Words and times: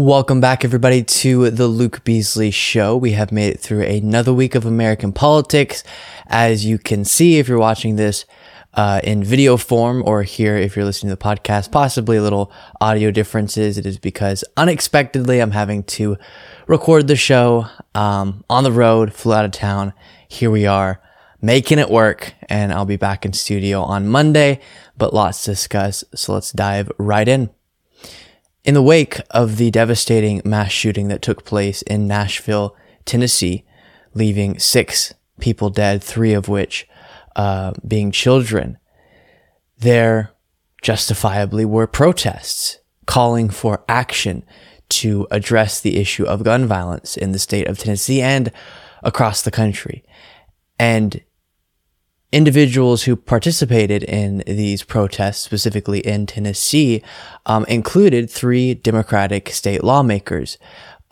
Welcome 0.00 0.40
back, 0.40 0.64
everybody, 0.64 1.02
to 1.02 1.50
the 1.50 1.66
Luke 1.66 2.02
Beasley 2.04 2.50
Show. 2.50 2.96
We 2.96 3.12
have 3.12 3.30
made 3.30 3.52
it 3.52 3.60
through 3.60 3.82
another 3.82 4.32
week 4.32 4.54
of 4.54 4.64
American 4.64 5.12
politics. 5.12 5.84
As 6.26 6.64
you 6.64 6.78
can 6.78 7.04
see, 7.04 7.38
if 7.38 7.48
you're 7.48 7.58
watching 7.58 7.96
this 7.96 8.24
uh, 8.72 9.02
in 9.04 9.22
video 9.22 9.58
form 9.58 10.02
or 10.06 10.22
here 10.22 10.56
if 10.56 10.74
you're 10.74 10.86
listening 10.86 11.10
to 11.10 11.16
the 11.16 11.22
podcast, 11.22 11.70
possibly 11.70 12.16
a 12.16 12.22
little 12.22 12.50
audio 12.80 13.10
differences, 13.10 13.76
it 13.76 13.84
is 13.84 13.98
because 13.98 14.42
unexpectedly 14.56 15.38
I'm 15.38 15.50
having 15.50 15.82
to 15.82 16.16
record 16.66 17.06
the 17.06 17.14
show 17.14 17.66
um, 17.94 18.42
on 18.48 18.64
the 18.64 18.72
road, 18.72 19.12
flew 19.12 19.34
out 19.34 19.44
of 19.44 19.50
town. 19.50 19.92
Here 20.26 20.50
we 20.50 20.64
are 20.64 21.02
making 21.42 21.78
it 21.78 21.90
work, 21.90 22.32
and 22.48 22.72
I'll 22.72 22.86
be 22.86 22.96
back 22.96 23.26
in 23.26 23.34
studio 23.34 23.82
on 23.82 24.08
Monday, 24.08 24.60
but 24.96 25.12
lots 25.12 25.44
to 25.44 25.50
discuss. 25.50 26.04
So 26.14 26.32
let's 26.32 26.52
dive 26.52 26.90
right 26.96 27.28
in. 27.28 27.50
In 28.62 28.74
the 28.74 28.82
wake 28.82 29.20
of 29.30 29.56
the 29.56 29.70
devastating 29.70 30.42
mass 30.44 30.70
shooting 30.70 31.08
that 31.08 31.22
took 31.22 31.44
place 31.44 31.80
in 31.82 32.06
Nashville, 32.06 32.76
Tennessee, 33.06 33.64
leaving 34.12 34.58
six 34.58 35.14
people 35.40 35.70
dead, 35.70 36.02
three 36.02 36.34
of 36.34 36.48
which 36.48 36.86
uh, 37.36 37.72
being 37.86 38.10
children, 38.10 38.78
there 39.78 40.32
justifiably 40.82 41.64
were 41.64 41.86
protests 41.86 42.78
calling 43.06 43.48
for 43.48 43.82
action 43.88 44.44
to 44.90 45.26
address 45.30 45.80
the 45.80 45.96
issue 45.96 46.24
of 46.24 46.44
gun 46.44 46.66
violence 46.66 47.16
in 47.16 47.32
the 47.32 47.38
state 47.38 47.66
of 47.66 47.78
Tennessee 47.78 48.20
and 48.20 48.52
across 49.02 49.40
the 49.40 49.50
country. 49.50 50.04
And 50.78 51.22
individuals 52.32 53.02
who 53.04 53.16
participated 53.16 54.04
in 54.04 54.42
these 54.46 54.82
protests, 54.82 55.40
specifically 55.40 56.00
in 56.00 56.26
Tennessee, 56.26 57.02
um, 57.46 57.64
included 57.66 58.30
three 58.30 58.74
Democratic 58.74 59.50
state 59.50 59.82
lawmakers, 59.82 60.56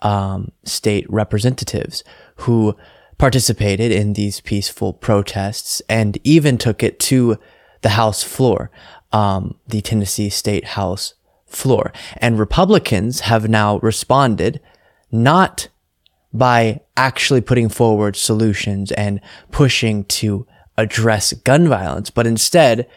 um, 0.01 0.51
state 0.63 1.05
representatives 1.09 2.03
who 2.37 2.75
participated 3.17 3.91
in 3.91 4.13
these 4.13 4.39
peaceful 4.39 4.93
protests 4.93 5.81
and 5.89 6.17
even 6.23 6.57
took 6.57 6.81
it 6.81 6.99
to 6.99 7.37
the 7.81 7.89
House 7.89 8.23
floor, 8.23 8.71
um, 9.11 9.55
the 9.67 9.81
Tennessee 9.81 10.29
State 10.29 10.65
House 10.65 11.15
floor. 11.45 11.91
And 12.17 12.39
Republicans 12.39 13.21
have 13.21 13.49
now 13.49 13.79
responded 13.79 14.61
not 15.11 15.67
by 16.31 16.79
actually 16.95 17.41
putting 17.41 17.67
forward 17.67 18.15
solutions 18.15 18.91
and 18.93 19.19
pushing 19.51 20.05
to 20.05 20.47
address 20.79 21.33
gun 21.33 21.67
violence, 21.67 22.09
but 22.09 22.25
instead 22.27 22.87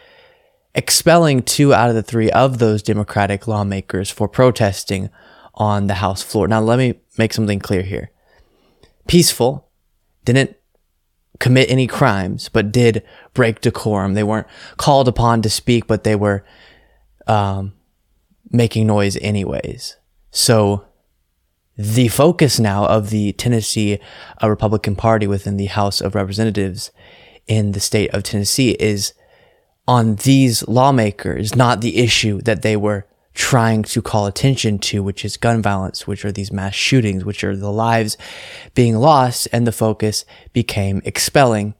expelling 0.75 1.41
two 1.41 1.73
out 1.73 1.89
of 1.89 1.95
the 1.95 2.03
three 2.03 2.31
of 2.31 2.57
those 2.57 2.81
Democratic 2.81 3.47
lawmakers 3.47 4.09
for 4.09 4.27
protesting 4.27 5.09
on 5.53 5.87
the 5.87 5.95
House 5.95 6.21
floor. 6.21 6.47
Now, 6.47 6.61
let 6.61 6.79
me 6.79 6.95
make 7.17 7.33
something 7.33 7.59
clear 7.59 7.83
here. 7.83 8.11
Peaceful 9.07 9.69
didn't 10.25 10.55
commit 11.39 11.69
any 11.69 11.87
crimes, 11.87 12.49
but 12.49 12.71
did 12.71 13.03
break 13.33 13.61
decorum. 13.61 14.13
They 14.13 14.23
weren't 14.23 14.47
called 14.77 15.07
upon 15.07 15.41
to 15.41 15.49
speak, 15.49 15.87
but 15.87 16.03
they 16.03 16.15
were 16.15 16.43
um, 17.27 17.73
making 18.49 18.87
noise 18.87 19.17
anyways. 19.17 19.97
So 20.31 20.85
the 21.77 22.07
focus 22.07 22.59
now 22.59 22.85
of 22.85 23.09
the 23.09 23.33
Tennessee 23.33 23.99
uh, 24.41 24.49
Republican 24.49 24.95
Party 24.95 25.27
within 25.27 25.57
the 25.57 25.65
House 25.65 26.01
of 26.01 26.15
Representatives 26.15 26.91
in 27.47 27.71
the 27.71 27.79
state 27.79 28.09
of 28.11 28.23
Tennessee 28.23 28.71
is 28.79 29.13
on 29.87 30.15
these 30.15 30.67
lawmakers, 30.67 31.55
not 31.55 31.81
the 31.81 31.97
issue 31.97 32.41
that 32.41 32.61
they 32.61 32.77
were 32.77 33.05
trying 33.33 33.83
to 33.83 34.01
call 34.01 34.27
attention 34.27 34.77
to, 34.77 35.01
which 35.01 35.25
is 35.25 35.37
gun 35.37 35.61
violence, 35.61 36.05
which 36.05 36.23
are 36.23 36.31
these 36.31 36.51
mass 36.51 36.75
shootings, 36.75 37.25
which 37.25 37.43
are 37.43 37.55
the 37.55 37.71
lives 37.71 38.17
being 38.75 38.95
lost. 38.95 39.47
And 39.51 39.65
the 39.65 39.71
focus 39.71 40.23
became 40.53 41.01
expelling 41.03 41.73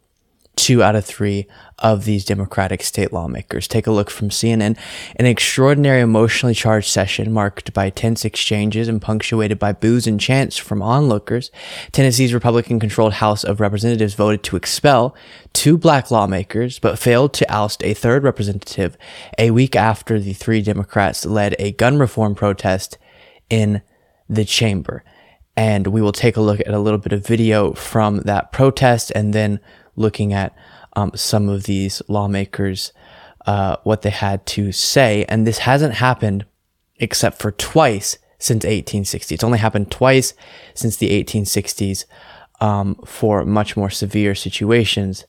two 0.56 0.84
out 0.84 0.96
of 0.96 1.04
three 1.04 1.48
of 1.80 2.06
these 2.06 2.24
Democratic 2.24 2.84
state 2.84 3.12
lawmakers. 3.12 3.68
Take 3.68 3.88
a 3.88 3.92
look 3.92 4.10
from 4.10 4.30
CNN. 4.30 4.78
An 5.18 5.26
extraordinary 5.26 6.02
emotionally 6.02 6.54
charged 6.54 6.90
session 6.90 7.32
marked 7.32 7.74
by 7.74 7.90
tense 7.90 8.24
exchanges 8.24 8.88
and 8.88 9.02
punctuated 9.02 9.60
by 9.60 9.74
boos 9.74 10.08
and 10.08 10.20
chants 10.20 10.58
from 10.58 10.82
onlookers. 10.82 11.52
Tennessee's 11.92 12.34
Republican 12.34 12.80
controlled 12.80 13.14
House 13.14 13.44
of 13.44 13.60
Representatives 13.60 14.14
voted 14.14 14.44
to 14.44 14.56
expel 14.56 15.16
two 15.54 15.78
black 15.78 16.12
lawmakers, 16.12 16.80
but 16.80 17.00
failed 17.00 17.34
to 17.34 17.52
oust 17.52 17.84
a 17.84 17.94
third 17.94 18.24
representative 18.24 18.98
a 19.38 19.52
week 19.52 19.76
after 19.76 20.20
the 20.20 20.34
three 20.34 20.62
Democrats 20.62 21.26
led 21.26 21.56
a 21.60 21.72
gun 21.74 21.98
reform 21.98 22.36
protest 22.36 22.98
in 23.50 23.82
the 24.30 24.46
chamber. 24.46 25.04
And 25.56 25.88
we 25.88 26.02
will 26.02 26.14
take 26.14 26.38
a 26.38 26.42
look 26.42 26.60
at 26.62 26.74
a 26.74 26.80
little 26.80 26.98
bit 26.98 27.14
of 27.14 27.26
video 27.26 27.74
from 27.74 28.22
that 28.22 28.52
protest 28.52 29.12
and 29.14 29.34
then 29.34 29.60
looking 29.96 30.34
at 30.34 30.56
um, 30.96 31.12
some 31.16 31.50
of 31.50 31.64
these 31.64 32.02
lawmakers, 32.08 32.94
uh, 33.46 33.78
what 33.84 34.02
they 34.02 34.10
had 34.10 34.46
to 34.46 34.72
say. 34.72 35.26
And 35.28 35.46
this 35.46 35.60
hasn't 35.60 35.96
happened 35.96 36.46
except 36.98 37.42
for 37.42 37.52
twice 37.52 38.18
since 38.40 38.64
1860. 38.64 39.36
It's 39.36 39.44
only 39.44 39.60
happened 39.60 39.92
twice 39.92 40.34
since 40.74 40.98
the 40.98 41.24
1860s 41.24 42.06
um, 42.60 42.96
for 43.06 43.46
much 43.46 43.76
more 43.76 43.90
severe 43.90 44.36
situations, 44.36 45.26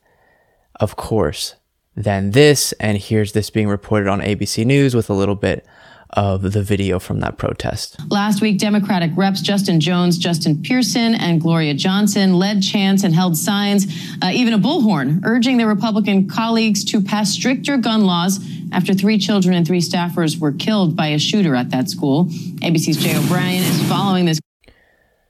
of 0.81 0.97
course, 0.97 1.55
than 1.97 2.33
this. 2.33 2.73
And 2.81 2.99
here's 2.99 3.33
this 3.33 3.51
being 3.51 3.69
reported 3.69 4.09
on 4.09 4.21
ABC 4.21 4.65
News 4.65 4.95
with 4.95 5.09
a 5.09 5.15
little 5.15 5.35
bit 5.37 5.67
of 6.11 6.53
the 6.53 6.63
video 6.63 6.99
from 6.99 7.21
that 7.21 7.39
protest. 7.39 7.97
Last 8.11 8.41
week, 8.41 8.59
Democratic 8.59 9.11
reps 9.17 9.41
Justin 9.41 9.81
Jones, 9.81 10.17
Justin 10.19 10.63
Pearson, 10.63 11.15
and 11.15 11.41
Gloria 11.41 11.75
Johnson 11.75 12.39
led 12.39 12.63
chants 12.63 13.03
and 13.03 13.15
held 13.15 13.37
signs, 13.37 13.87
uh, 14.23 14.31
even 14.33 14.55
a 14.55 14.59
bullhorn, 14.59 15.21
urging 15.25 15.57
their 15.57 15.67
Republican 15.67 16.29
colleagues 16.29 16.85
to 16.85 17.01
pass 17.03 17.31
stricter 17.31 17.77
gun 17.77 18.05
laws 18.05 18.39
after 18.73 18.95
three 18.95 19.19
children 19.19 19.55
and 19.55 19.67
three 19.67 19.81
staffers 19.81 20.39
were 20.39 20.53
killed 20.53 20.97
by 20.97 21.09
a 21.09 21.19
shooter 21.19 21.55
at 21.55 21.71
that 21.71 21.89
school. 21.91 22.27
ABC's 22.61 22.97
Jay 22.97 23.17
O'Brien 23.17 23.63
is 23.63 23.89
following 23.89 24.25
this. 24.27 24.41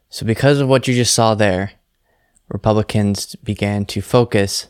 So, 0.09 0.25
because 0.25 0.61
of 0.61 0.69
what 0.69 0.87
you 0.87 0.95
just 0.95 1.15
saw 1.15 1.35
there, 1.35 1.73
Republicans 2.49 3.35
began 3.37 3.85
to 3.87 4.01
focus, 4.01 4.69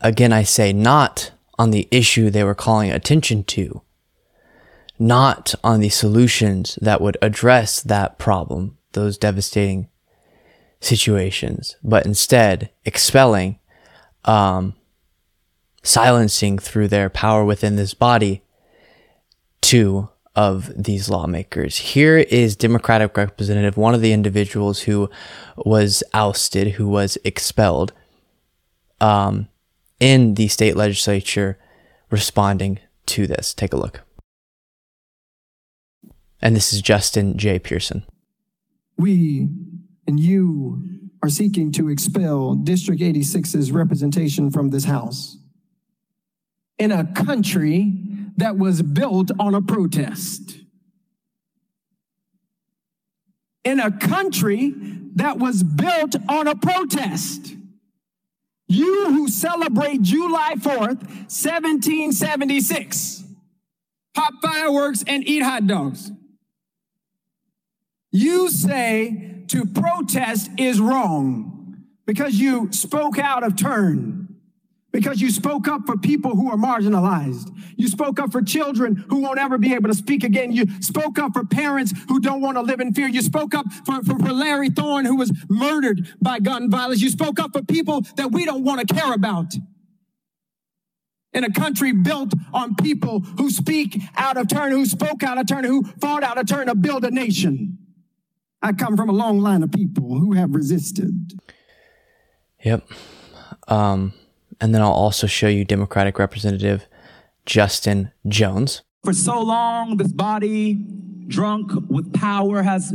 again, 0.00 0.32
I 0.32 0.42
say, 0.42 0.72
not 0.72 1.30
on 1.58 1.70
the 1.70 1.88
issue 1.90 2.28
they 2.30 2.44
were 2.44 2.54
calling 2.54 2.90
attention 2.90 3.44
to, 3.44 3.82
not 5.04 5.54
on 5.62 5.80
the 5.80 5.90
solutions 5.90 6.78
that 6.80 7.00
would 7.00 7.18
address 7.20 7.82
that 7.82 8.18
problem, 8.18 8.78
those 8.92 9.18
devastating 9.18 9.88
situations, 10.80 11.76
but 11.84 12.06
instead 12.06 12.70
expelling, 12.86 13.58
um, 14.24 14.74
silencing 15.82 16.58
through 16.58 16.88
their 16.88 17.10
power 17.10 17.44
within 17.44 17.76
this 17.76 17.92
body 17.92 18.42
two 19.60 20.08
of 20.34 20.72
these 20.74 21.10
lawmakers. 21.10 21.76
Here 21.76 22.18
is 22.18 22.56
Democratic 22.56 23.14
Representative, 23.16 23.76
one 23.76 23.94
of 23.94 24.00
the 24.00 24.12
individuals 24.12 24.80
who 24.80 25.10
was 25.56 26.02
ousted, 26.14 26.72
who 26.72 26.88
was 26.88 27.18
expelled 27.24 27.92
um, 29.02 29.48
in 30.00 30.34
the 30.34 30.48
state 30.48 30.76
legislature, 30.76 31.58
responding 32.10 32.78
to 33.06 33.26
this. 33.26 33.52
Take 33.52 33.74
a 33.74 33.76
look. 33.76 34.00
And 36.44 36.54
this 36.54 36.74
is 36.74 36.82
Justin 36.82 37.38
J. 37.38 37.58
Pearson. 37.58 38.04
We 38.98 39.48
and 40.06 40.20
you 40.20 40.84
are 41.22 41.30
seeking 41.30 41.72
to 41.72 41.88
expel 41.88 42.54
District 42.54 43.00
86's 43.00 43.72
representation 43.72 44.50
from 44.50 44.68
this 44.68 44.84
House 44.84 45.38
in 46.78 46.92
a 46.92 47.06
country 47.06 47.94
that 48.36 48.58
was 48.58 48.82
built 48.82 49.30
on 49.38 49.54
a 49.54 49.62
protest. 49.62 50.58
In 53.64 53.80
a 53.80 53.90
country 53.90 54.74
that 55.14 55.38
was 55.38 55.62
built 55.62 56.14
on 56.28 56.46
a 56.46 56.54
protest. 56.54 57.54
You 58.68 59.06
who 59.06 59.28
celebrate 59.28 60.02
July 60.02 60.56
4th, 60.58 61.00
1776, 61.30 63.24
pop 64.14 64.34
fireworks 64.42 65.02
and 65.06 65.26
eat 65.26 65.42
hot 65.42 65.66
dogs. 65.66 66.10
You 68.14 68.48
say 68.48 69.42
to 69.48 69.66
protest 69.66 70.48
is 70.56 70.80
wrong 70.80 71.82
because 72.06 72.36
you 72.36 72.70
spoke 72.70 73.18
out 73.18 73.42
of 73.42 73.56
turn, 73.56 74.36
because 74.92 75.20
you 75.20 75.32
spoke 75.32 75.66
up 75.66 75.80
for 75.84 75.96
people 75.96 76.36
who 76.36 76.48
are 76.48 76.56
marginalized. 76.56 77.50
You 77.76 77.88
spoke 77.88 78.20
up 78.20 78.30
for 78.30 78.40
children 78.40 79.04
who 79.08 79.20
won't 79.20 79.40
ever 79.40 79.58
be 79.58 79.74
able 79.74 79.88
to 79.88 79.96
speak 79.96 80.22
again. 80.22 80.52
You 80.52 80.80
spoke 80.80 81.18
up 81.18 81.32
for 81.32 81.44
parents 81.44 81.92
who 82.06 82.20
don't 82.20 82.40
want 82.40 82.56
to 82.56 82.62
live 82.62 82.78
in 82.78 82.94
fear. 82.94 83.08
You 83.08 83.20
spoke 83.20 83.52
up 83.52 83.66
for, 83.84 84.00
for, 84.04 84.16
for 84.16 84.32
Larry 84.32 84.70
Thorne, 84.70 85.06
who 85.06 85.16
was 85.16 85.32
murdered 85.48 86.14
by 86.22 86.38
gun 86.38 86.70
violence. 86.70 87.02
You 87.02 87.10
spoke 87.10 87.40
up 87.40 87.52
for 87.52 87.64
people 87.64 88.02
that 88.14 88.30
we 88.30 88.44
don't 88.44 88.62
want 88.62 88.86
to 88.86 88.94
care 88.94 89.12
about 89.12 89.54
in 91.32 91.42
a 91.42 91.52
country 91.52 91.90
built 91.90 92.32
on 92.52 92.76
people 92.76 93.18
who 93.38 93.50
speak 93.50 94.00
out 94.16 94.36
of 94.36 94.46
turn, 94.46 94.70
who 94.70 94.86
spoke 94.86 95.24
out 95.24 95.36
of 95.36 95.48
turn, 95.48 95.64
who 95.64 95.82
fought 96.00 96.22
out 96.22 96.38
of 96.38 96.46
turn 96.46 96.68
to 96.68 96.76
build 96.76 97.04
a 97.04 97.10
nation. 97.10 97.78
I 98.64 98.72
come 98.72 98.96
from 98.96 99.10
a 99.10 99.12
long 99.12 99.40
line 99.40 99.62
of 99.62 99.70
people 99.70 100.18
who 100.18 100.32
have 100.32 100.54
resisted. 100.54 101.34
Yep. 102.64 102.88
Um, 103.68 104.14
and 104.58 104.74
then 104.74 104.80
I'll 104.80 104.90
also 104.90 105.26
show 105.26 105.48
you 105.48 105.66
Democratic 105.66 106.18
Representative 106.18 106.86
Justin 107.44 108.10
Jones. 108.26 108.80
For 109.04 109.12
so 109.12 109.38
long, 109.38 109.98
this 109.98 110.12
body, 110.12 110.82
drunk 111.28 111.72
with 111.90 112.14
power, 112.14 112.62
has 112.62 112.94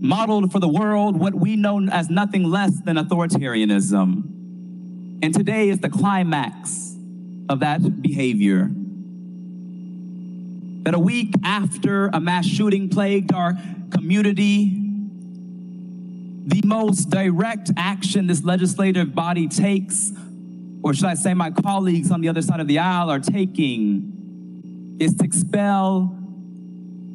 modeled 0.00 0.50
for 0.50 0.58
the 0.58 0.68
world 0.68 1.20
what 1.20 1.34
we 1.34 1.54
know 1.54 1.86
as 1.92 2.08
nothing 2.08 2.44
less 2.44 2.80
than 2.80 2.96
authoritarianism. 2.96 4.24
And 5.22 5.34
today 5.34 5.68
is 5.68 5.80
the 5.80 5.90
climax 5.90 6.96
of 7.50 7.60
that 7.60 8.00
behavior. 8.00 8.70
That 10.82 10.94
a 10.94 10.98
week 10.98 11.34
after 11.44 12.08
a 12.08 12.20
mass 12.20 12.44
shooting 12.44 12.88
plagued 12.88 13.32
our 13.32 13.54
community, 13.90 14.78
the 16.44 16.60
most 16.64 17.10
direct 17.10 17.70
action 17.76 18.26
this 18.26 18.42
legislative 18.42 19.14
body 19.14 19.46
takes, 19.46 20.12
or 20.82 20.92
should 20.92 21.04
I 21.04 21.14
say, 21.14 21.34
my 21.34 21.52
colleagues 21.52 22.10
on 22.10 22.20
the 22.20 22.28
other 22.28 22.42
side 22.42 22.58
of 22.58 22.66
the 22.66 22.80
aisle 22.80 23.10
are 23.10 23.20
taking, 23.20 24.96
is 24.98 25.14
to 25.14 25.24
expel 25.24 26.18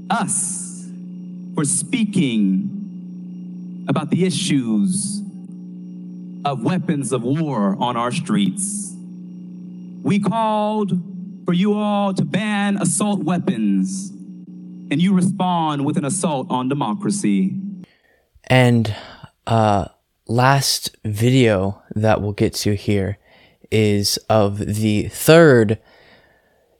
us 0.09 0.89
for 1.53 1.65
speaking 1.65 3.85
about 3.89 4.09
the 4.09 4.25
issues 4.25 5.21
of 6.45 6.63
weapons 6.63 7.11
of 7.11 7.23
war 7.23 7.75
on 7.79 7.97
our 7.97 8.11
streets. 8.11 8.93
We 10.03 10.19
called 10.19 10.91
for 11.47 11.53
you 11.53 11.75
all 11.75 12.13
to 12.13 12.25
ban 12.25 12.75
assault 12.75 13.23
weapons, 13.23 14.09
and 14.91 15.01
you 15.01 15.13
respond 15.13 15.85
with 15.85 15.95
an 15.95 16.03
assault 16.03 16.45
on 16.49 16.67
democracy. 16.67 17.55
And 18.43 18.93
uh, 19.47 19.85
last 20.27 20.97
video 21.05 21.81
that 21.95 22.21
we'll 22.21 22.33
get 22.33 22.53
to 22.55 22.75
here 22.75 23.17
is 23.71 24.17
of 24.29 24.57
the 24.57 25.07
third 25.07 25.79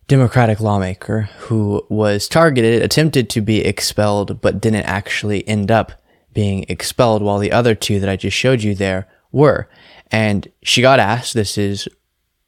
Democratic 0.10 0.60
lawmaker 0.60 1.30
who 1.38 1.82
was 1.88 2.28
targeted, 2.28 2.82
attempted 2.82 3.30
to 3.30 3.40
be 3.40 3.64
expelled, 3.64 4.42
but 4.42 4.60
didn't 4.60 4.84
actually 4.84 5.48
end 5.48 5.72
up 5.72 5.94
being 6.34 6.66
expelled, 6.68 7.22
while 7.22 7.40
the 7.40 7.54
other 7.54 7.74
two 7.74 8.02
that 8.02 8.10
I 8.10 8.18
just 8.18 8.36
showed 8.36 8.64
you 8.64 8.76
there 8.76 9.08
were. 9.32 9.70
And 10.12 10.46
she 10.62 10.82
got 10.82 11.00
asked, 11.00 11.36
this 11.36 11.58
is 11.58 11.88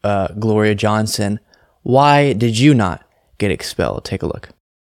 uh, 0.04 0.28
Gloria 0.38 0.76
Johnson, 0.76 1.40
why 1.84 2.34
did 2.34 2.58
you 2.58 2.74
not 2.74 3.04
get 3.38 3.52
expelled? 3.52 4.06
Take 4.06 4.24
a 4.24 4.28
look. 4.28 4.50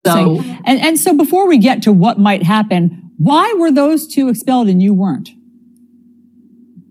So, 0.06 0.42
and, 0.66 0.82
and 0.82 1.00
so 1.00 1.16
before 1.16 1.48
we 1.48 1.58
get 1.58 1.82
to 1.84 1.94
what 1.94 2.20
might 2.20 2.44
happen, 2.44 3.12
why 3.18 3.54
were 3.58 3.72
those 3.72 4.06
two 4.06 4.28
expelled 4.28 4.68
and 4.68 4.82
you 4.82 4.94
weren't? 4.94 5.30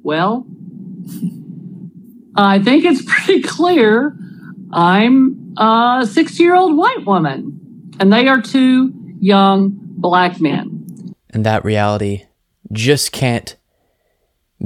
Well, 0.03 0.47
I 2.35 2.59
think 2.59 2.85
it's 2.85 3.03
pretty 3.06 3.43
clear 3.43 4.17
I'm 4.73 5.55
a 5.59 6.09
60 6.11 6.43
year 6.43 6.55
old 6.55 6.77
white 6.77 7.05
woman, 7.05 7.93
and 8.00 8.12
they 8.12 8.29
are 8.29 8.41
two 8.41 8.93
young 9.21 9.73
black 9.75 10.41
men. 10.41 11.15
And 11.31 11.44
that 11.44 11.65
reality 11.65 12.25
just 12.73 13.12
can't 13.12 13.55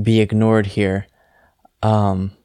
be 0.00 0.20
ignored 0.20 0.66
here. 0.66 1.06
Um, 1.82 2.35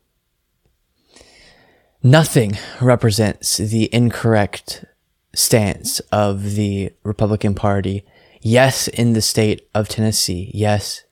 nothing 2.04 2.58
represents 2.80 3.58
the 3.58 3.94
incorrect 3.94 4.86
stance 5.34 6.00
of 6.12 6.56
the 6.56 6.92
Republican 7.04 7.56
Party. 7.56 8.04
Yes, 8.42 8.88
in 8.88 9.14
the 9.14 9.22
state 9.22 9.70
of 9.74 9.88
Tennessee. 9.88 10.52
Yes, 10.54 11.04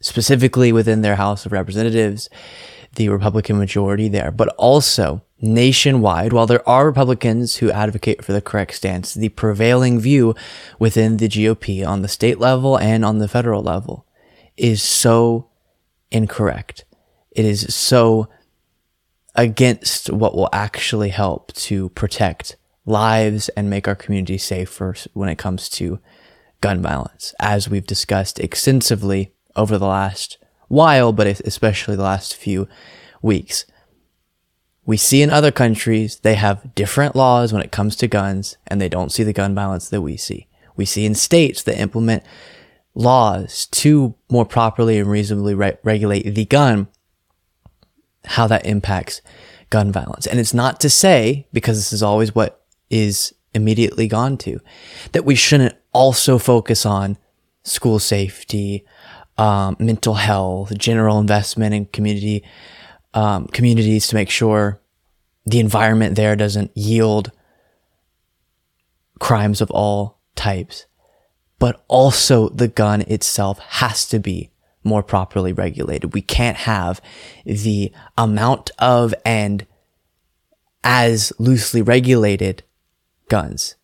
specifically 0.00 0.72
within 0.72 1.02
their 1.02 1.16
House 1.16 1.46
of 1.46 1.52
Representatives, 1.52 2.28
the 2.96 3.08
Republican 3.08 3.58
majority 3.58 4.08
there, 4.08 4.30
but 4.30 4.48
also 4.56 5.22
nationwide. 5.40 6.32
While 6.32 6.46
there 6.46 6.66
are 6.68 6.86
Republicans 6.86 7.56
who 7.56 7.70
advocate 7.70 8.24
for 8.24 8.32
the 8.32 8.40
correct 8.40 8.74
stance, 8.74 9.14
the 9.14 9.28
prevailing 9.28 10.00
view 10.00 10.34
within 10.78 11.18
the 11.18 11.28
GOP 11.28 11.86
on 11.86 12.02
the 12.02 12.08
state 12.08 12.38
level 12.38 12.78
and 12.78 13.04
on 13.04 13.18
the 13.18 13.28
federal 13.28 13.62
level 13.62 14.06
is 14.56 14.82
so 14.82 15.48
incorrect. 16.10 16.84
It 17.30 17.44
is 17.44 17.72
so 17.74 18.28
against 19.34 20.10
what 20.10 20.34
will 20.34 20.48
actually 20.52 21.10
help 21.10 21.52
to 21.54 21.88
protect 21.90 22.56
lives 22.86 23.48
and 23.50 23.70
make 23.70 23.86
our 23.86 23.94
community 23.94 24.38
safer 24.38 24.94
when 25.12 25.28
it 25.28 25.38
comes 25.38 25.68
to 25.68 26.00
gun 26.60 26.82
violence, 26.82 27.34
as 27.38 27.68
we've 27.68 27.86
discussed 27.86 28.38
extensively 28.38 29.32
over 29.56 29.78
the 29.78 29.86
last 29.86 30.38
while, 30.68 31.12
but 31.12 31.26
especially 31.26 31.96
the 31.96 32.02
last 32.02 32.34
few 32.34 32.68
weeks. 33.22 33.64
We 34.84 34.96
see 34.96 35.22
in 35.22 35.30
other 35.30 35.52
countries, 35.52 36.18
they 36.20 36.34
have 36.34 36.74
different 36.74 37.14
laws 37.14 37.52
when 37.52 37.62
it 37.62 37.72
comes 37.72 37.96
to 37.96 38.08
guns, 38.08 38.56
and 38.66 38.80
they 38.80 38.88
don't 38.88 39.12
see 39.12 39.22
the 39.22 39.32
gun 39.32 39.54
violence 39.54 39.88
that 39.88 40.00
we 40.02 40.16
see. 40.16 40.48
We 40.76 40.84
see 40.84 41.04
in 41.04 41.14
states 41.14 41.62
that 41.64 41.80
implement 41.80 42.24
laws 42.94 43.66
to 43.66 44.14
more 44.30 44.46
properly 44.46 44.98
and 44.98 45.08
reasonably 45.08 45.54
re- 45.54 45.76
regulate 45.82 46.34
the 46.34 46.44
gun, 46.44 46.88
how 48.24 48.46
that 48.46 48.66
impacts 48.66 49.22
gun 49.70 49.92
violence. 49.92 50.26
And 50.26 50.38
it's 50.40 50.54
not 50.54 50.80
to 50.80 50.90
say, 50.90 51.46
because 51.52 51.78
this 51.78 51.92
is 51.92 52.02
always 52.02 52.34
what 52.34 52.64
is 52.90 53.34
immediately 53.54 54.08
gone 54.08 54.36
to, 54.38 54.60
that 55.12 55.24
we 55.24 55.34
shouldn't 55.34 55.74
also 55.92 56.38
focus 56.38 56.84
on 56.84 57.16
school 57.62 57.98
safety, 57.98 58.84
um, 59.38 59.76
mental 59.78 60.14
health, 60.14 60.76
general 60.76 61.18
investment 61.18 61.74
in 61.74 61.86
community 61.86 62.44
um, 63.14 63.46
communities 63.48 64.06
to 64.08 64.14
make 64.14 64.30
sure 64.30 64.80
the 65.44 65.58
environment 65.58 66.14
there 66.14 66.36
doesn't 66.36 66.70
yield 66.76 67.32
crimes 69.18 69.60
of 69.60 69.70
all 69.70 70.20
types. 70.36 70.86
But 71.58 71.84
also 71.88 72.48
the 72.48 72.68
gun 72.68 73.02
itself 73.02 73.58
has 73.58 74.06
to 74.08 74.18
be 74.18 74.49
more 74.82 75.02
properly 75.02 75.52
regulated. 75.52 76.14
We 76.14 76.22
can't 76.22 76.56
have 76.56 77.00
the 77.44 77.92
amount 78.16 78.70
of 78.78 79.14
and 79.24 79.66
as 80.82 81.32
loosely 81.38 81.82
regulated 81.82 82.62
guns 83.28 83.76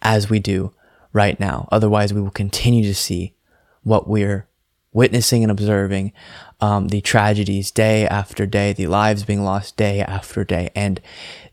as 0.00 0.30
we 0.30 0.38
do 0.38 0.72
right 1.12 1.38
now. 1.40 1.68
Otherwise, 1.72 2.12
we 2.12 2.20
will 2.20 2.30
continue 2.30 2.84
to 2.84 2.94
see 2.94 3.34
what 3.82 4.08
we're 4.08 4.46
witnessing 4.92 5.42
and 5.42 5.50
observing 5.50 6.12
um, 6.60 6.88
the 6.88 7.00
tragedies 7.00 7.70
day 7.70 8.06
after 8.06 8.46
day, 8.46 8.72
the 8.72 8.86
lives 8.86 9.24
being 9.24 9.42
lost 9.42 9.76
day 9.76 10.00
after 10.00 10.44
day, 10.44 10.70
and 10.74 11.00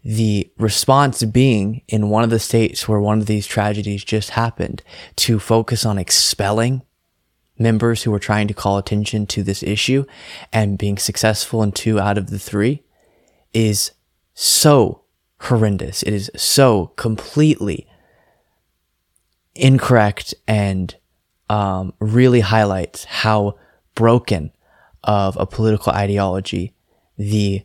the 0.03 0.49
response 0.57 1.23
being 1.23 1.81
in 1.87 2.09
one 2.09 2.23
of 2.23 2.29
the 2.29 2.39
states 2.39 2.87
where 2.87 2.99
one 2.99 3.19
of 3.19 3.25
these 3.25 3.45
tragedies 3.45 4.03
just 4.03 4.31
happened 4.31 4.81
to 5.15 5.39
focus 5.39 5.85
on 5.85 5.97
expelling 5.97 6.81
members 7.57 8.03
who 8.03 8.11
were 8.11 8.19
trying 8.19 8.47
to 8.47 8.53
call 8.53 8.77
attention 8.77 9.25
to 9.27 9.43
this 9.43 9.63
issue 9.63 10.05
and 10.51 10.77
being 10.77 10.97
successful 10.97 11.63
in 11.63 11.71
two 11.71 11.99
out 11.99 12.17
of 12.17 12.29
the 12.29 12.39
three 12.39 12.83
is 13.53 13.91
so 14.33 15.03
horrendous. 15.41 16.03
It 16.03 16.13
is 16.13 16.29
so 16.35 16.87
completely 16.95 17.87
incorrect 19.53 20.33
and 20.47 20.95
um, 21.49 21.93
really 21.99 22.41
highlights 22.41 23.05
how 23.05 23.57
broken 23.93 24.51
of 25.03 25.37
a 25.37 25.45
political 25.45 25.93
ideology 25.93 26.73
the 27.17 27.63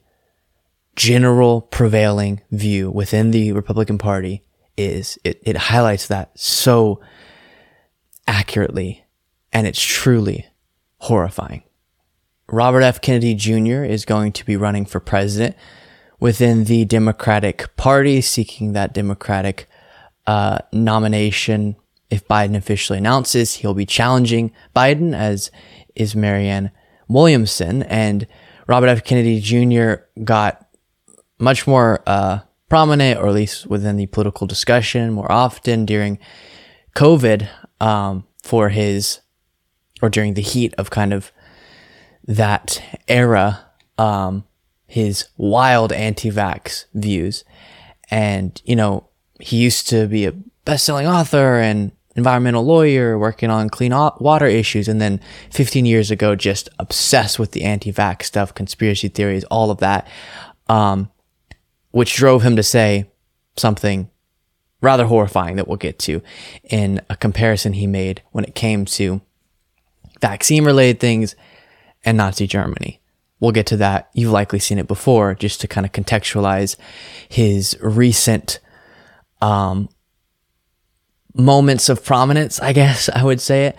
general 0.95 1.63
prevailing 1.63 2.43
view 2.51 2.91
within 2.91 3.31
the 3.31 3.53
Republican 3.53 3.99
Party 3.99 4.45
is. 4.77 5.19
It, 5.25 5.41
it 5.43 5.57
highlights 5.57 6.07
that 6.09 6.39
so 6.39 7.01
accurately, 8.29 9.05
and 9.53 9.67
it's 9.67 9.83
truly 9.83 10.47
horrifying. 10.99 11.63
Robert 12.49 12.83
F. 12.83 13.01
Kennedy 13.01 13.35
Jr. 13.35 13.85
is 13.85 14.05
going 14.05 14.33
to 14.33 14.45
be 14.45 14.57
running 14.57 14.85
for 14.85 15.01
president 15.01 15.57
within 16.19 16.65
the 16.65 16.85
Democratic 16.85 17.75
Party, 17.77 18.21
seeking 18.21 18.73
that 18.73 18.93
Democratic 18.93 19.69
uh, 20.27 20.59
nomination. 20.73 21.77
If 22.11 22.27
Biden 22.27 22.57
officially 22.57 22.99
announces, 22.99 23.55
he'll 23.55 23.75
be 23.75 23.87
challenging 23.87 24.53
Biden, 24.75 25.15
as 25.15 25.51
is 25.95 26.17
Marianne 26.17 26.73
Williamson. 27.09 27.85
And 27.85 28.27
Robert 28.67 28.89
F. 28.89 29.05
Kennedy 29.05 29.41
Jr. 29.41 30.03
got 30.23 30.67
much 31.39 31.67
more 31.67 32.03
uh, 32.07 32.41
prominent, 32.69 33.21
or 33.21 33.29
at 33.29 33.35
least 33.35 33.67
within 33.67 33.97
the 33.97 34.07
political 34.07 34.47
discussion, 34.47 35.13
more 35.13 35.31
often 35.31 35.87
during 35.87 36.19
COVID 36.97 37.49
um, 37.81 38.27
for 38.43 38.69
his, 38.69 39.20
or 40.03 40.11
during 40.11 40.35
the 40.35 40.43
heat 40.43 40.75
of 40.79 40.91
kind 40.91 41.13
of 41.13 41.33
that 42.27 42.83
era. 43.09 43.67
Um, 43.99 44.45
his 44.91 45.29
wild 45.37 45.93
anti-vax 45.93 46.87
views. 46.95 47.45
And, 48.11 48.61
you 48.65 48.75
know, 48.75 49.09
he 49.39 49.57
used 49.57 49.89
to 49.91 50.09
be 50.09 50.27
a 50.27 50.33
best-selling 50.65 51.07
author 51.07 51.61
and 51.61 51.93
environmental 52.17 52.65
lawyer 52.65 53.17
working 53.17 53.51
on 53.51 53.71
clean 53.71 53.93
water 53.93 54.47
issues. 54.47 54.89
And 54.89 55.01
then 55.01 55.21
15 55.53 55.87
years 55.87 56.11
ago, 56.11 56.35
just 56.35 56.69
obsessed 56.81 57.39
with 57.39 57.53
the 57.53 57.63
anti 57.63 57.93
vax 57.93 58.25
stuff, 58.25 58.53
conspiracy 58.53 59.07
theories, 59.07 59.45
all 59.45 59.71
of 59.71 59.79
that, 59.79 60.09
um, 60.69 61.09
which 61.93 62.17
drove 62.17 62.43
him 62.43 62.57
to 62.57 62.63
say 62.65 63.09
something 63.57 64.11
rather 64.81 65.07
horrifying 65.07 65.55
that 65.55 65.69
we'll 65.69 65.77
get 65.77 66.01
to 66.01 66.21
in 66.65 67.01
a 67.09 67.17
comparison 67.17 67.75
he 67.75 67.87
made 67.87 68.23
when 68.33 68.45
it 68.45 68.57
came 68.57 68.85
to 68.87 69.21
vaccine 70.21 70.65
related 70.65 71.01
things 71.01 71.35
and 72.05 72.17
Nazi 72.17 72.47
Germany. 72.47 73.01
We'll 73.41 73.53
get 73.53 73.67
to 73.67 73.77
that. 73.79 74.11
You've 74.13 74.33
likely 74.33 74.59
seen 74.59 74.79
it 74.79 74.87
before, 74.87 75.35
just 75.35 75.61
to 75.63 75.69
kind 75.69 75.87
of 75.87 75.93
contextualize 75.93 76.77
his 77.29 77.77
recent 77.81 78.59
um, 79.41 79.89
moments 81.35 81.89
of 81.89 82.05
prominence, 82.05 82.61
I 82.61 82.73
guess 82.73 83.09
I 83.09 83.25
would 83.25 83.41
say 83.41 83.67
it. 83.67 83.77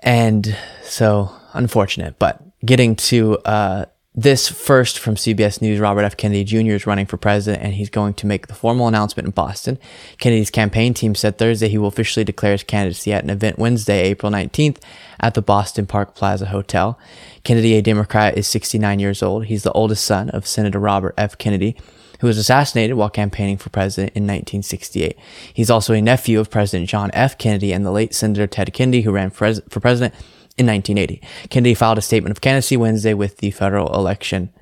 And 0.00 0.56
so 0.82 1.30
unfortunate, 1.52 2.18
but 2.18 2.40
getting 2.64 2.94
to 2.96 3.38
uh, 3.38 3.84
this 4.22 4.48
first 4.48 4.98
from 4.98 5.14
CBS 5.14 5.62
News, 5.62 5.80
Robert 5.80 6.02
F. 6.02 6.14
Kennedy 6.14 6.44
Jr. 6.44 6.74
is 6.74 6.86
running 6.86 7.06
for 7.06 7.16
president 7.16 7.62
and 7.62 7.72
he's 7.72 7.88
going 7.88 8.12
to 8.14 8.26
make 8.26 8.48
the 8.48 8.54
formal 8.54 8.86
announcement 8.86 9.26
in 9.26 9.32
Boston. 9.32 9.78
Kennedy's 10.18 10.50
campaign 10.50 10.92
team 10.92 11.14
said 11.14 11.38
Thursday 11.38 11.68
he 11.68 11.78
will 11.78 11.88
officially 11.88 12.22
declare 12.22 12.52
his 12.52 12.62
candidacy 12.62 13.14
at 13.14 13.24
an 13.24 13.30
event 13.30 13.58
Wednesday, 13.58 14.02
April 14.02 14.30
19th 14.30 14.76
at 15.20 15.32
the 15.32 15.40
Boston 15.40 15.86
Park 15.86 16.14
Plaza 16.14 16.46
Hotel. 16.46 16.98
Kennedy, 17.44 17.74
a 17.74 17.82
Democrat, 17.82 18.36
is 18.36 18.46
69 18.46 18.98
years 18.98 19.22
old. 19.22 19.46
He's 19.46 19.62
the 19.62 19.72
oldest 19.72 20.04
son 20.04 20.28
of 20.30 20.46
Senator 20.46 20.78
Robert 20.78 21.14
F. 21.16 21.38
Kennedy, 21.38 21.74
who 22.20 22.26
was 22.26 22.36
assassinated 22.36 22.98
while 22.98 23.08
campaigning 23.08 23.56
for 23.56 23.70
president 23.70 24.12
in 24.14 24.24
1968. 24.24 25.16
He's 25.54 25.70
also 25.70 25.94
a 25.94 26.02
nephew 26.02 26.38
of 26.38 26.50
President 26.50 26.90
John 26.90 27.10
F. 27.14 27.38
Kennedy 27.38 27.72
and 27.72 27.86
the 27.86 27.90
late 27.90 28.14
Senator 28.14 28.46
Ted 28.46 28.74
Kennedy, 28.74 29.00
who 29.00 29.12
ran 29.12 29.30
for 29.30 29.80
president 29.80 30.14
in 30.60 30.66
1980. 30.66 31.20
Kennedy 31.48 31.74
filed 31.74 31.98
a 31.98 32.02
statement 32.02 32.36
of 32.36 32.40
candidacy 32.40 32.76
Wednesday 32.76 33.14
with 33.14 33.38
the 33.38 33.50
Federal 33.50 33.92
Election 33.94 34.52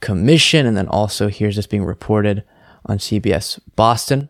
Commission, 0.00 0.66
and 0.66 0.76
then 0.76 0.88
also 0.88 1.28
here's 1.28 1.56
this 1.56 1.66
being 1.66 1.84
reported 1.84 2.44
on 2.86 2.98
CBS 2.98 3.60
Boston. 3.76 4.28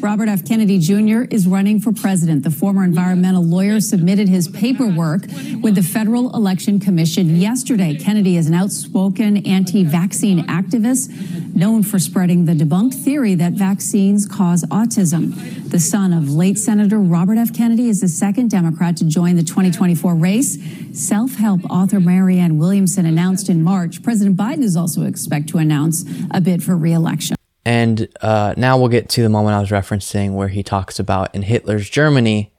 Robert 0.00 0.28
F. 0.28 0.44
Kennedy 0.44 0.78
Jr. 0.78 1.22
is 1.30 1.46
running 1.46 1.78
for 1.78 1.92
president. 1.92 2.42
The 2.42 2.50
former 2.50 2.82
environmental 2.82 3.44
lawyer 3.44 3.80
submitted 3.80 4.28
his 4.28 4.48
paperwork 4.48 5.22
with 5.62 5.76
the 5.76 5.82
Federal 5.82 6.34
Election 6.34 6.80
Commission 6.80 7.36
yesterday. 7.36 7.96
Kennedy 7.96 8.36
is 8.36 8.48
an 8.48 8.54
outspoken 8.54 9.38
anti 9.46 9.84
vaccine 9.84 10.44
activist 10.46 11.54
known 11.54 11.84
for 11.84 11.98
spreading 11.98 12.44
the 12.44 12.54
debunked 12.54 12.94
theory 12.94 13.34
that 13.36 13.52
vaccines 13.52 14.26
cause 14.26 14.64
autism. 14.64 15.70
The 15.70 15.80
son 15.80 16.12
of 16.12 16.30
late 16.30 16.58
Senator 16.58 16.98
Robert 16.98 17.38
F. 17.38 17.54
Kennedy 17.54 17.88
is 17.88 18.00
the 18.00 18.08
second 18.08 18.50
Democrat 18.50 18.96
to 18.96 19.04
join 19.04 19.36
the 19.36 19.44
2024 19.44 20.14
race. 20.14 20.58
Self 20.92 21.36
help 21.36 21.60
author 21.70 22.00
Marianne 22.00 22.58
Williamson 22.58 23.06
announced 23.06 23.48
in 23.48 23.62
March. 23.62 24.02
President 24.02 24.36
Biden 24.36 24.62
is 24.62 24.76
also 24.76 25.04
expected 25.04 25.48
to 25.52 25.58
announce 25.58 26.04
a 26.30 26.40
bid 26.40 26.64
for 26.64 26.76
reelection. 26.76 27.37
And 27.68 28.08
uh, 28.22 28.54
now 28.56 28.78
we'll 28.78 28.88
get 28.88 29.10
to 29.10 29.22
the 29.22 29.28
moment 29.28 29.54
I 29.54 29.60
was 29.60 29.68
referencing 29.68 30.32
where 30.32 30.48
he 30.48 30.62
talks 30.62 30.98
about 30.98 31.34
in 31.34 31.42
Hitler's 31.42 31.90
Germany, 31.90 32.50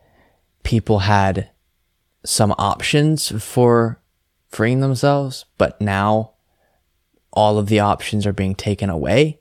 people 0.62 1.00
had 1.00 1.50
some 2.24 2.54
options 2.60 3.44
for 3.44 4.00
freeing 4.50 4.82
themselves, 4.82 5.46
but 5.58 5.82
now 5.82 6.34
all 7.34 7.58
of 7.58 7.70
the 7.70 7.80
options 7.80 8.28
are 8.28 8.34
being 8.34 8.54
taken 8.54 8.92
away. 8.92 9.40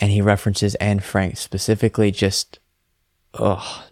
And 0.00 0.10
he 0.10 0.22
references 0.22 0.76
Anne 0.76 1.00
Frank 1.00 1.36
specifically, 1.36 2.10
just 2.10 2.58
ugh, 3.34 3.82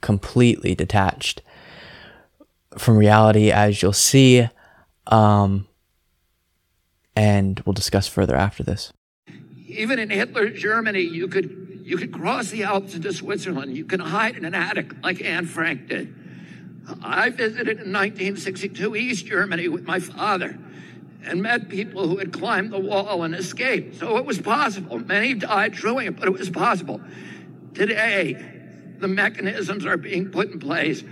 completely 0.00 0.74
detached 0.74 1.42
from 2.78 2.96
reality, 2.96 3.50
as 3.50 3.82
you'll 3.82 3.92
see. 3.92 4.48
Um, 5.08 5.68
and 7.14 7.60
we'll 7.66 7.74
discuss 7.74 8.08
further 8.08 8.36
after 8.36 8.62
this 8.62 8.94
even 9.68 9.98
in 9.98 10.10
Hitler's 10.10 10.60
Germany, 10.60 11.02
you 11.02 11.28
could 11.28 11.82
you 11.84 11.96
could 11.96 12.12
cross 12.12 12.50
the 12.50 12.64
Alps 12.64 12.94
into 12.94 13.12
Switzerland. 13.12 13.74
You 13.76 13.84
can 13.84 14.00
hide 14.00 14.36
in 14.36 14.44
an 14.44 14.54
attic 14.54 14.92
like 15.02 15.24
Anne 15.24 15.46
Frank 15.46 15.88
did. 15.88 16.14
I 17.02 17.30
visited 17.30 17.78
in 17.80 17.92
1962 17.92 18.96
East 18.96 19.26
Germany 19.26 19.68
with 19.68 19.84
my 19.84 19.98
father 19.98 20.58
and 21.24 21.42
met 21.42 21.68
people 21.68 22.06
who 22.06 22.18
had 22.18 22.32
climbed 22.32 22.72
the 22.72 22.78
wall 22.78 23.22
and 23.22 23.34
escaped. 23.34 23.96
So 23.96 24.16
it 24.18 24.24
was 24.24 24.38
possible. 24.38 24.98
Many 24.98 25.34
died 25.34 25.76
doing 25.76 26.08
it, 26.08 26.16
but 26.16 26.28
it 26.28 26.32
was 26.32 26.50
possible. 26.50 27.00
Today, 27.74 28.34
the 28.98 29.08
mechanisms 29.08 29.86
are 29.86 29.96
being 29.96 30.30
put 30.30 30.50
in 30.50 30.58
place 30.58 31.02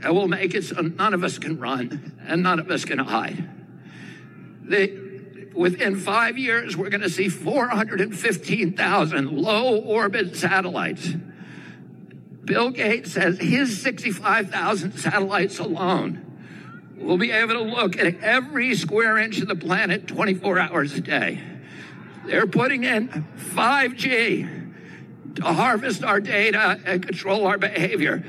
that 0.00 0.14
will 0.14 0.28
make 0.28 0.54
it 0.54 0.64
so 0.64 0.80
none 0.80 1.14
of 1.14 1.24
us 1.24 1.38
can 1.38 1.58
run 1.58 2.18
and 2.26 2.42
none 2.42 2.58
of 2.58 2.70
us 2.70 2.84
can 2.84 2.98
hide. 2.98 3.48
The, 4.62 5.03
within 5.54 5.96
five 5.96 6.36
years, 6.36 6.76
we're 6.76 6.90
going 6.90 7.00
to 7.00 7.10
see 7.10 7.28
415,000 7.28 9.30
low 9.30 9.78
orbit 9.78 10.36
satellites. 10.36 11.14
Bill 12.44 12.70
Gates 12.70 13.12
says 13.12 13.38
his 13.38 13.80
65,000 13.80 14.98
satellites 14.98 15.58
alone 15.58 16.20
will 16.96 17.18
be 17.18 17.30
able 17.30 17.54
to 17.54 17.62
look 17.62 17.98
at 17.98 18.20
every 18.20 18.74
square 18.74 19.18
inch 19.18 19.40
of 19.40 19.48
the 19.48 19.56
planet 19.56 20.06
24 20.06 20.58
hours 20.58 20.94
a 20.94 21.00
day. 21.00 21.40
They're 22.26 22.46
putting 22.46 22.84
in 22.84 23.08
5G 23.08 25.36
to 25.36 25.42
harvest 25.42 26.04
our 26.04 26.20
data 26.20 26.80
and 26.84 27.04
control 27.04 27.46
our 27.46 27.58
behavior. 27.58 28.24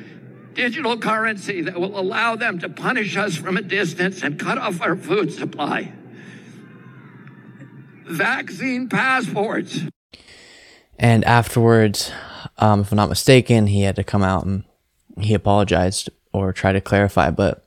Digital 0.54 0.98
currency 0.98 1.62
that 1.62 1.80
will 1.80 2.00
allow 2.00 2.36
them 2.36 2.60
to 2.60 2.70
punish 2.70 3.18
us 3.18 3.36
from 3.36 3.58
a 3.58 3.62
distance 3.62 4.24
and 4.24 4.40
cut 4.40 4.58
off 4.58 4.82
our 4.82 4.96
food 4.96 5.32
supply 5.32 5.92
vaccine 8.06 8.90
passports. 8.90 9.82
And 10.98 11.26
afterwards, 11.26 12.12
um, 12.58 12.82
if 12.82 12.92
I'm 12.92 12.98
not 12.98 13.10
mistaken, 13.10 13.68
he 13.68 13.82
had 13.82 13.96
to 13.98 14.04
come 14.04 14.24
out 14.24 14.46
and 14.46 14.64
he 15.20 15.34
apologized 15.34 16.10
or 16.32 16.54
try 16.54 16.72
to 16.72 16.82
clarify, 16.82 17.32
but 17.32 17.66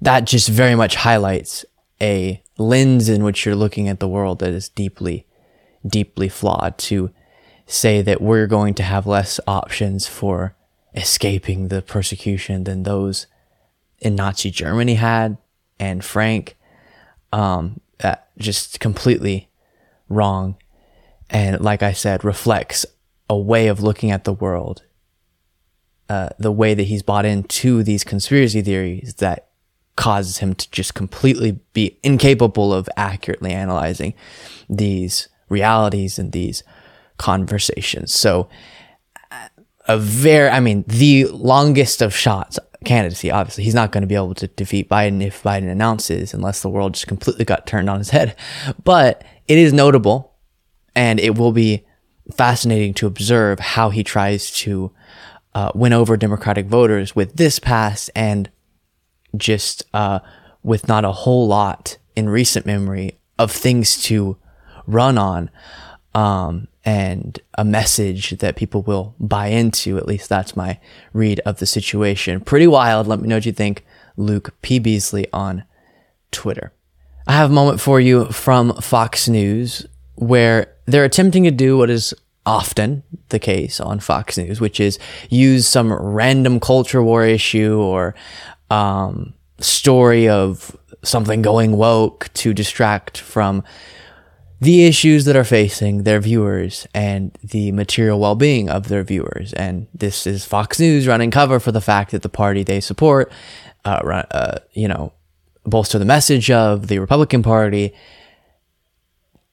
that 0.00 0.24
just 0.24 0.48
very 0.48 0.74
much 0.74 0.96
highlights 0.96 1.64
a 2.00 2.42
lens 2.56 3.08
in 3.08 3.24
which 3.24 3.44
you're 3.44 3.56
looking 3.56 3.88
at 3.88 4.00
the 4.00 4.08
world 4.08 4.38
that 4.40 4.50
is 4.50 4.68
deeply, 4.68 5.26
deeply 5.86 6.28
flawed 6.28 6.78
to 6.78 7.10
say 7.66 8.02
that 8.02 8.20
we're 8.20 8.46
going 8.46 8.74
to 8.74 8.82
have 8.82 9.06
less 9.06 9.40
options 9.46 10.06
for 10.06 10.54
escaping 10.94 11.68
the 11.68 11.82
persecution 11.82 12.64
than 12.64 12.82
those 12.82 13.26
in 13.98 14.14
Nazi 14.14 14.50
Germany 14.50 14.94
had 14.94 15.36
Anne 15.78 16.00
Frank. 16.00 16.56
Um, 17.32 17.80
uh, 18.02 18.16
just 18.38 18.80
completely 18.80 19.48
wrong. 20.08 20.56
And 21.30 21.60
like 21.60 21.82
I 21.82 21.92
said, 21.92 22.24
reflects 22.24 22.86
a 23.28 23.36
way 23.36 23.68
of 23.68 23.82
looking 23.82 24.10
at 24.10 24.24
the 24.24 24.32
world, 24.32 24.82
uh, 26.08 26.30
the 26.38 26.52
way 26.52 26.74
that 26.74 26.84
he's 26.84 27.02
bought 27.02 27.24
into 27.26 27.82
these 27.82 28.04
conspiracy 28.04 28.62
theories 28.62 29.14
that 29.14 29.48
causes 29.96 30.38
him 30.38 30.54
to 30.54 30.70
just 30.70 30.94
completely 30.94 31.58
be 31.72 31.98
incapable 32.02 32.72
of 32.72 32.88
accurately 32.96 33.52
analyzing 33.52 34.14
these 34.70 35.28
realities 35.48 36.18
and 36.18 36.32
these 36.32 36.62
conversations. 37.18 38.14
So, 38.14 38.48
a 39.88 39.98
very, 39.98 40.48
I 40.48 40.60
mean, 40.60 40.84
the 40.86 41.26
longest 41.26 42.02
of 42.02 42.14
shots 42.14 42.58
candidacy. 42.84 43.30
Obviously, 43.30 43.64
he's 43.64 43.74
not 43.74 43.90
going 43.90 44.02
to 44.02 44.06
be 44.06 44.14
able 44.14 44.34
to 44.34 44.46
defeat 44.48 44.88
Biden 44.88 45.22
if 45.22 45.42
Biden 45.42 45.70
announces, 45.70 46.34
unless 46.34 46.62
the 46.62 46.68
world 46.68 46.94
just 46.94 47.06
completely 47.06 47.44
got 47.44 47.66
turned 47.66 47.90
on 47.90 47.98
his 47.98 48.10
head. 48.10 48.36
But 48.84 49.24
it 49.48 49.58
is 49.58 49.72
notable, 49.72 50.34
and 50.94 51.18
it 51.18 51.36
will 51.36 51.52
be 51.52 51.84
fascinating 52.36 52.94
to 52.94 53.06
observe 53.06 53.58
how 53.58 53.90
he 53.90 54.04
tries 54.04 54.50
to 54.50 54.92
uh, 55.54 55.72
win 55.74 55.92
over 55.92 56.16
Democratic 56.16 56.66
voters 56.66 57.16
with 57.16 57.36
this 57.36 57.58
pass 57.58 58.10
and 58.10 58.50
just 59.36 59.84
uh, 59.94 60.20
with 60.62 60.86
not 60.88 61.04
a 61.04 61.12
whole 61.12 61.46
lot 61.46 61.96
in 62.14 62.28
recent 62.28 62.66
memory 62.66 63.18
of 63.38 63.50
things 63.50 64.02
to 64.02 64.36
run 64.86 65.16
on. 65.18 65.50
Um, 66.14 66.67
and 66.84 67.38
a 67.56 67.64
message 67.64 68.30
that 68.38 68.56
people 68.56 68.82
will 68.82 69.14
buy 69.18 69.48
into. 69.48 69.98
At 69.98 70.06
least 70.06 70.28
that's 70.28 70.56
my 70.56 70.78
read 71.12 71.40
of 71.40 71.58
the 71.58 71.66
situation. 71.66 72.40
Pretty 72.40 72.66
wild. 72.66 73.06
Let 73.06 73.20
me 73.20 73.28
know 73.28 73.36
what 73.36 73.46
you 73.46 73.52
think. 73.52 73.84
Luke 74.16 74.54
P. 74.62 74.78
Beasley 74.78 75.26
on 75.32 75.64
Twitter. 76.30 76.72
I 77.26 77.32
have 77.32 77.50
a 77.50 77.54
moment 77.54 77.80
for 77.80 78.00
you 78.00 78.26
from 78.26 78.74
Fox 78.80 79.28
News 79.28 79.86
where 80.14 80.74
they're 80.86 81.04
attempting 81.04 81.44
to 81.44 81.50
do 81.50 81.76
what 81.76 81.90
is 81.90 82.14
often 82.46 83.02
the 83.28 83.38
case 83.38 83.78
on 83.78 84.00
Fox 84.00 84.38
News, 84.38 84.60
which 84.60 84.80
is 84.80 84.98
use 85.28 85.68
some 85.68 85.92
random 85.92 86.58
culture 86.58 87.02
war 87.02 87.24
issue 87.24 87.78
or 87.78 88.14
um, 88.70 89.34
story 89.58 90.28
of 90.28 90.76
something 91.02 91.42
going 91.42 91.76
woke 91.76 92.30
to 92.34 92.54
distract 92.54 93.18
from 93.18 93.62
the 94.60 94.84
issues 94.84 95.24
that 95.24 95.36
are 95.36 95.44
facing 95.44 96.02
their 96.02 96.20
viewers 96.20 96.86
and 96.92 97.36
the 97.42 97.70
material 97.72 98.18
well 98.18 98.34
being 98.34 98.68
of 98.68 98.88
their 98.88 99.04
viewers. 99.04 99.52
And 99.52 99.86
this 99.94 100.26
is 100.26 100.44
Fox 100.44 100.80
News 100.80 101.06
running 101.06 101.30
cover 101.30 101.60
for 101.60 101.72
the 101.72 101.80
fact 101.80 102.10
that 102.10 102.22
the 102.22 102.28
party 102.28 102.64
they 102.64 102.80
support, 102.80 103.30
uh, 103.84 104.00
run, 104.02 104.26
uh, 104.30 104.58
you 104.72 104.88
know, 104.88 105.12
bolster 105.64 105.98
the 105.98 106.04
message 106.04 106.50
of 106.50 106.88
the 106.88 106.98
Republican 106.98 107.42
Party 107.42 107.94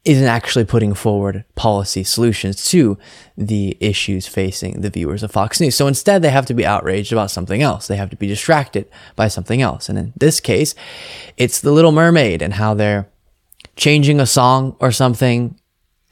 isn't 0.06 0.28
actually 0.28 0.66
putting 0.66 0.94
forward 0.94 1.44
policy 1.56 2.04
solutions 2.04 2.70
to 2.70 2.98
the 3.36 3.76
issues 3.80 4.28
facing 4.28 4.82
the 4.82 4.90
viewers 4.92 5.24
of 5.24 5.32
Fox 5.32 5.60
News. 5.60 5.76
So 5.76 5.88
instead, 5.88 6.22
they 6.22 6.30
have 6.30 6.46
to 6.46 6.54
be 6.54 6.66
outraged 6.66 7.12
about 7.12 7.32
something 7.32 7.64
else. 7.64 7.88
They 7.88 7.98
have 7.98 8.12
to 8.12 8.16
be 8.16 8.28
distracted 8.28 8.88
by 9.16 9.28
something 9.28 9.64
else. 9.64 9.90
And 9.90 9.98
in 9.98 10.14
this 10.16 10.40
case, 10.40 10.76
it's 11.38 11.60
The 11.60 11.72
Little 11.72 11.92
Mermaid 11.92 12.44
and 12.44 12.54
how 12.54 12.76
they're 12.76 13.10
changing 13.76 14.20
a 14.20 14.26
song 14.26 14.76
or 14.80 14.92
something, 14.92 15.60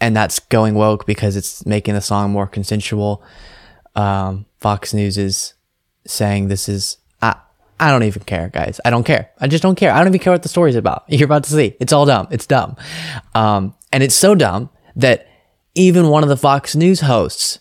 and 0.01 0.15
that's 0.15 0.39
going 0.39 0.75
woke 0.75 1.05
because 1.05 1.36
it's 1.36 1.65
making 1.65 1.93
the 1.93 2.01
song 2.01 2.32
more 2.32 2.48
consensual. 2.48 3.24
Um, 3.96 4.46
Fox 4.60 4.93
News 4.93 5.17
is 5.17 5.53
saying 6.05 6.48
this 6.48 6.67
is 6.67 6.98
I 7.22 7.36
I 7.79 7.91
don't 7.91 8.03
even 8.03 8.24
care, 8.24 8.50
guys. 8.50 8.79
I 8.84 8.89
don't 8.89 9.03
care. 9.05 9.32
I 9.39 9.48
just 9.48 9.63
don't 9.63 9.75
care. 9.75 9.91
I 9.91 10.00
don't 10.00 10.08
even 10.08 10.20
care 10.20 10.34
what 10.34 10.43
the 10.43 10.50
story's 10.50 10.75
about. 10.75 11.03
You're 11.08 11.25
about 11.25 11.43
to 11.46 11.51
see. 11.51 11.75
It's 11.79 11.93
all 11.93 12.05
dumb. 12.05 12.27
It's 12.32 12.48
dumb. 12.48 12.75
Um, 13.36 13.75
and 13.91 14.03
it's 14.03 14.15
so 14.15 14.36
dumb 14.36 14.70
that 14.96 15.27
even 15.75 16.10
one 16.10 16.24
of 16.24 16.29
the 16.29 16.38
Fox 16.38 16.75
News 16.75 17.01
hosts 17.01 17.60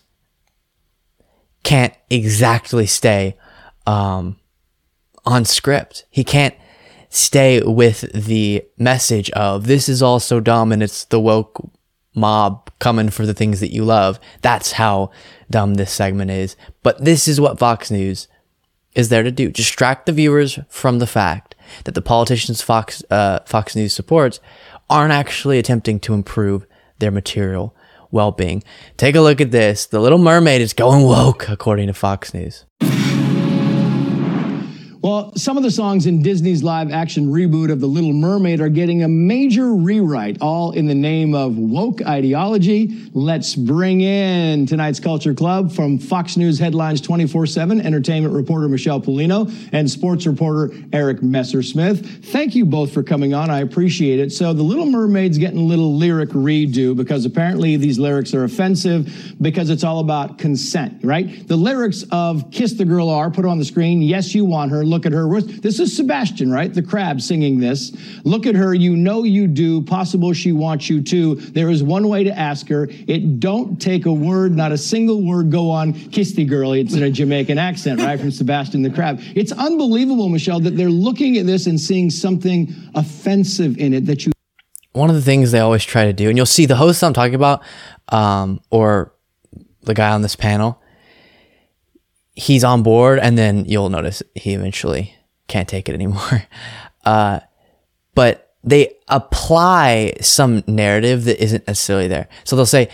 can't 1.63 1.93
exactly 2.09 2.85
stay 2.85 3.37
um, 3.87 4.37
on 5.25 5.45
script. 5.45 6.05
He 6.09 6.23
can't 6.23 6.55
stay 7.13 7.61
with 7.61 8.11
the 8.13 8.65
message 8.75 9.29
of 9.31 9.67
this 9.67 9.87
is 9.87 10.01
all 10.01 10.19
so 10.19 10.39
dumb 10.39 10.71
and 10.71 10.81
it's 10.81 11.05
the 11.05 11.19
woke 11.19 11.69
mob 12.15 12.71
coming 12.79 13.09
for 13.09 13.25
the 13.27 13.35
things 13.35 13.59
that 13.59 13.71
you 13.71 13.85
love. 13.85 14.19
That's 14.41 14.73
how 14.73 15.11
dumb 15.49 15.75
this 15.75 15.91
segment 15.91 16.31
is. 16.31 16.55
But 16.81 17.05
this 17.05 17.27
is 17.27 17.39
what 17.39 17.59
Fox 17.59 17.91
News 17.91 18.27
is 18.95 19.09
there 19.09 19.21
to 19.21 19.31
do 19.31 19.49
distract 19.49 20.07
the 20.07 20.11
viewers 20.11 20.57
from 20.69 20.97
the 20.97 21.07
fact 21.07 21.55
that 21.83 21.93
the 21.93 22.01
politicians 22.01 22.63
Fox, 22.63 23.03
uh, 23.11 23.39
Fox 23.45 23.75
News 23.75 23.93
supports 23.93 24.39
aren't 24.89 25.13
actually 25.13 25.59
attempting 25.59 25.99
to 26.01 26.15
improve 26.15 26.65
their 26.97 27.11
material 27.11 27.75
well 28.09 28.31
being. 28.31 28.63
Take 28.97 29.15
a 29.15 29.21
look 29.21 29.39
at 29.39 29.51
this. 29.51 29.85
The 29.85 29.99
Little 29.99 30.17
Mermaid 30.17 30.61
is 30.61 30.73
going 30.73 31.03
woke, 31.03 31.47
according 31.47 31.87
to 31.87 31.93
Fox 31.93 32.33
News. 32.33 32.65
Well, 35.03 35.33
some 35.35 35.57
of 35.57 35.63
the 35.63 35.71
songs 35.71 36.05
in 36.05 36.21
Disney's 36.21 36.63
live 36.63 36.89
action 36.89 37.27
reboot 37.27 37.69
of 37.69 37.81
The 37.81 37.87
Little 37.87 38.13
Mermaid 38.13 38.61
are 38.61 38.69
getting 38.69 39.03
a 39.03 39.07
major 39.09 39.73
rewrite, 39.73 40.37
all 40.39 40.71
in 40.71 40.85
the 40.85 40.95
name 40.95 41.35
of 41.35 41.57
woke 41.57 42.01
ideology. 42.01 43.09
Let's 43.11 43.53
bring 43.53 43.99
in 43.99 44.65
tonight's 44.65 45.01
Culture 45.01 45.33
Club 45.33 45.73
from 45.73 45.99
Fox 45.99 46.37
News 46.37 46.57
Headlines 46.57 47.01
24 47.01 47.47
7, 47.47 47.81
entertainment 47.81 48.33
reporter 48.33 48.69
Michelle 48.69 49.01
Polino 49.01 49.53
and 49.73 49.91
sports 49.91 50.25
reporter 50.25 50.73
Eric 50.93 51.17
Messersmith. 51.19 52.23
Thank 52.27 52.55
you 52.55 52.65
both 52.65 52.93
for 52.93 53.03
coming 53.03 53.33
on. 53.33 53.49
I 53.49 53.59
appreciate 53.59 54.19
it. 54.19 54.31
So, 54.31 54.53
The 54.53 54.63
Little 54.63 54.85
Mermaid's 54.85 55.37
getting 55.37 55.59
a 55.59 55.63
little 55.63 55.97
lyric 55.97 56.29
redo 56.29 56.95
because 56.95 57.25
apparently 57.25 57.75
these 57.75 57.99
lyrics 57.99 58.33
are 58.33 58.45
offensive 58.45 59.33
because 59.41 59.69
it's 59.69 59.83
all 59.83 59.99
about 59.99 60.37
consent, 60.37 61.03
right? 61.03 61.45
The 61.45 61.57
lyrics 61.57 62.05
of 62.09 62.49
Kiss 62.51 62.71
the 62.71 62.85
Girl 62.85 63.09
are 63.09 63.29
put 63.29 63.43
on 63.43 63.59
the 63.59 63.65
screen. 63.65 64.01
Yes, 64.01 64.33
you 64.33 64.45
want 64.45 64.71
her 64.71 64.85
look 64.93 65.05
at 65.05 65.11
her. 65.11 65.41
This 65.41 65.79
is 65.79 65.95
Sebastian, 65.95 66.51
right? 66.51 66.73
The 66.73 66.83
crab 66.83 67.19
singing 67.19 67.59
this. 67.59 67.91
Look 68.23 68.45
at 68.45 68.55
her. 68.55 68.73
You 68.73 68.95
know 68.95 69.23
you 69.23 69.47
do. 69.47 69.81
Possible 69.81 70.33
she 70.33 70.51
wants 70.51 70.89
you 70.89 71.01
to. 71.01 71.35
There 71.35 71.69
is 71.69 71.81
one 71.81 72.07
way 72.07 72.23
to 72.23 72.37
ask 72.37 72.67
her. 72.69 72.87
It 72.89 73.39
don't 73.39 73.81
take 73.81 74.05
a 74.05 74.13
word, 74.13 74.55
not 74.55 74.71
a 74.71 74.77
single 74.77 75.25
word. 75.25 75.51
Go 75.51 75.69
on, 75.69 75.93
kiss 75.93 76.33
the 76.33 76.45
girl. 76.45 76.73
It's 76.73 76.93
in 76.93 77.03
a 77.03 77.09
Jamaican 77.09 77.57
accent, 77.57 77.99
right? 77.99 78.19
From 78.19 78.31
Sebastian 78.31 78.83
the 78.83 78.89
crab. 78.89 79.19
It's 79.35 79.51
unbelievable, 79.51 80.29
Michelle, 80.29 80.59
that 80.59 80.77
they're 80.77 80.89
looking 80.89 81.37
at 81.37 81.45
this 81.45 81.65
and 81.65 81.79
seeing 81.79 82.09
something 82.09 82.73
offensive 82.95 83.77
in 83.77 83.93
it 83.93 84.05
that 84.05 84.25
you. 84.25 84.31
One 84.91 85.09
of 85.09 85.15
the 85.15 85.23
things 85.23 85.51
they 85.51 85.59
always 85.59 85.83
try 85.83 86.05
to 86.05 86.13
do, 86.13 86.29
and 86.29 86.37
you'll 86.37 86.45
see 86.45 86.67
the 86.67 86.75
host 86.75 87.03
I'm 87.03 87.13
talking 87.13 87.33
about, 87.33 87.63
um, 88.09 88.61
or 88.69 89.11
the 89.81 89.95
guy 89.95 90.11
on 90.11 90.21
this 90.21 90.35
panel, 90.35 90.79
he's 92.33 92.63
on 92.63 92.83
board 92.83 93.19
and 93.19 93.37
then 93.37 93.65
you'll 93.65 93.89
notice 93.89 94.23
he 94.35 94.53
eventually 94.53 95.15
can't 95.47 95.67
take 95.67 95.89
it 95.89 95.93
anymore. 95.93 96.43
Uh, 97.05 97.41
but 98.15 98.55
they 98.63 98.89
apply 99.09 100.13
some 100.21 100.63
narrative 100.67 101.25
that 101.25 101.43
isn't 101.43 101.67
necessarily 101.67 102.07
there. 102.07 102.29
So 102.45 102.55
they'll 102.55 102.65
say, 102.65 102.87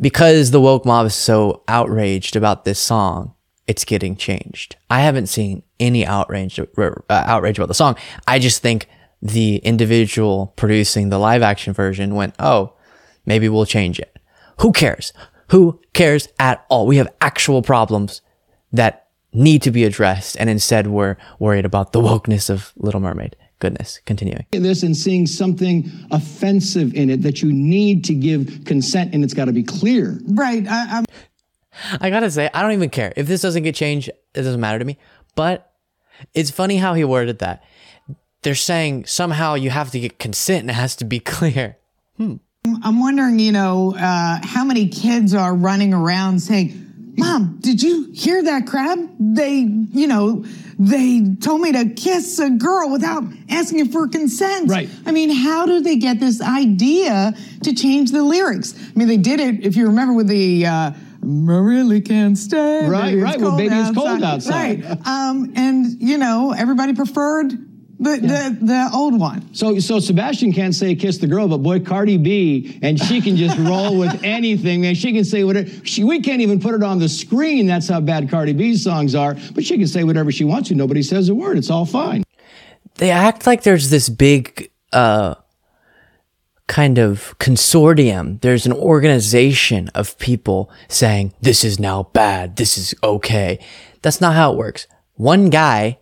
because 0.00 0.52
the 0.52 0.60
woke 0.60 0.86
mob 0.86 1.06
is 1.06 1.16
so 1.16 1.64
outraged 1.66 2.36
about 2.36 2.64
this 2.64 2.78
song, 2.78 3.34
it's 3.66 3.84
getting 3.84 4.14
changed. 4.14 4.76
I 4.88 5.00
haven't 5.00 5.26
seen 5.26 5.64
any 5.80 6.06
outrage, 6.06 6.60
uh, 6.60 6.94
outrage 7.08 7.58
about 7.58 7.66
the 7.66 7.74
song. 7.74 7.96
I 8.28 8.38
just 8.38 8.62
think 8.62 8.88
the 9.20 9.56
individual 9.56 10.52
producing 10.54 11.08
the 11.08 11.18
live 11.18 11.42
action 11.42 11.72
version 11.72 12.14
went, 12.14 12.34
oh, 12.38 12.74
maybe 13.24 13.48
we'll 13.48 13.66
change 13.66 13.98
it. 13.98 14.16
Who 14.60 14.72
cares? 14.72 15.12
Who 15.48 15.80
cares 15.92 16.28
at 16.38 16.64
all? 16.68 16.86
We 16.86 16.98
have 16.98 17.12
actual 17.20 17.62
problems 17.62 18.20
that 18.72 19.08
need 19.32 19.62
to 19.62 19.70
be 19.70 19.84
addressed, 19.84 20.36
and 20.38 20.48
instead 20.48 20.86
we're 20.86 21.16
worried 21.38 21.64
about 21.64 21.92
the 21.92 22.00
wokeness 22.00 22.48
of 22.50 22.72
Little 22.76 23.00
Mermaid. 23.00 23.36
Goodness, 23.58 24.00
continuing. 24.04 24.44
This 24.50 24.82
and 24.82 24.94
seeing 24.94 25.26
something 25.26 25.90
offensive 26.10 26.94
in 26.94 27.08
it 27.08 27.22
that 27.22 27.40
you 27.40 27.50
need 27.50 28.04
to 28.04 28.14
give 28.14 28.64
consent, 28.66 29.14
and 29.14 29.24
it's 29.24 29.32
got 29.32 29.46
to 29.46 29.52
be 29.52 29.62
clear. 29.62 30.20
Right. 30.26 30.66
I, 30.68 30.98
I'm. 30.98 31.04
I 32.00 32.10
gotta 32.10 32.30
say, 32.30 32.50
I 32.52 32.62
don't 32.62 32.72
even 32.72 32.90
care 32.90 33.12
if 33.16 33.26
this 33.26 33.40
doesn't 33.40 33.62
get 33.62 33.74
changed. 33.74 34.08
It 34.08 34.42
doesn't 34.42 34.60
matter 34.60 34.78
to 34.78 34.84
me. 34.84 34.98
But 35.34 35.72
it's 36.34 36.50
funny 36.50 36.76
how 36.76 36.94
he 36.94 37.04
worded 37.04 37.38
that. 37.38 37.64
They're 38.42 38.54
saying 38.54 39.06
somehow 39.06 39.54
you 39.54 39.70
have 39.70 39.90
to 39.92 40.00
get 40.00 40.18
consent, 40.18 40.60
and 40.62 40.70
it 40.70 40.74
has 40.74 40.94
to 40.96 41.04
be 41.04 41.20
clear. 41.20 41.78
Hmm. 42.18 42.36
I'm 42.82 42.98
wondering, 42.98 43.38
you 43.38 43.52
know, 43.52 43.94
uh, 43.94 44.40
how 44.42 44.64
many 44.64 44.88
kids 44.88 45.34
are 45.34 45.54
running 45.54 45.94
around 45.94 46.40
saying 46.40 46.85
Mom, 47.18 47.58
did 47.60 47.82
you 47.82 48.10
hear 48.12 48.42
that 48.42 48.66
crab? 48.66 48.98
They, 49.18 49.60
you 49.60 50.06
know, 50.06 50.44
they 50.78 51.34
told 51.40 51.62
me 51.62 51.72
to 51.72 51.88
kiss 51.88 52.38
a 52.38 52.50
girl 52.50 52.90
without 52.90 53.24
asking 53.48 53.90
for 53.90 54.06
consent. 54.08 54.70
Right. 54.70 54.88
I 55.06 55.12
mean, 55.12 55.30
how 55.30 55.66
do 55.66 55.80
they 55.80 55.96
get 55.96 56.20
this 56.20 56.42
idea 56.42 57.34
to 57.62 57.74
change 57.74 58.12
the 58.12 58.22
lyrics? 58.22 58.74
I 58.78 58.98
mean, 58.98 59.08
they 59.08 59.16
did 59.16 59.40
it, 59.40 59.64
if 59.64 59.76
you 59.76 59.86
remember, 59.86 60.12
with 60.14 60.28
the. 60.28 60.66
Uh, 60.66 60.92
I 61.22 61.58
really 61.58 62.00
can't 62.00 62.38
stay. 62.38 62.86
Right, 62.86 63.16
right. 63.16 63.40
Well, 63.40 63.56
baby, 63.56 63.74
it's 63.74 63.96
cold 63.96 64.22
outside. 64.22 64.84
Right. 64.84 65.06
Um, 65.06 65.52
and, 65.56 66.00
you 66.00 66.18
know, 66.18 66.52
everybody 66.52 66.94
preferred 66.94 67.52
the, 67.98 68.20
yeah. 68.20 68.50
the 68.50 68.66
the 68.66 68.90
old 68.94 69.18
one. 69.18 69.54
So 69.54 69.78
so 69.78 69.98
Sebastian 70.00 70.52
can't 70.52 70.74
say 70.74 70.94
kiss 70.94 71.18
the 71.18 71.26
girl, 71.26 71.48
but 71.48 71.58
boy 71.58 71.80
Cardi 71.80 72.16
B 72.16 72.78
and 72.82 73.00
she 73.00 73.20
can 73.20 73.36
just 73.36 73.56
roll 73.60 73.98
with 73.98 74.22
anything, 74.22 74.82
man. 74.82 74.94
She 74.94 75.12
can 75.12 75.24
say 75.24 75.44
whatever. 75.44 75.68
She, 75.84 76.04
we 76.04 76.20
can't 76.20 76.40
even 76.40 76.60
put 76.60 76.74
it 76.74 76.82
on 76.82 76.98
the 76.98 77.08
screen. 77.08 77.66
That's 77.66 77.88
how 77.88 78.00
bad 78.00 78.28
Cardi 78.28 78.52
B's 78.52 78.84
songs 78.84 79.14
are. 79.14 79.36
But 79.54 79.64
she 79.64 79.78
can 79.78 79.86
say 79.86 80.04
whatever 80.04 80.30
she 80.30 80.44
wants 80.44 80.68
to. 80.68 80.74
Nobody 80.74 81.02
says 81.02 81.28
a 81.28 81.34
word. 81.34 81.56
It's 81.58 81.70
all 81.70 81.86
fine. 81.86 82.24
They 82.96 83.10
act 83.10 83.46
like 83.46 83.62
there's 83.62 83.90
this 83.90 84.08
big 84.08 84.70
uh 84.92 85.36
kind 86.66 86.98
of 86.98 87.36
consortium. 87.38 88.40
There's 88.40 88.66
an 88.66 88.72
organization 88.72 89.88
of 89.94 90.18
people 90.18 90.70
saying 90.88 91.32
this 91.40 91.64
is 91.64 91.78
now 91.78 92.04
bad. 92.12 92.56
This 92.56 92.76
is 92.76 92.94
okay. 93.02 93.58
That's 94.02 94.20
not 94.20 94.34
how 94.34 94.52
it 94.52 94.58
works. 94.58 94.86
One 95.14 95.48
guy 95.48 95.98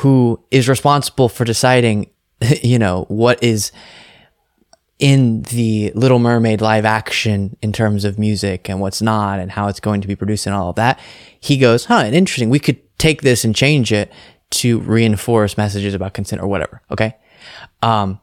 who 0.00 0.42
is 0.50 0.66
responsible 0.66 1.28
for 1.28 1.44
deciding, 1.44 2.10
you 2.62 2.78
know, 2.78 3.04
what 3.08 3.42
is 3.42 3.70
in 4.98 5.42
the 5.42 5.92
Little 5.94 6.18
Mermaid 6.18 6.60
live 6.60 6.84
action 6.86 7.56
in 7.62 7.72
terms 7.72 8.04
of 8.04 8.18
music 8.18 8.68
and 8.68 8.80
what's 8.80 9.02
not 9.02 9.38
and 9.40 9.50
how 9.50 9.68
it's 9.68 9.80
going 9.80 10.00
to 10.00 10.08
be 10.08 10.16
produced 10.16 10.46
and 10.46 10.54
all 10.54 10.70
of 10.70 10.76
that. 10.76 10.98
He 11.38 11.58
goes, 11.58 11.86
huh, 11.86 12.08
interesting. 12.12 12.50
We 12.50 12.58
could 12.58 12.80
take 12.98 13.22
this 13.22 13.44
and 13.44 13.54
change 13.54 13.92
it 13.92 14.10
to 14.50 14.80
reinforce 14.80 15.58
messages 15.58 15.94
about 15.94 16.14
consent 16.14 16.40
or 16.40 16.48
whatever. 16.48 16.82
Okay. 16.90 17.16
Um, 17.82 18.20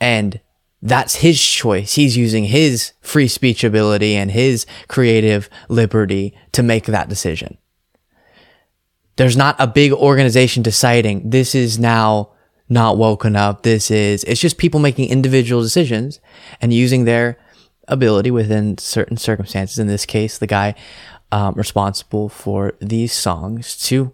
and 0.00 0.40
that's 0.82 1.16
his 1.16 1.40
choice. 1.40 1.94
He's 1.94 2.16
using 2.16 2.44
his 2.44 2.92
free 3.00 3.28
speech 3.28 3.64
ability 3.64 4.14
and 4.14 4.30
his 4.30 4.66
creative 4.86 5.48
liberty 5.68 6.36
to 6.52 6.62
make 6.62 6.86
that 6.86 7.08
decision. 7.08 7.58
There's 9.16 9.36
not 9.36 9.56
a 9.58 9.66
big 9.66 9.92
organization 9.92 10.62
deciding 10.62 11.30
this 11.30 11.54
is 11.54 11.78
now 11.78 12.30
not 12.68 12.96
woken 12.96 13.36
up. 13.36 13.62
This 13.62 13.90
is, 13.90 14.24
it's 14.24 14.40
just 14.40 14.56
people 14.56 14.80
making 14.80 15.10
individual 15.10 15.62
decisions 15.62 16.20
and 16.60 16.72
using 16.72 17.04
their 17.04 17.38
ability 17.88 18.30
within 18.30 18.78
certain 18.78 19.16
circumstances. 19.16 19.78
In 19.78 19.86
this 19.86 20.06
case, 20.06 20.38
the 20.38 20.46
guy 20.46 20.74
um, 21.30 21.54
responsible 21.54 22.28
for 22.28 22.74
these 22.80 23.12
songs 23.12 23.76
to 23.88 24.12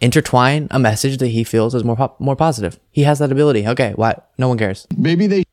intertwine 0.00 0.68
a 0.70 0.78
message 0.78 1.18
that 1.18 1.28
he 1.28 1.44
feels 1.44 1.74
is 1.74 1.84
more 1.84 2.14
more 2.18 2.36
positive. 2.36 2.78
He 2.90 3.04
has 3.04 3.18
that 3.20 3.32
ability. 3.32 3.66
Okay, 3.66 3.92
why? 3.96 4.20
No 4.36 4.48
one 4.48 4.58
cares. 4.58 4.86
Maybe 4.96 5.26
they 5.26 5.44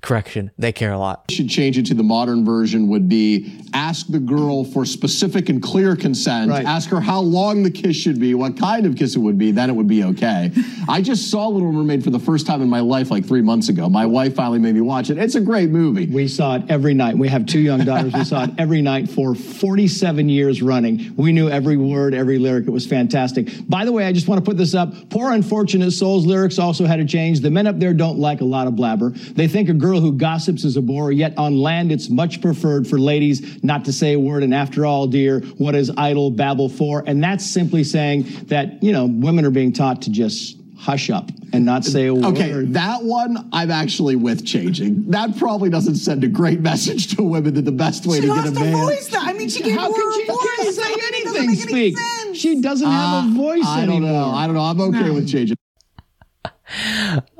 correction, 0.00 0.50
they 0.58 0.72
care 0.72 0.92
a 0.92 0.98
lot. 0.98 1.30
should 1.30 1.48
change 1.48 1.76
it 1.78 1.86
to 1.86 1.94
the 1.94 2.02
modern 2.02 2.44
version 2.44 2.88
would 2.88 3.08
be 3.08 3.60
ask 3.74 4.06
the 4.08 4.18
girl 4.18 4.64
for 4.64 4.84
specific 4.84 5.48
and 5.48 5.62
clear 5.62 5.96
consent. 5.96 6.50
Right. 6.50 6.64
Ask 6.64 6.88
her 6.90 7.00
how 7.00 7.20
long 7.20 7.62
the 7.62 7.70
kiss 7.70 7.96
should 7.96 8.18
be, 8.20 8.34
what 8.34 8.58
kind 8.58 8.86
of 8.86 8.96
kiss 8.96 9.16
it 9.16 9.18
would 9.18 9.38
be, 9.38 9.50
then 9.50 9.70
it 9.70 9.74
would 9.74 9.88
be 9.88 10.04
okay. 10.04 10.52
I 10.88 11.02
just 11.02 11.30
saw 11.30 11.48
Little 11.48 11.72
Mermaid 11.72 12.02
for 12.02 12.10
the 12.10 12.18
first 12.18 12.46
time 12.46 12.62
in 12.62 12.68
my 12.68 12.80
life 12.80 13.10
like 13.10 13.26
three 13.26 13.42
months 13.42 13.68
ago. 13.68 13.88
My 13.88 14.06
wife 14.06 14.34
finally 14.34 14.58
made 14.58 14.74
me 14.74 14.80
watch 14.80 15.10
it. 15.10 15.18
It's 15.18 15.34
a 15.34 15.40
great 15.40 15.70
movie. 15.70 16.06
We 16.06 16.28
saw 16.28 16.56
it 16.56 16.62
every 16.68 16.94
night. 16.94 17.18
We 17.18 17.28
have 17.28 17.46
two 17.46 17.60
young 17.60 17.84
daughters. 17.84 18.14
We 18.14 18.24
saw 18.24 18.44
it 18.44 18.50
every 18.58 18.82
night 18.82 19.10
for 19.10 19.34
47 19.34 20.28
years 20.28 20.62
running. 20.62 21.14
We 21.16 21.32
knew 21.32 21.48
every 21.48 21.76
word, 21.76 22.14
every 22.14 22.38
lyric. 22.38 22.66
It 22.66 22.70
was 22.70 22.86
fantastic. 22.86 23.48
By 23.68 23.84
the 23.84 23.92
way, 23.92 24.06
I 24.06 24.12
just 24.12 24.28
want 24.28 24.44
to 24.44 24.48
put 24.48 24.56
this 24.56 24.74
up. 24.74 25.10
Poor 25.10 25.32
Unfortunate 25.32 25.90
Souls 25.90 26.24
lyrics 26.26 26.58
also 26.58 26.86
had 26.86 26.96
to 26.96 27.04
change. 27.04 27.40
The 27.40 27.50
men 27.50 27.66
up 27.66 27.78
there 27.78 27.92
don't 27.92 28.18
like 28.18 28.40
a 28.40 28.44
lot 28.44 28.66
of 28.66 28.76
blabber. 28.76 29.10
They 29.10 29.48
think 29.48 29.68
a 29.68 29.74
girl 29.74 29.97
who 30.00 30.12
gossips 30.12 30.64
is 30.64 30.76
a 30.76 30.82
bore, 30.82 31.12
yet 31.12 31.36
on 31.38 31.58
land 31.58 31.92
it's 31.92 32.08
much 32.08 32.40
preferred 32.40 32.86
for 32.86 32.98
ladies 32.98 33.62
not 33.62 33.84
to 33.86 33.92
say 33.92 34.14
a 34.14 34.18
word. 34.20 34.42
And 34.42 34.54
after 34.54 34.84
all, 34.86 35.06
dear, 35.06 35.40
what 35.58 35.74
is 35.74 35.90
idle 35.96 36.30
babble 36.30 36.68
for? 36.68 37.02
And 37.06 37.22
that's 37.22 37.44
simply 37.44 37.84
saying 37.84 38.24
that, 38.46 38.82
you 38.82 38.92
know, 38.92 39.06
women 39.06 39.44
are 39.44 39.50
being 39.50 39.72
taught 39.72 40.02
to 40.02 40.10
just 40.10 40.56
hush 40.78 41.10
up 41.10 41.28
and 41.52 41.64
not 41.64 41.84
say 41.84 42.06
a 42.06 42.14
word. 42.14 42.24
Okay, 42.26 42.52
that 42.66 43.02
one 43.02 43.48
I'm 43.52 43.70
actually 43.70 44.14
with 44.16 44.46
changing. 44.46 45.10
That 45.10 45.36
probably 45.36 45.70
doesn't 45.70 45.96
send 45.96 46.22
a 46.22 46.28
great 46.28 46.60
message 46.60 47.16
to 47.16 47.22
women 47.22 47.54
that 47.54 47.64
the 47.64 47.72
best 47.72 48.06
way 48.06 48.16
She 48.16 48.20
to 48.22 48.26
get 48.28 48.36
lost 48.36 48.56
a 48.56 48.58
her 48.60 48.64
man. 48.64 48.86
voice. 48.86 49.08
though. 49.08 49.18
I 49.18 49.32
mean, 49.32 49.48
she 49.48 49.62
gave 49.62 49.74
How 49.76 49.92
her 49.92 50.00
could 50.00 50.14
she 50.14 50.26
voice. 50.26 50.38
can't 50.56 50.74
say 50.74 50.82
I 50.82 50.94
doesn't 50.94 51.14
anything? 51.14 51.46
make 51.46 51.60
any 51.60 51.68
Speak. 51.92 51.98
sense. 51.98 52.38
She 52.38 52.60
doesn't 52.60 52.88
have 52.88 53.24
a 53.24 53.28
uh, 53.28 53.32
voice 53.34 53.64
I 53.66 53.86
don't 53.86 53.96
anymore. 53.96 54.12
know. 54.12 54.30
I 54.30 54.46
don't 54.46 54.54
know. 54.54 54.60
I'm 54.62 54.80
okay 54.80 55.10
with 55.10 55.28
changing. 55.28 55.56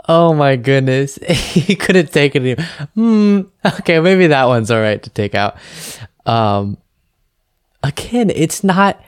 Oh 0.08 0.32
my 0.32 0.56
goodness. 0.56 1.16
he 1.28 1.76
could 1.76 1.96
have 1.96 2.10
taken 2.10 2.46
it. 2.46 2.60
Hmm. 2.94 3.42
Okay, 3.64 4.00
maybe 4.00 4.28
that 4.28 4.44
one's 4.46 4.70
all 4.70 4.80
right 4.80 5.02
to 5.02 5.10
take 5.10 5.34
out. 5.34 5.56
Um 6.26 6.78
again, 7.82 8.30
it's 8.30 8.64
not 8.64 9.02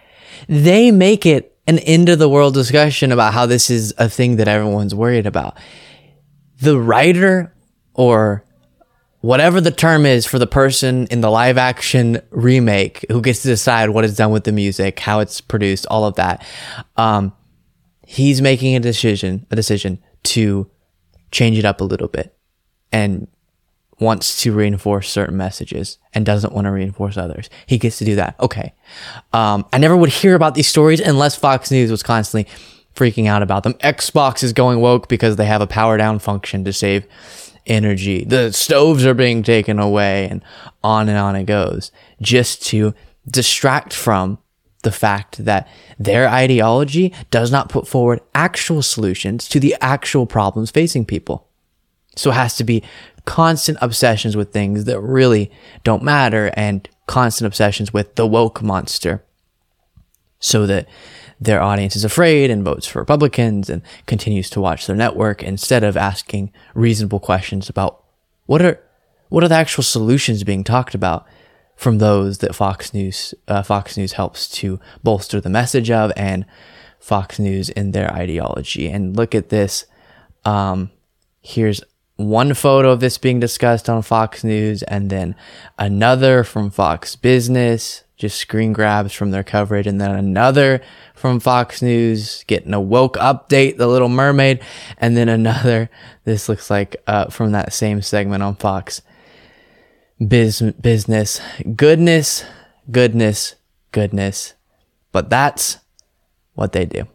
they 0.49 0.91
make 0.91 1.27
it 1.27 1.57
an 1.67 1.79
end 1.81 2.09
of 2.09 2.19
the 2.19 2.29
world 2.29 2.55
discussion 2.55 3.13
about 3.13 3.33
how 3.33 3.47
this 3.47 3.71
is 3.71 3.95
a 3.99 4.09
thing 4.09 4.37
that 4.37 4.49
everyone's 4.49 4.95
worried 4.95 5.27
about. 5.27 5.57
The 6.61 6.79
writer 6.79 7.55
or 7.95 8.45
whatever 9.21 9.61
the 9.61 9.71
term 9.71 10.07
is 10.07 10.27
for 10.27 10.39
the 10.39 10.47
person 10.47 11.07
in 11.07 11.21
the 11.21 11.31
live 11.31 11.59
action 11.59 12.21
remake 12.31 13.05
who 13.11 13.21
gets 13.21 13.43
to 13.43 13.49
decide 13.49 13.91
what 13.91 14.05
is 14.05 14.17
done 14.17 14.33
with 14.33 14.45
the 14.45 14.53
music, 14.53 14.99
how 14.99 15.21
it's 15.21 15.41
produced, 15.41 15.87
all 15.91 16.05
of 16.05 16.15
that. 16.17 16.45
Um, 16.97 17.33
he's 18.07 18.41
making 18.41 18.75
a 18.75 18.81
decision, 18.81 19.47
a 19.51 19.57
decision 19.57 20.03
to 20.25 20.71
change 21.31 21.59
it 21.59 21.65
up 21.65 21.81
a 21.81 21.85
little 21.85 22.09
bit 22.09 22.37
and 22.93 23.29
wants 24.01 24.43
to 24.43 24.53
reinforce 24.53 25.11
certain 25.11 25.37
messages 25.37 25.99
and 26.15 26.25
doesn't 26.25 26.55
want 26.55 26.65
to 26.65 26.71
reinforce 26.71 27.17
others. 27.17 27.51
He 27.67 27.79
gets 27.79 27.99
to 27.99 28.05
do 28.05 28.17
that. 28.17 28.35
Okay. 28.41 28.73
Um, 29.33 29.67
I 29.73 29.79
never 29.79 29.97
would 29.97 30.09
hear 30.09 30.35
about 30.35 30.55
these 30.55 30.67
stories 30.67 31.01
unless 31.01 31.37
Fox 31.37 31.71
News 31.71 31.91
was 31.91 32.03
constantly 32.03 32.51
freaking 32.95 33.27
out 33.27 33.43
about 33.43 33.63
them. 33.63 33.75
Xbox 33.75 34.43
is 34.43 34.53
going 34.53 34.81
woke 34.81 35.09
because 35.09 35.37
they 35.37 35.45
have 35.45 35.61
a 35.61 35.67
power 35.67 35.97
down 35.97 36.19
function 36.19 36.65
to 36.65 36.73
save 36.73 37.07
energy. 37.67 38.25
The 38.25 38.53
stoves 38.53 39.05
are 39.05 39.15
being 39.15 39.43
taken 39.43 39.79
away 39.79 40.29
and 40.29 40.43
on 40.83 41.09
and 41.09 41.19
on 41.19 41.37
it 41.37 41.45
goes 41.45 41.93
just 42.21 42.63
to 42.67 42.95
distract 43.31 43.93
from 43.93 44.39
the 44.83 44.93
fact 44.93 45.45
that 45.45 45.69
their 45.99 46.29
ideology 46.29 47.13
does 47.31 47.51
not 47.53 47.69
put 47.69 47.87
forward 47.87 48.21
actual 48.35 48.83
solutions 48.83 49.49
to 49.49 49.61
the 49.61 49.77
actual 49.81 50.27
problems 50.27 50.71
facing 50.71 51.05
people. 51.05 51.47
So 52.17 52.31
it 52.31 52.35
has 52.35 52.57
to 52.57 52.65
be 52.65 52.83
constant 53.25 53.79
obsessions 53.81 54.37
with 54.37 54.53
things 54.53 54.85
that 54.85 55.01
really 55.01 55.51
don't 55.85 56.03
matter 56.03 56.51
and 56.55 56.89
constant 57.07 57.47
obsessions 57.47 57.93
with 57.93 58.15
the 58.15 58.27
woke 58.27 58.63
monster 58.63 59.23
so 60.39 60.67
that 60.67 60.89
their 61.41 61.63
audience 61.63 61.97
is 61.97 62.05
afraid 62.05 62.51
and 62.51 62.65
votes 62.65 62.87
for 62.87 62.99
Republicans 62.99 63.71
and 63.71 63.83
continues 64.07 64.51
to 64.51 64.61
watch 64.61 64.87
their 64.87 64.97
network 64.97 65.43
instead 65.43 65.85
of 65.85 65.97
asking 65.97 66.53
reasonable 66.75 67.21
questions 67.21 67.69
about 67.69 68.05
what 68.47 68.63
are 68.63 68.81
what 69.29 69.45
are 69.45 69.49
the 69.49 69.55
actual 69.55 69.83
solutions 69.85 70.43
being 70.43 70.65
talked 70.65 70.95
about 70.95 71.27
from 71.81 71.97
those 71.97 72.39
that 72.39 72.55
Fox 72.55 72.93
News 72.93 73.33
uh, 73.49 73.63
Fox 73.63 73.97
News 73.97 74.13
helps 74.13 74.47
to 74.49 74.79
bolster 75.03 75.41
the 75.41 75.49
message 75.49 75.91
of 75.91 76.13
and 76.15 76.45
Fox 76.99 77.39
News 77.39 77.71
in 77.71 77.93
their 77.93 78.13
ideology. 78.13 78.91
And 78.91 79.17
look 79.17 79.35
at 79.35 79.49
this. 79.49 79.87
Um, 80.45 80.91
here's 81.41 81.81
one 82.17 82.53
photo 82.53 82.91
of 82.91 83.01
this 83.01 83.17
being 83.17 83.41
discussed 83.41 83.89
on 83.89 84.03
Fox 84.03 84.45
News, 84.45 84.83
and 84.83 85.09
then 85.09 85.35
another 85.79 86.45
from 86.45 86.71
Fox 86.71 87.17
Business, 87.17 88.05
just 88.19 88.37
screen 88.37 88.75
grabs 88.75 89.15
from 89.15 89.31
their 89.31 89.43
coverage, 89.43 89.87
and 89.87 89.99
then 89.99 90.11
another 90.11 90.83
from 91.15 91.41
Fox 91.41 91.81
News 91.81 92.45
getting 92.45 92.75
a 92.75 92.81
woke 92.81 93.17
update, 93.17 93.79
The 93.79 93.87
Little 93.87 94.11
Mermaid, 94.11 94.61
and 94.99 95.17
then 95.17 95.31
another. 95.31 95.89
This 96.25 96.47
looks 96.47 96.69
like 96.69 96.97
uh, 97.07 97.31
from 97.31 97.53
that 97.53 97.73
same 97.73 98.03
segment 98.03 98.43
on 98.43 98.57
Fox 98.57 99.01
Biz- 100.27 100.75
Business. 100.81 101.41
Goodness, 101.77 102.45
goodness, 102.91 103.55
goodness. 103.93 104.55
But 105.13 105.31
that's 105.31 105.79
what 106.55 106.73
they 106.73 106.85
do. 106.85 107.07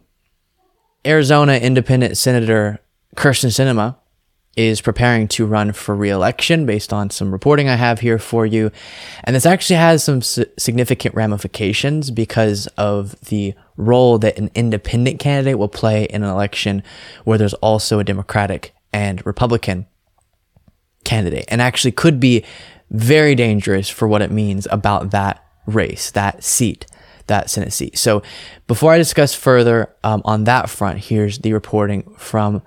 Arizona 1.04 1.54
Independent 1.54 2.16
Senator 2.16 2.80
Kyrsten 3.14 3.50
Sinema 3.50 3.96
is 4.56 4.80
preparing 4.80 5.28
to 5.28 5.44
run 5.44 5.70
for 5.70 5.94
re-election 5.94 6.64
based 6.64 6.92
on 6.92 7.10
some 7.10 7.30
reporting 7.30 7.68
I 7.68 7.76
have 7.76 8.00
here 8.00 8.18
for 8.18 8.46
you. 8.46 8.72
And 9.22 9.36
this 9.36 9.44
actually 9.44 9.76
has 9.76 10.02
some 10.02 10.22
significant 10.22 11.14
ramifications 11.14 12.10
because 12.10 12.66
of 12.78 13.20
the 13.26 13.54
role 13.76 14.18
that 14.18 14.38
an 14.38 14.50
independent 14.54 15.20
candidate 15.20 15.58
will 15.58 15.68
play 15.68 16.04
in 16.04 16.22
an 16.22 16.30
election 16.30 16.82
where 17.24 17.36
there's 17.36 17.54
also 17.54 17.98
a 17.98 18.04
Democratic 18.04 18.74
and 18.94 19.24
Republican 19.26 19.86
candidate 21.04 21.44
and 21.48 21.62
actually 21.62 21.92
could 21.92 22.18
be 22.18 22.42
very 22.90 23.34
dangerous 23.34 23.88
for 23.88 24.06
what 24.08 24.22
it 24.22 24.30
means 24.30 24.66
about 24.70 25.10
that 25.10 25.44
race, 25.66 26.10
that 26.12 26.42
seat, 26.44 26.86
that 27.26 27.50
Senate 27.50 27.72
seat. 27.72 27.98
So 27.98 28.22
before 28.66 28.92
I 28.92 28.98
discuss 28.98 29.34
further 29.34 29.94
um, 30.04 30.22
on 30.24 30.44
that 30.44 30.70
front, 30.70 30.98
here's 30.98 31.38
the 31.38 31.52
reporting 31.52 32.14
from 32.16 32.62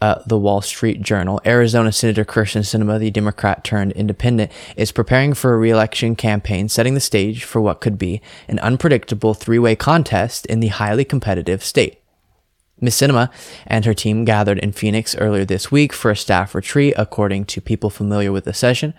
uh, 0.00 0.22
the 0.26 0.38
Wall 0.38 0.60
Street 0.60 1.02
Journal. 1.02 1.40
Arizona 1.44 1.90
Senator 1.90 2.24
Kyrsten 2.24 2.62
Sinema, 2.62 2.98
the 2.98 3.10
Democrat 3.10 3.64
turned 3.64 3.92
independent, 3.92 4.52
is 4.76 4.92
preparing 4.92 5.34
for 5.34 5.54
a 5.54 5.58
reelection 5.58 6.14
campaign, 6.14 6.68
setting 6.68 6.94
the 6.94 7.00
stage 7.00 7.44
for 7.44 7.60
what 7.60 7.80
could 7.80 7.98
be 7.98 8.22
an 8.46 8.58
unpredictable 8.60 9.34
three 9.34 9.58
way 9.58 9.74
contest 9.74 10.46
in 10.46 10.60
the 10.60 10.68
highly 10.68 11.04
competitive 11.04 11.64
state. 11.64 11.98
Ms. 12.80 12.94
Sinema 12.94 13.30
and 13.66 13.84
her 13.84 13.94
team 13.94 14.24
gathered 14.24 14.58
in 14.58 14.72
Phoenix 14.72 15.16
earlier 15.16 15.44
this 15.44 15.70
week 15.70 15.92
for 15.92 16.10
a 16.10 16.16
staff 16.16 16.54
retreat, 16.54 16.94
according 16.96 17.44
to 17.46 17.60
people 17.60 17.90
familiar 17.90 18.30
with 18.30 18.44
the 18.44 18.52
session. 18.52 18.94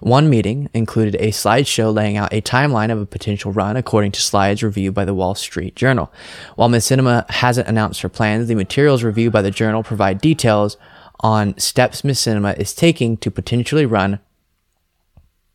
One 0.00 0.30
meeting 0.30 0.68
included 0.72 1.16
a 1.16 1.28
slideshow 1.28 1.92
laying 1.92 2.16
out 2.16 2.32
a 2.32 2.40
timeline 2.40 2.92
of 2.92 3.00
a 3.00 3.06
potential 3.06 3.52
run, 3.52 3.76
according 3.76 4.12
to 4.12 4.20
slides 4.20 4.62
reviewed 4.62 4.94
by 4.94 5.04
the 5.04 5.14
Wall 5.14 5.34
Street 5.34 5.74
Journal. 5.74 6.12
While 6.56 6.68
Ms. 6.68 6.86
Sinema 6.86 7.28
hasn't 7.30 7.68
announced 7.68 8.02
her 8.02 8.08
plans, 8.08 8.48
the 8.48 8.54
materials 8.54 9.02
reviewed 9.02 9.32
by 9.32 9.42
the 9.42 9.50
journal 9.50 9.82
provide 9.82 10.20
details 10.20 10.76
on 11.20 11.58
steps 11.58 12.04
Ms. 12.04 12.20
Sinema 12.20 12.56
is 12.58 12.74
taking 12.74 13.16
to 13.18 13.30
potentially 13.30 13.86
run 13.86 14.20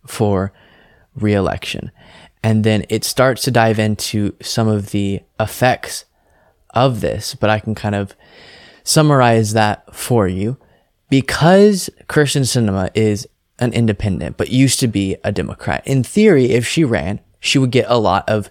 for 0.06 0.52
re-election. 1.16 1.92
And 2.44 2.64
then 2.64 2.86
it 2.90 3.04
starts 3.04 3.44
to 3.44 3.52
dive 3.52 3.80
into 3.80 4.36
some 4.42 4.68
of 4.68 4.92
the 4.92 5.22
effects 5.40 6.06
of 6.72 7.02
this, 7.02 7.36
but 7.36 7.50
I 7.50 7.60
can 7.60 7.76
kind 7.76 7.96
of 7.96 8.16
summarize 8.84 9.54
that 9.54 9.94
for 9.96 10.28
you. 10.28 10.58
Because 11.10 11.90
Kyrsten 12.08 12.44
Sinema 12.44 12.92
is 12.94 13.28
an 13.58 13.74
independent, 13.74 14.38
but 14.38 14.50
used 14.50 14.80
to 14.80 14.88
be 14.88 15.18
a 15.24 15.32
Democrat, 15.32 15.86
in 15.86 16.04
theory, 16.04 16.52
if 16.52 16.68
she 16.68 16.84
ran, 16.84 17.20
she 17.40 17.58
would 17.58 17.72
get 17.72 17.86
a 17.90 17.98
lot 17.98 18.30
of, 18.30 18.50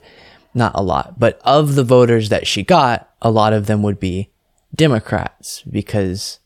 not 0.54 0.72
a 0.74 0.82
lot, 0.82 1.18
but 1.18 1.40
of 1.44 1.74
the 1.76 1.84
voters 1.84 2.28
that 2.30 2.46
she 2.46 2.62
got, 2.62 3.08
a 3.22 3.30
lot 3.30 3.52
of 3.52 3.66
them 3.66 3.82
would 3.82 4.00
be 4.00 4.30
Democrats 4.74 5.62
because 5.62 6.40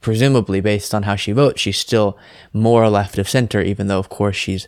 presumably 0.00 0.60
based 0.60 0.94
on 0.94 1.02
how 1.02 1.16
she 1.16 1.32
votes, 1.32 1.60
she's 1.60 1.78
still 1.78 2.16
more 2.52 2.88
left 2.88 3.18
of 3.18 3.28
center, 3.28 3.60
even 3.60 3.86
though, 3.86 3.98
of 3.98 4.08
course, 4.08 4.36
she's 4.36 4.66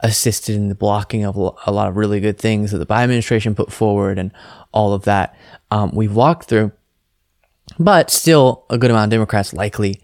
assisted 0.00 0.56
in 0.56 0.68
the 0.68 0.74
blocking 0.74 1.24
of 1.24 1.36
a 1.36 1.72
lot 1.72 1.88
of 1.88 1.96
really 1.96 2.20
good 2.20 2.38
things 2.38 2.70
that 2.70 2.78
the 2.78 2.86
Biden 2.86 3.04
administration 3.04 3.54
put 3.54 3.72
forward 3.72 4.18
and 4.18 4.32
all 4.72 4.92
of 4.92 5.04
that 5.04 5.34
um, 5.70 5.90
we've 5.94 6.14
walked 6.14 6.48
through. 6.48 6.72
But 7.78 8.10
still, 8.10 8.64
a 8.70 8.78
good 8.78 8.90
amount 8.90 9.06
of 9.06 9.10
Democrats 9.10 9.52
likely, 9.52 10.00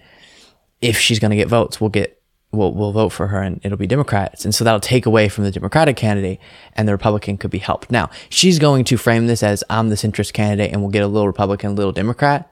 if 0.81 0.99
she's 0.99 1.19
going 1.19 1.31
to 1.31 1.37
get 1.37 1.49
votes, 1.49 1.81
will 1.81 1.91
get 1.91 2.21
will 2.51 2.75
will 2.75 2.93
vote 2.93 3.11
for 3.11 3.29
her, 3.29 3.41
and 3.41 3.61
it'll 3.63 3.79
be 3.79 3.87
Democrats, 3.87 4.45
and 4.45 4.55
so 4.55 4.65
that'll 4.65 4.81
take 4.81 5.07
away 5.07 5.29
from 5.29 5.45
the 5.45 5.51
Democratic 5.51 5.97
candidate, 5.97 6.39
and 6.75 6.87
the 6.87 6.93
Republican 6.93 7.39
could 7.39 7.51
be 7.51 7.59
helped. 7.59 7.91
Now, 7.91 8.11
she's 8.29 8.59
going 8.59 8.85
to 8.85 8.97
frame 8.99 9.27
this 9.27 9.43
as 9.43 9.63
I'm 9.71 9.89
the 9.91 9.95
centrist 9.95 10.33
candidate, 10.33 10.73
and 10.73 10.83
we'll 10.83 10.91
get 10.91 11.03
a 11.03 11.07
little 11.07 11.29
Republican, 11.29 11.71
a 11.71 11.75
little 11.75 11.93
Democrat. 11.93 12.51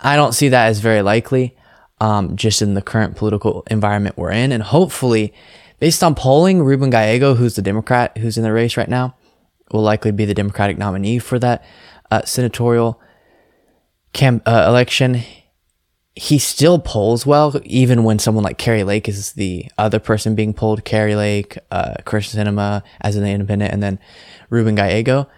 I 0.00 0.16
don't 0.16 0.32
see 0.32 0.48
that 0.50 0.66
as 0.66 0.80
very 0.80 1.02
likely. 1.02 1.56
um, 2.00 2.36
just 2.36 2.62
in 2.62 2.74
the 2.74 2.82
current 2.82 3.16
political 3.16 3.62
environment 3.70 4.16
we're 4.16 4.32
in. 4.32 4.52
And 4.52 4.62
hopefully, 4.62 5.32
based 5.80 6.04
on 6.04 6.14
polling, 6.14 6.62
Ruben 6.62 6.90
Gallego, 6.90 7.34
who's 7.34 7.56
the 7.56 7.62
Democrat 7.62 8.16
who's 8.18 8.36
in 8.36 8.44
the 8.44 8.52
race 8.52 8.76
right 8.76 8.88
now, 8.88 9.16
will 9.72 9.82
likely 9.82 10.12
be 10.12 10.24
the 10.24 10.34
Democratic 10.34 10.78
nominee 10.78 11.18
for 11.18 11.38
that 11.40 11.64
uh, 12.10 12.24
senatorial 12.24 13.00
cam- 14.12 14.42
uh, 14.46 14.66
election. 14.68 15.22
He 16.14 16.38
still 16.38 16.78
polls 16.78 17.24
well, 17.24 17.60
even 17.64 18.04
when 18.04 18.18
someone 18.18 18.44
like 18.44 18.58
Kari 18.58 18.84
Lake 18.84 19.08
is 19.08 19.32
the 19.32 19.70
other 19.78 19.98
person 19.98 20.34
being 20.34 20.52
polled. 20.52 20.84
Kari 20.84 21.14
Lake, 21.16 21.56
uh, 21.70 21.94
Kyrsten 22.04 22.44
Sinema 22.44 22.82
as 23.00 23.16
an 23.16 23.24
independent, 23.24 23.72
and 23.72 23.82
then 23.82 23.98
Ruben 24.50 24.74
Gallego. 24.74 25.28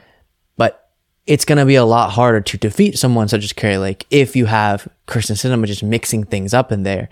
But 0.57 0.91
it's 1.27 1.45
going 1.45 1.59
to 1.59 1.67
be 1.67 1.77
a 1.77 1.85
lot 1.85 2.11
harder 2.11 2.41
to 2.41 2.59
defeat 2.59 2.99
someone 2.99 3.29
such 3.29 3.45
as 3.45 3.53
Kari 3.53 3.77
Lake 3.77 4.07
if 4.11 4.35
you 4.35 4.47
have 4.47 4.89
Kyrsten 5.07 5.37
Sinema 5.37 5.67
just 5.67 5.85
mixing 5.85 6.25
things 6.25 6.53
up 6.53 6.73
in 6.73 6.83
there. 6.83 7.09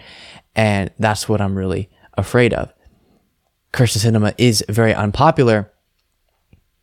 And 0.56 0.90
that's 0.98 1.28
what 1.28 1.40
I'm 1.40 1.56
really 1.56 1.90
afraid 2.14 2.52
of. 2.52 2.72
Kyrsten 3.72 4.10
Sinema 4.10 4.34
is 4.36 4.64
very 4.68 4.94
unpopular 4.94 5.70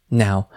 now 0.09 0.49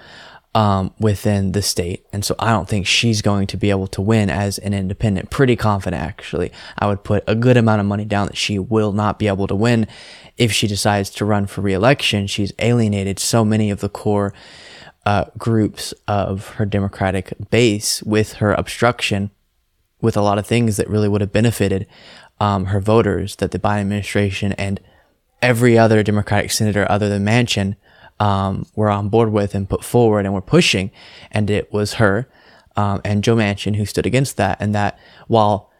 um, 0.55 0.93
within 0.99 1.53
the 1.53 1.63
state. 1.63 2.07
And 2.13 2.25
so 2.25 2.35
I 2.39 2.51
don't 2.51 2.69
think 2.69 2.87
she's 2.87 3.23
going 3.23 3.47
to 3.49 3.57
be 3.57 3.71
able 3.71 3.87
to 3.89 4.03
win 4.03 4.31
as 4.31 4.59
an 4.59 4.75
independent. 4.75 5.31
Pretty 5.31 5.57
confident, 5.57 6.03
actually. 6.03 6.51
I 6.79 6.87
would 6.87 7.05
put 7.05 7.25
a 7.27 7.35
good 7.35 7.57
amount 7.57 7.81
of 7.81 7.87
money 7.87 8.05
down 8.05 8.27
that 8.27 8.37
she 8.37 8.59
will 8.59 8.93
not 8.93 9.19
be 9.19 9.29
able 9.29 9.47
to 9.47 9.55
win 9.55 9.87
if 10.37 10.53
she 10.53 10.67
decides 10.67 11.11
to 11.11 11.25
run 11.25 11.47
for 11.47 11.61
reelection. 11.61 12.27
She's 12.27 12.53
alienated 12.59 13.19
so 13.19 13.45
many 13.45 13.71
of 13.71 13.81
the 13.81 13.89
core 13.89 14.33
uh, 15.07 15.27
groups 15.39 15.95
of 16.09 16.49
her 16.51 16.67
Democratic 16.67 17.33
base 17.51 18.03
with 18.03 18.35
her 18.35 18.53
obstruction, 18.53 19.31
with 20.01 20.17
a 20.17 20.23
lot 20.23 20.39
of 20.39 20.47
things 20.47 20.77
that 20.77 20.89
really 20.89 21.09
would 21.09 21.21
have 21.21 21.33
benefited 21.33 21.87
um, 22.41 22.67
her 22.67 22.81
voters 22.81 23.37
that 23.37 23.51
the 23.51 23.59
Biden 23.59 23.83
administration 23.83 24.53
and 24.53 24.81
every 25.43 25.79
other 25.79 26.03
Democratic 26.03 26.51
senator 26.51 26.87
other 26.91 27.09
than 27.09 27.25
Manchin 27.25 27.77
um, 28.19 28.67
were 28.77 28.91
on 28.91 29.09
board 29.09 29.33
with 29.33 29.55
and 29.55 29.69
put 29.69 29.83
forward 29.83 30.27
and 30.27 30.35
were 30.35 30.41
pushing. 30.41 30.91
And 31.31 31.51
it 31.51 31.73
was 31.73 31.95
her 31.95 32.29
um, 32.77 33.01
and 33.05 33.25
Joe 33.25 33.37
Manchin 33.37 33.77
who 33.77 33.87
stood 33.87 34.07
against 34.07 34.37
that. 34.37 34.59
And 34.61 34.75
that 34.75 34.99
while 35.27 35.71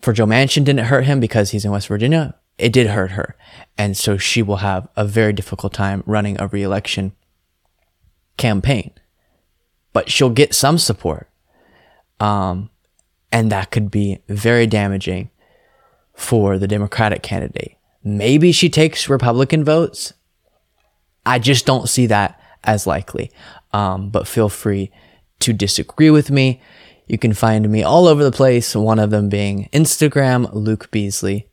for 0.00 0.12
Joe 0.12 0.26
Manchin 0.26 0.64
didn't 0.64 0.86
hurt 0.86 1.04
him 1.04 1.20
because 1.20 1.50
he's 1.50 1.64
in 1.64 1.70
West 1.70 1.88
Virginia, 1.88 2.34
it 2.58 2.72
did 2.72 2.88
hurt 2.88 3.12
her. 3.12 3.36
And 3.78 3.96
so 3.96 4.16
she 4.16 4.42
will 4.42 4.56
have 4.56 4.88
a 4.96 5.04
very 5.04 5.32
difficult 5.32 5.72
time 5.72 6.02
running 6.06 6.40
a 6.40 6.48
reelection 6.48 7.12
campaign. 8.36 8.92
But 9.92 10.10
she'll 10.10 10.30
get 10.30 10.54
some 10.54 10.78
support. 10.78 11.28
Um, 12.18 12.70
and 13.32 13.50
that 13.50 13.70
could 13.70 13.90
be 13.90 14.18
very 14.28 14.66
damaging 14.66 15.30
for 16.14 16.58
the 16.58 16.68
Democratic 16.68 17.22
candidate. 17.22 17.76
Maybe 18.02 18.52
she 18.52 18.68
takes 18.70 19.08
Republican 19.08 19.64
votes 19.64 20.14
I 21.24 21.38
just 21.38 21.66
don't 21.66 21.88
see 21.88 22.06
that 22.06 22.40
as 22.64 22.86
likely. 22.86 23.30
Um, 23.72 24.10
but 24.10 24.26
feel 24.26 24.48
free 24.48 24.90
to 25.40 25.52
disagree 25.52 26.10
with 26.10 26.30
me. 26.30 26.60
You 27.06 27.18
can 27.18 27.34
find 27.34 27.68
me 27.68 27.82
all 27.82 28.06
over 28.06 28.22
the 28.22 28.32
place, 28.32 28.74
one 28.74 28.98
of 28.98 29.10
them 29.10 29.28
being 29.28 29.68
Instagram, 29.72 30.52
Luke 30.52 30.90
Beasley 30.90 31.48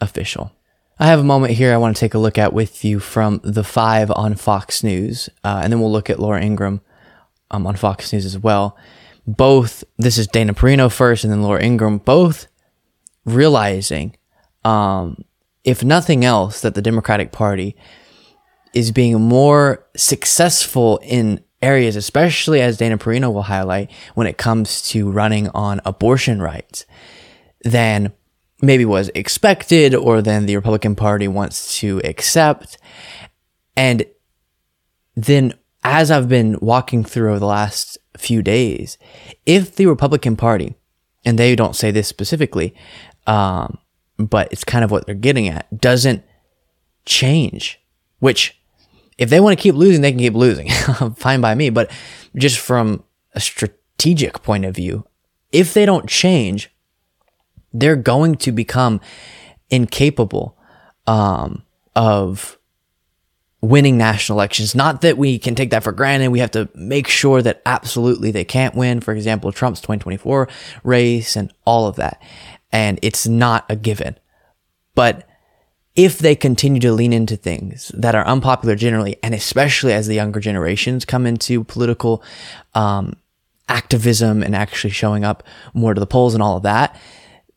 Official. 0.00 0.52
I 0.98 1.06
have 1.06 1.20
a 1.20 1.24
moment 1.24 1.54
here 1.54 1.72
I 1.72 1.78
want 1.78 1.96
to 1.96 2.00
take 2.00 2.14
a 2.14 2.18
look 2.18 2.38
at 2.38 2.52
with 2.52 2.84
you 2.84 3.00
from 3.00 3.40
The 3.42 3.64
Five 3.64 4.10
on 4.10 4.36
Fox 4.36 4.82
News, 4.82 5.28
uh, 5.42 5.60
and 5.62 5.72
then 5.72 5.80
we'll 5.80 5.90
look 5.90 6.08
at 6.08 6.20
Laura 6.20 6.40
Ingraham 6.40 6.80
um, 7.50 7.66
on 7.66 7.76
Fox 7.76 8.12
News 8.12 8.24
as 8.24 8.38
well. 8.38 8.76
Both, 9.26 9.84
this 9.98 10.18
is 10.18 10.26
Dana 10.26 10.54
Perino 10.54 10.90
first 10.90 11.24
and 11.24 11.32
then 11.32 11.42
Laura 11.42 11.62
Ingraham, 11.62 11.98
both 11.98 12.46
realizing, 13.24 14.16
um, 14.64 15.24
if 15.64 15.84
nothing 15.84 16.24
else, 16.24 16.60
that 16.60 16.74
the 16.74 16.82
Democratic 16.82 17.32
Party 17.32 17.76
is 18.74 18.90
being 18.90 19.20
more 19.20 19.86
successful 19.96 20.98
in 21.02 21.42
areas, 21.60 21.94
especially 21.94 22.60
as 22.60 22.76
Dana 22.76 22.98
Perino 22.98 23.32
will 23.32 23.42
highlight 23.42 23.90
when 24.14 24.26
it 24.26 24.38
comes 24.38 24.82
to 24.90 25.10
running 25.10 25.48
on 25.50 25.80
abortion 25.84 26.42
rights, 26.42 26.84
than 27.64 28.12
maybe 28.60 28.84
was 28.84 29.10
expected 29.14 29.94
or 29.94 30.22
than 30.22 30.46
the 30.46 30.56
Republican 30.56 30.96
Party 30.96 31.28
wants 31.28 31.78
to 31.78 32.00
accept. 32.04 32.78
And 33.76 34.04
then, 35.14 35.54
as 35.84 36.10
I've 36.10 36.28
been 36.28 36.58
walking 36.60 37.04
through 37.04 37.30
over 37.30 37.38
the 37.38 37.46
last 37.46 37.98
few 38.16 38.42
days, 38.42 38.98
if 39.46 39.74
the 39.74 39.86
Republican 39.86 40.36
Party, 40.36 40.74
and 41.24 41.38
they 41.38 41.54
don't 41.54 41.76
say 41.76 41.90
this 41.90 42.08
specifically, 42.08 42.74
um, 43.26 43.78
but 44.26 44.52
it's 44.52 44.64
kind 44.64 44.84
of 44.84 44.90
what 44.90 45.06
they're 45.06 45.14
getting 45.14 45.48
at, 45.48 45.80
doesn't 45.80 46.24
change, 47.04 47.80
which 48.18 48.58
if 49.18 49.30
they 49.30 49.40
want 49.40 49.56
to 49.56 49.62
keep 49.62 49.74
losing, 49.74 50.02
they 50.02 50.10
can 50.10 50.18
keep 50.18 50.34
losing. 50.34 50.68
Fine 51.16 51.40
by 51.40 51.54
me. 51.54 51.70
But 51.70 51.90
just 52.36 52.58
from 52.58 53.04
a 53.34 53.40
strategic 53.40 54.42
point 54.42 54.64
of 54.64 54.74
view, 54.74 55.06
if 55.52 55.74
they 55.74 55.86
don't 55.86 56.08
change, 56.08 56.70
they're 57.72 57.96
going 57.96 58.36
to 58.36 58.52
become 58.52 59.00
incapable 59.70 60.56
um, 61.06 61.62
of 61.94 62.58
winning 63.60 63.96
national 63.96 64.38
elections. 64.38 64.74
Not 64.74 65.02
that 65.02 65.16
we 65.16 65.38
can 65.38 65.54
take 65.54 65.70
that 65.70 65.84
for 65.84 65.92
granted. 65.92 66.28
We 66.30 66.40
have 66.40 66.50
to 66.52 66.68
make 66.74 67.06
sure 67.06 67.40
that 67.42 67.62
absolutely 67.64 68.32
they 68.32 68.44
can't 68.44 68.74
win. 68.74 69.00
For 69.00 69.14
example, 69.14 69.52
Trump's 69.52 69.80
2024 69.80 70.48
race 70.82 71.36
and 71.36 71.52
all 71.64 71.86
of 71.86 71.96
that. 71.96 72.20
And 72.72 72.98
it's 73.02 73.26
not 73.26 73.64
a 73.68 73.76
given. 73.76 74.18
But 74.94 75.28
if 75.94 76.18
they 76.18 76.34
continue 76.34 76.80
to 76.80 76.92
lean 76.92 77.12
into 77.12 77.36
things 77.36 77.88
that 77.94 78.14
are 78.14 78.26
unpopular 78.26 78.74
generally, 78.74 79.16
and 79.22 79.34
especially 79.34 79.92
as 79.92 80.06
the 80.06 80.14
younger 80.14 80.40
generations 80.40 81.04
come 81.04 81.26
into 81.26 81.64
political 81.64 82.22
um, 82.74 83.14
activism 83.68 84.42
and 84.42 84.56
actually 84.56 84.90
showing 84.90 85.24
up 85.24 85.42
more 85.74 85.92
to 85.92 86.00
the 86.00 86.06
polls 86.06 86.34
and 86.34 86.42
all 86.42 86.56
of 86.56 86.62
that, 86.62 86.98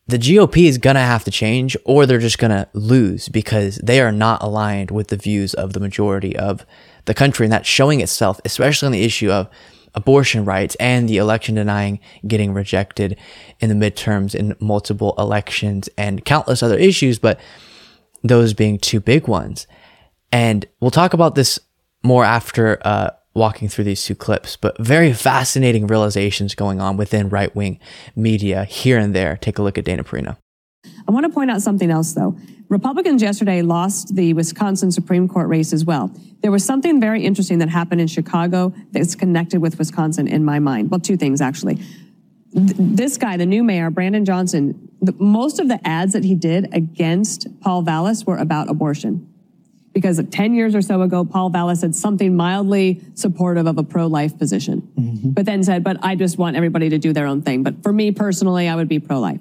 the 0.08 0.19
GOP 0.19 0.67
is 0.67 0.78
going 0.78 0.95
to 0.95 0.99
have 0.99 1.23
to 1.23 1.32
change 1.32 1.75
or 1.84 2.06
they're 2.06 2.19
just 2.19 2.38
going 2.38 2.51
to 2.51 2.67
lose 2.73 3.28
because 3.30 3.78
they 3.78 3.99
are 4.01 4.12
not 4.12 4.43
aligned 4.43 4.91
with 4.91 5.08
the 5.08 5.17
views 5.17 5.54
of 5.54 5.73
the 5.73 5.80
majority 5.80 6.36
of 6.36 6.65
the 7.06 7.13
country. 7.13 7.45
And 7.45 7.54
that's 7.54 7.67
showing 7.67 8.01
itself, 8.01 8.39
especially 8.45 8.86
on 8.86 8.91
the 8.91 9.04
issue 9.04 9.32
of 9.32 9.49
abortion 9.95 10.45
rights 10.45 10.75
and 10.75 11.10
the 11.10 11.17
election 11.17 11.55
denying 11.55 11.99
getting 12.27 12.53
rejected 12.53 13.17
in 13.60 13.69
the 13.69 13.91
midterms 13.91 14.36
in 14.36 14.55
multiple 14.60 15.15
elections 15.17 15.89
and 15.97 16.25
countless 16.25 16.62
other 16.62 16.77
issues. 16.77 17.17
But 17.19 17.39
those 18.23 18.53
being 18.53 18.77
two 18.77 18.99
big 18.99 19.27
ones. 19.27 19.67
And 20.31 20.65
we'll 20.79 20.91
talk 20.91 21.13
about 21.13 21.36
this 21.36 21.60
more 22.03 22.25
after 22.25 22.79
uh, 22.86 23.12
walking 23.34 23.67
through 23.67 23.84
these 23.84 24.03
two 24.03 24.15
clips, 24.15 24.55
but 24.55 24.77
very 24.79 25.13
fascinating 25.13 25.88
realizations 25.88 26.55
going 26.55 26.81
on 26.81 26.97
within 26.97 27.29
right 27.29 27.55
wing 27.55 27.79
media 28.15 28.63
here 28.63 28.97
and 28.97 29.13
there. 29.13 29.38
Take 29.38 29.60
a 29.60 29.63
look 29.63 29.77
at 29.77 29.86
Dana 29.86 30.03
Perino. 30.03 30.38
I 31.08 31.12
want 31.12 31.26
to 31.26 31.32
point 31.32 31.52
out 31.52 31.62
something 31.62 31.89
else, 31.89 32.13
though. 32.13 32.36
Republicans 32.69 33.21
yesterday 33.21 33.62
lost 33.62 34.15
the 34.15 34.34
Wisconsin 34.34 34.91
Supreme 34.91 35.28
Court 35.28 35.48
race 35.48 35.71
as 35.71 35.86
well. 35.86 36.12
There 36.41 36.52
was 36.52 36.65
something 36.65 37.00
very 37.00 37.24
interesting 37.24 37.60
that 37.60 37.69
happened 37.69 38.02
in 38.02 38.08
Chicago 38.08 38.74
that's 38.91 39.15
connected 39.15 39.62
with 39.62 39.78
Wisconsin 39.78 40.28
in 40.28 40.43
my 40.43 40.60
mind. 40.60 40.89
Well, 40.91 41.00
two 41.00 41.17
things 41.17 41.41
actually. 41.41 41.80
this 42.54 43.17
guy, 43.17 43.38
the 43.38 43.45
new 43.45 43.63
mayor, 43.63 43.89
Brandon 43.89 44.26
Johnson, 44.26 44.89
the, 45.02 45.13
most 45.19 45.60
of 45.60 45.67
the 45.67 45.80
ads 45.86 46.13
that 46.13 46.24
he 46.24 46.36
did 46.36 46.74
against 46.74 47.48
Paul 47.62 47.82
Vallas 47.82 48.26
were 48.26 48.38
about 48.38 48.69
abortion. 48.69 49.32
Because 49.93 50.21
10 50.30 50.56
years 50.56 50.76
or 50.76 50.82
so 50.82 51.02
ago, 51.02 51.24
Paul 51.24 51.50
Vallas 51.50 51.80
said 51.82 51.95
something 51.95 52.36
mildly 52.36 53.02
supportive 53.13 53.65
of 53.65 53.78
a 53.78 53.84
pro 53.84 54.08
life 54.08 54.38
position, 54.38 54.82
mm-hmm. 54.98 55.30
but 55.32 55.45
then 55.45 55.63
said, 55.63 55.84
But 55.84 55.98
I 56.02 56.15
just 56.15 56.38
want 56.38 56.58
everybody 56.58 56.89
to 56.89 56.98
do 56.98 57.13
their 57.13 57.28
own 57.28 57.41
thing. 57.43 57.63
But 57.63 57.82
for 57.82 57.93
me 57.93 58.12
personally, 58.12 58.67
I 58.67 58.76
would 58.76 58.89
be 58.89 59.00
pro 59.00 59.19
life. 59.19 59.39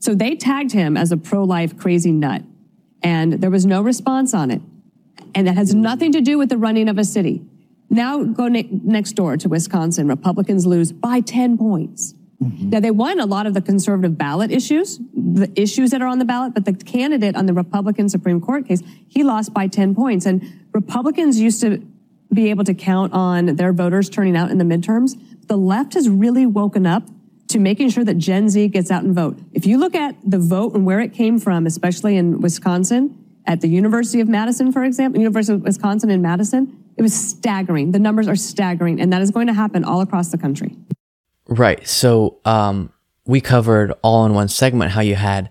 So 0.00 0.14
they 0.14 0.34
tagged 0.34 0.72
him 0.72 0.96
as 0.96 1.12
a 1.12 1.16
pro 1.16 1.44
life 1.44 1.78
crazy 1.78 2.10
nut, 2.10 2.42
and 3.02 3.34
there 3.34 3.50
was 3.50 3.64
no 3.64 3.82
response 3.82 4.34
on 4.34 4.50
it. 4.50 4.62
And 5.34 5.46
that 5.46 5.56
has 5.56 5.74
nothing 5.74 6.12
to 6.12 6.20
do 6.20 6.38
with 6.38 6.48
the 6.48 6.58
running 6.58 6.88
of 6.88 6.98
a 6.98 7.04
city. 7.04 7.42
Now 7.88 8.22
go 8.24 8.48
ne- 8.48 8.68
next 8.82 9.12
door 9.12 9.36
to 9.36 9.48
Wisconsin. 9.48 10.08
Republicans 10.08 10.66
lose 10.66 10.90
by 10.90 11.20
10 11.20 11.58
points. 11.58 12.14
Mm-hmm. 12.42 12.70
Now, 12.70 12.80
they 12.80 12.90
won 12.90 13.20
a 13.20 13.26
lot 13.26 13.46
of 13.46 13.52
the 13.52 13.60
conservative 13.60 14.16
ballot 14.16 14.50
issues, 14.50 14.98
the 15.14 15.52
issues 15.60 15.90
that 15.90 16.00
are 16.00 16.06
on 16.06 16.18
the 16.18 16.24
ballot, 16.24 16.54
but 16.54 16.64
the 16.64 16.72
candidate 16.72 17.36
on 17.36 17.44
the 17.44 17.52
Republican 17.52 18.08
Supreme 18.08 18.40
Court 18.40 18.66
case, 18.66 18.82
he 19.08 19.22
lost 19.22 19.52
by 19.52 19.66
10 19.66 19.94
points. 19.94 20.24
And 20.24 20.66
Republicans 20.72 21.38
used 21.38 21.60
to 21.60 21.86
be 22.32 22.48
able 22.48 22.64
to 22.64 22.72
count 22.72 23.12
on 23.12 23.56
their 23.56 23.74
voters 23.74 24.08
turning 24.08 24.36
out 24.36 24.50
in 24.50 24.56
the 24.56 24.64
midterms. 24.64 25.20
The 25.48 25.58
left 25.58 25.94
has 25.94 26.08
really 26.08 26.46
woken 26.46 26.86
up 26.86 27.02
to 27.50 27.58
making 27.58 27.90
sure 27.90 28.04
that 28.04 28.18
Gen 28.18 28.48
Z 28.48 28.68
gets 28.68 28.90
out 28.90 29.04
and 29.04 29.14
vote. 29.14 29.38
If 29.52 29.66
you 29.66 29.78
look 29.78 29.94
at 29.94 30.16
the 30.24 30.38
vote 30.38 30.74
and 30.74 30.84
where 30.84 31.00
it 31.00 31.12
came 31.12 31.38
from, 31.38 31.66
especially 31.66 32.16
in 32.16 32.40
Wisconsin, 32.40 33.16
at 33.46 33.60
the 33.60 33.68
University 33.68 34.20
of 34.20 34.28
Madison, 34.28 34.72
for 34.72 34.84
example, 34.84 35.20
University 35.20 35.54
of 35.54 35.62
Wisconsin 35.62 36.10
in 36.10 36.22
Madison, 36.22 36.84
it 36.96 37.02
was 37.02 37.14
staggering. 37.14 37.92
The 37.92 37.98
numbers 37.98 38.28
are 38.28 38.36
staggering, 38.36 39.00
and 39.00 39.12
that 39.12 39.22
is 39.22 39.30
going 39.30 39.46
to 39.46 39.54
happen 39.54 39.84
all 39.84 40.00
across 40.00 40.30
the 40.30 40.38
country. 40.38 40.76
Right. 41.48 41.86
So 41.86 42.38
um, 42.44 42.92
we 43.26 43.40
covered 43.40 43.92
all 44.02 44.26
in 44.26 44.34
one 44.34 44.48
segment 44.48 44.92
how 44.92 45.00
you 45.00 45.16
had 45.16 45.50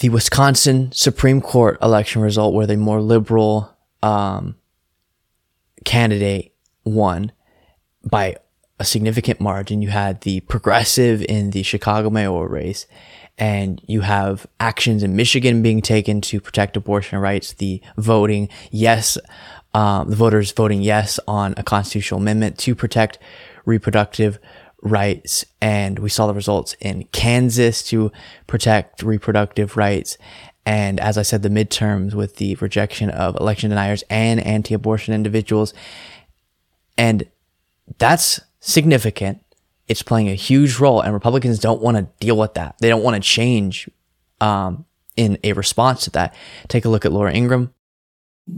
the 0.00 0.08
Wisconsin 0.10 0.92
Supreme 0.92 1.40
Court 1.40 1.78
election 1.82 2.22
result, 2.22 2.54
where 2.54 2.66
the 2.66 2.76
more 2.76 3.00
liberal 3.00 3.76
um, 4.02 4.56
candidate 5.84 6.54
won 6.84 7.32
by 8.04 8.36
a 8.78 8.84
significant 8.84 9.40
margin. 9.40 9.82
You 9.82 9.88
had 9.88 10.20
the 10.22 10.40
progressive 10.40 11.22
in 11.22 11.50
the 11.50 11.62
Chicago 11.62 12.10
mayoral 12.10 12.46
race, 12.46 12.86
and 13.38 13.80
you 13.86 14.02
have 14.02 14.46
actions 14.60 15.02
in 15.02 15.16
Michigan 15.16 15.62
being 15.62 15.82
taken 15.82 16.20
to 16.22 16.40
protect 16.40 16.76
abortion 16.76 17.18
rights, 17.18 17.52
the 17.54 17.80
voting 17.96 18.48
yes, 18.70 19.18
um, 19.74 20.10
the 20.10 20.16
voters 20.16 20.52
voting 20.52 20.82
yes 20.82 21.20
on 21.28 21.54
a 21.56 21.62
constitutional 21.62 22.20
amendment 22.20 22.58
to 22.58 22.74
protect 22.74 23.18
reproductive 23.64 24.38
rights. 24.82 25.44
And 25.60 25.98
we 25.98 26.08
saw 26.08 26.26
the 26.26 26.34
results 26.34 26.76
in 26.80 27.04
Kansas 27.12 27.82
to 27.84 28.12
protect 28.46 29.02
reproductive 29.02 29.76
rights. 29.76 30.16
And 30.64 30.98
as 30.98 31.16
I 31.16 31.22
said, 31.22 31.42
the 31.42 31.48
midterms 31.48 32.14
with 32.14 32.36
the 32.36 32.56
rejection 32.56 33.10
of 33.10 33.36
election 33.36 33.70
deniers 33.70 34.02
and 34.10 34.40
anti 34.40 34.74
abortion 34.74 35.14
individuals. 35.14 35.72
And 36.98 37.26
that's 37.98 38.40
significant. 38.66 39.42
It's 39.88 40.02
playing 40.02 40.28
a 40.28 40.34
huge 40.34 40.78
role, 40.78 41.00
and 41.00 41.14
Republicans 41.14 41.58
don't 41.60 41.80
want 41.80 41.96
to 41.96 42.08
deal 42.18 42.36
with 42.36 42.54
that. 42.54 42.74
They 42.80 42.88
don't 42.88 43.04
want 43.04 43.14
to 43.14 43.20
change 43.20 43.88
um, 44.40 44.84
in 45.16 45.38
a 45.44 45.52
response 45.52 46.04
to 46.04 46.10
that. 46.10 46.34
Take 46.66 46.84
a 46.84 46.88
look 46.88 47.04
at 47.04 47.12
Laura 47.12 47.32
Ingraham. 47.32 47.72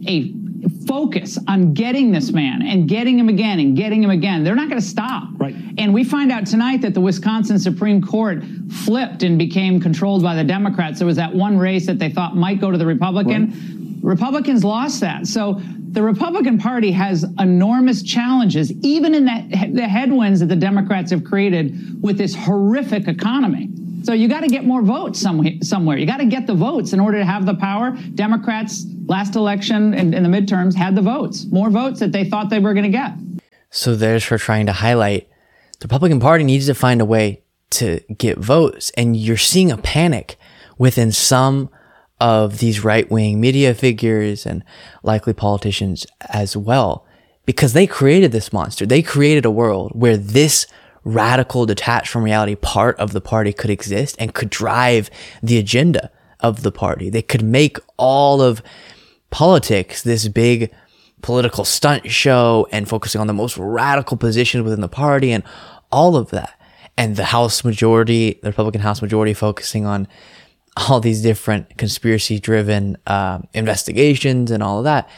A 0.06 0.34
focus 0.86 1.38
on 1.48 1.72
getting 1.72 2.12
this 2.12 2.30
man 2.30 2.62
and 2.62 2.88
getting 2.88 3.18
him 3.18 3.28
again 3.28 3.58
and 3.58 3.76
getting 3.76 4.02
him 4.02 4.10
again. 4.10 4.44
They're 4.44 4.54
not 4.54 4.68
going 4.68 4.80
to 4.80 4.86
stop. 4.86 5.28
Right. 5.36 5.54
And 5.78 5.94
we 5.94 6.04
find 6.04 6.32
out 6.32 6.46
tonight 6.46 6.82
that 6.82 6.94
the 6.94 7.00
Wisconsin 7.00 7.58
Supreme 7.58 8.02
Court 8.02 8.42
flipped 8.70 9.22
and 9.22 9.38
became 9.38 9.80
controlled 9.80 10.22
by 10.22 10.34
the 10.34 10.44
Democrats. 10.44 10.98
There 10.98 11.06
was 11.06 11.16
that 11.16 11.34
one 11.34 11.58
race 11.58 11.86
that 11.86 11.98
they 11.98 12.10
thought 12.10 12.36
might 12.36 12.60
go 12.60 12.70
to 12.70 12.78
the 12.78 12.86
Republican. 12.86 13.50
Right. 13.50 14.04
Republicans 14.12 14.64
lost 14.64 15.00
that. 15.00 15.26
So 15.26 15.60
the 15.90 16.02
Republican 16.02 16.58
Party 16.58 16.92
has 16.92 17.24
enormous 17.38 18.02
challenges, 18.02 18.72
even 18.84 19.14
in 19.14 19.24
that, 19.24 19.50
the 19.74 19.88
headwinds 19.88 20.40
that 20.40 20.46
the 20.46 20.56
Democrats 20.56 21.10
have 21.10 21.24
created 21.24 22.02
with 22.02 22.18
this 22.18 22.34
horrific 22.34 23.08
economy. 23.08 23.70
So 24.08 24.14
you 24.14 24.26
got 24.26 24.40
to 24.40 24.48
get 24.48 24.64
more 24.64 24.80
votes 24.80 25.20
somewhere. 25.20 25.98
You 25.98 26.06
got 26.06 26.16
to 26.16 26.24
get 26.24 26.46
the 26.46 26.54
votes 26.54 26.94
in 26.94 26.98
order 26.98 27.18
to 27.18 27.26
have 27.26 27.44
the 27.44 27.52
power. 27.52 27.90
Democrats 28.14 28.86
last 29.04 29.36
election 29.36 29.92
and 29.92 30.14
in 30.14 30.22
the 30.22 30.30
midterms 30.30 30.74
had 30.74 30.94
the 30.94 31.02
votes, 31.02 31.44
more 31.50 31.68
votes 31.68 32.00
that 32.00 32.12
they 32.12 32.24
thought 32.24 32.48
they 32.48 32.58
were 32.58 32.72
going 32.72 32.90
to 32.90 32.98
get. 32.98 33.12
So 33.68 33.94
there's 33.94 34.24
her 34.28 34.38
trying 34.38 34.64
to 34.64 34.72
highlight 34.72 35.28
the 35.80 35.84
Republican 35.88 36.20
Party 36.20 36.42
needs 36.42 36.64
to 36.68 36.74
find 36.74 37.02
a 37.02 37.04
way 37.04 37.42
to 37.72 38.00
get 38.16 38.38
votes, 38.38 38.90
and 38.96 39.14
you're 39.14 39.36
seeing 39.36 39.70
a 39.70 39.76
panic 39.76 40.38
within 40.78 41.12
some 41.12 41.68
of 42.18 42.60
these 42.60 42.82
right 42.82 43.10
wing 43.10 43.42
media 43.42 43.74
figures 43.74 44.46
and 44.46 44.64
likely 45.02 45.34
politicians 45.34 46.06
as 46.30 46.56
well, 46.56 47.06
because 47.44 47.74
they 47.74 47.86
created 47.86 48.32
this 48.32 48.54
monster. 48.54 48.86
They 48.86 49.02
created 49.02 49.44
a 49.44 49.50
world 49.50 49.92
where 49.94 50.16
this 50.16 50.66
radical, 51.08 51.66
detached 51.66 52.08
from 52.08 52.22
reality 52.22 52.54
part 52.54 52.98
of 52.98 53.12
the 53.12 53.20
party 53.20 53.52
could 53.52 53.70
exist 53.70 54.16
and 54.18 54.34
could 54.34 54.50
drive 54.50 55.10
the 55.42 55.58
agenda 55.58 56.10
of 56.40 56.62
the 56.62 56.72
party. 56.72 57.10
They 57.10 57.22
could 57.22 57.42
make 57.42 57.78
all 57.96 58.40
of 58.42 58.62
politics 59.30 60.02
this 60.02 60.28
big 60.28 60.70
political 61.22 61.64
stunt 61.64 62.10
show 62.10 62.68
and 62.70 62.88
focusing 62.88 63.20
on 63.20 63.26
the 63.26 63.32
most 63.32 63.56
radical 63.56 64.16
positions 64.16 64.62
within 64.62 64.80
the 64.80 64.88
party 64.88 65.32
and 65.32 65.42
all 65.90 66.16
of 66.16 66.30
that. 66.30 66.54
And 66.96 67.16
the 67.16 67.24
House 67.24 67.64
majority, 67.64 68.38
the 68.42 68.50
Republican 68.50 68.80
House 68.80 69.00
majority, 69.00 69.34
focusing 69.34 69.86
on 69.86 70.08
all 70.76 71.00
these 71.00 71.22
different 71.22 71.76
conspiracy 71.76 72.38
driven 72.38 72.96
uh, 73.06 73.40
investigations 73.54 74.50
and 74.50 74.62
all 74.62 74.78
of 74.78 74.84
that. 74.84 75.08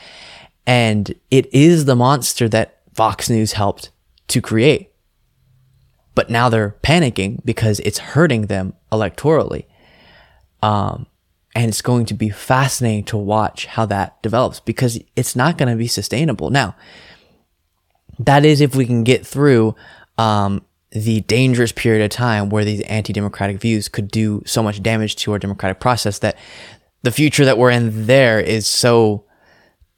And 0.66 1.14
it 1.30 1.52
is 1.52 1.84
the 1.84 1.96
monster 1.96 2.48
that 2.48 2.80
Fox 2.94 3.28
News 3.28 3.52
helped 3.52 3.90
to 4.28 4.40
create. 4.40 4.89
But 6.14 6.30
now 6.30 6.48
they're 6.48 6.76
panicking 6.82 7.44
because 7.44 7.80
it's 7.80 7.98
hurting 7.98 8.46
them 8.46 8.74
electorally. 8.90 9.64
Um, 10.62 11.06
and 11.54 11.68
it's 11.68 11.82
going 11.82 12.06
to 12.06 12.14
be 12.14 12.30
fascinating 12.30 13.04
to 13.04 13.16
watch 13.16 13.66
how 13.66 13.86
that 13.86 14.22
develops 14.22 14.60
because 14.60 15.00
it's 15.16 15.34
not 15.34 15.58
going 15.58 15.68
to 15.68 15.76
be 15.76 15.88
sustainable. 15.88 16.50
Now, 16.50 16.76
that 18.18 18.44
is 18.44 18.60
if 18.60 18.74
we 18.74 18.86
can 18.86 19.02
get 19.02 19.26
through 19.26 19.74
um, 20.18 20.64
the 20.90 21.20
dangerous 21.22 21.72
period 21.72 22.04
of 22.04 22.10
time 22.10 22.50
where 22.50 22.64
these 22.64 22.82
anti-democratic 22.82 23.60
views 23.60 23.88
could 23.88 24.10
do 24.10 24.42
so 24.44 24.62
much 24.62 24.82
damage 24.82 25.16
to 25.16 25.32
our 25.32 25.38
democratic 25.38 25.80
process 25.80 26.18
that 26.18 26.36
the 27.02 27.10
future 27.10 27.44
that 27.44 27.58
we're 27.58 27.70
in 27.70 28.06
there 28.06 28.38
is 28.38 28.66
so 28.66 29.24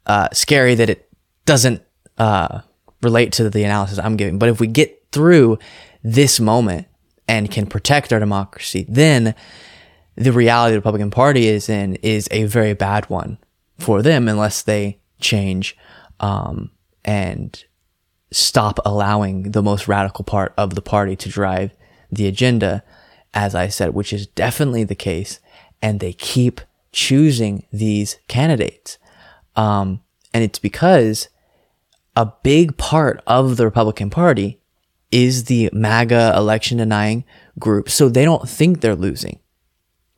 uh, 0.05 0.29
scary 0.31 0.75
that 0.75 0.89
it 0.89 1.09
doesn't 1.45 1.81
uh, 2.17 2.61
relate 3.01 3.33
to 3.33 3.49
the 3.49 3.63
analysis 3.63 3.99
I'm 3.99 4.15
giving. 4.15 4.39
But 4.39 4.49
if 4.49 4.59
we 4.59 4.67
get 4.67 5.03
through 5.11 5.59
this 6.03 6.39
moment 6.39 6.87
and 7.27 7.49
can 7.49 7.65
protect 7.65 8.11
our 8.11 8.19
democracy, 8.19 8.85
then 8.89 9.33
the 10.15 10.31
reality 10.31 10.73
the 10.73 10.79
Republican 10.79 11.11
Party 11.11 11.47
is 11.47 11.69
in 11.69 11.95
is 11.95 12.27
a 12.31 12.43
very 12.43 12.73
bad 12.73 13.09
one 13.09 13.37
for 13.79 14.01
them 14.01 14.27
unless 14.27 14.61
they 14.61 14.99
change 15.19 15.75
um, 16.19 16.71
and 17.03 17.63
stop 18.31 18.79
allowing 18.85 19.51
the 19.51 19.63
most 19.63 19.87
radical 19.87 20.23
part 20.23 20.53
of 20.57 20.75
the 20.75 20.81
party 20.81 21.15
to 21.15 21.29
drive 21.29 21.71
the 22.11 22.27
agenda, 22.27 22.83
as 23.33 23.55
I 23.55 23.67
said, 23.67 23.93
which 23.93 24.13
is 24.13 24.27
definitely 24.27 24.83
the 24.83 24.95
case. 24.95 25.39
And 25.81 25.99
they 25.99 26.13
keep 26.13 26.61
choosing 26.91 27.65
these 27.71 28.17
candidates. 28.27 28.97
Um, 29.55 30.01
and 30.33 30.43
it's 30.43 30.59
because 30.59 31.29
a 32.15 32.31
big 32.43 32.77
part 32.77 33.21
of 33.27 33.57
the 33.57 33.65
Republican 33.65 34.09
Party 34.09 34.59
is 35.13 35.43
the 35.43 35.69
MAGA 35.71 36.33
election 36.35 36.79
denying 36.79 37.23
group. 37.59 37.87
So 37.89 38.09
they 38.09 38.25
don't 38.25 38.49
think 38.49 38.81
they're 38.81 38.95
losing, 38.95 39.39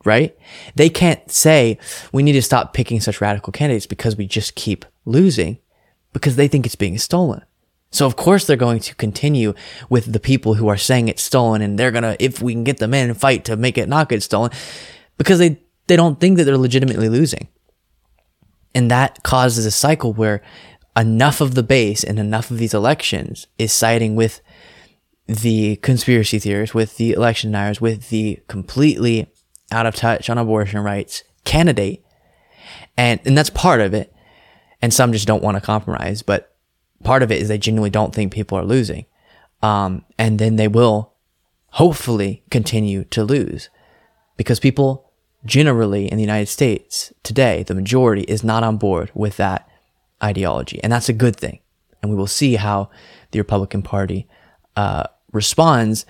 right? 0.06 0.36
They 0.76 0.90
can't 0.90 1.30
say 1.30 1.78
we 2.14 2.24
need 2.24 2.32
to 2.34 2.42
stop 2.42 2.74
picking 2.74 3.02
such 3.02 3.20
radical 3.20 3.52
candidates 3.52 3.86
because 3.86 4.16
we 4.16 4.26
just 4.26 4.56
keep 4.56 4.86
losing 5.04 5.60
because 6.14 6.38
they 6.38 6.48
think 6.48 6.66
it's 6.66 6.76
being 6.76 6.98
stolen. 6.98 7.44
So 7.92 8.06
of 8.06 8.16
course 8.16 8.48
they're 8.48 8.56
going 8.56 8.80
to 8.80 8.96
continue 8.96 9.54
with 9.90 10.14
the 10.14 10.20
people 10.20 10.54
who 10.54 10.70
are 10.70 10.78
saying 10.78 11.10
it's 11.10 11.24
stolen 11.24 11.62
and 11.62 11.78
they're 11.78 11.92
going 11.92 12.04
to, 12.04 12.16
if 12.24 12.42
we 12.42 12.54
can 12.54 12.64
get 12.64 12.78
them 12.78 12.94
in, 12.94 13.10
and 13.10 13.20
fight 13.20 13.44
to 13.46 13.58
make 13.58 13.78
it 13.78 13.90
not 13.90 14.08
get 14.08 14.24
stolen 14.24 14.52
because 15.18 15.40
they, 15.40 15.62
they 15.88 15.98
don't 15.98 16.22
think 16.22 16.38
that 16.38 16.46
they're 16.46 16.58
legitimately 16.58 17.10
losing. 17.10 17.50
And 18.74 18.90
that 18.92 19.24
causes 19.24 19.66
a 19.66 19.72
cycle 19.72 20.14
where 20.14 20.42
enough 20.98 21.42
of 21.42 21.56
the 21.56 21.64
base 21.64 22.04
and 22.04 22.18
enough 22.18 22.50
of 22.50 22.58
these 22.58 22.74
elections 22.74 23.48
is 23.58 23.74
siding 23.74 24.16
with 24.16 24.42
the 25.28 25.78
conspiracy 25.78 26.40
theorists, 26.40 26.76
with 26.76 26.98
the 26.98 27.12
election 27.14 27.52
deniers, 27.52 27.82
with 27.82 28.10
the 28.10 28.40
completely 28.48 29.32
out 29.72 29.86
of 29.86 29.96
touch 29.96 30.30
on 30.30 30.38
abortion 30.38 30.80
rights 30.82 31.24
candidate. 31.44 32.04
And, 32.98 33.20
and 33.26 33.38
that's 33.38 33.50
part 33.50 33.82
of 33.82 33.94
it. 33.94 34.14
And 34.82 34.94
some 34.94 35.14
just 35.14 35.28
don't 35.28 35.44
want 35.44 35.56
to 35.56 35.62
compromise, 35.62 36.22
but 36.22 36.56
part 37.04 37.24
of 37.24 37.32
it 37.32 37.42
is 37.42 37.48
they 37.48 37.58
genuinely 37.58 37.90
don't 37.90 38.14
think 38.14 38.34
people 38.34 38.58
are 38.58 38.66
losing. 38.66 39.06
Um, 39.64 40.06
and 40.18 40.38
then 40.38 40.58
they 40.58 40.68
will 40.68 41.14
hopefully 41.70 42.44
continue 42.52 43.04
to 43.06 43.24
lose 43.24 43.70
because 44.38 44.60
people 44.60 45.12
generally 45.46 46.08
in 46.10 46.18
the 46.18 46.24
United 46.24 46.48
States 46.48 47.14
today, 47.24 47.64
the 47.64 47.76
majority 47.76 48.22
is 48.24 48.44
not 48.44 48.64
on 48.64 48.78
board 48.78 49.12
with 49.14 49.38
that 49.38 49.68
ideology. 50.24 50.82
And 50.84 50.92
that's 50.92 51.10
a 51.10 51.14
good 51.14 51.36
thing. 51.36 51.60
And 52.02 52.12
we 52.12 52.18
will 52.18 52.28
see 52.28 52.56
how 52.56 52.90
the 53.32 53.40
Republican 53.40 53.82
Party 53.82 54.28
uh, 54.76 55.06
responds. 55.36 56.06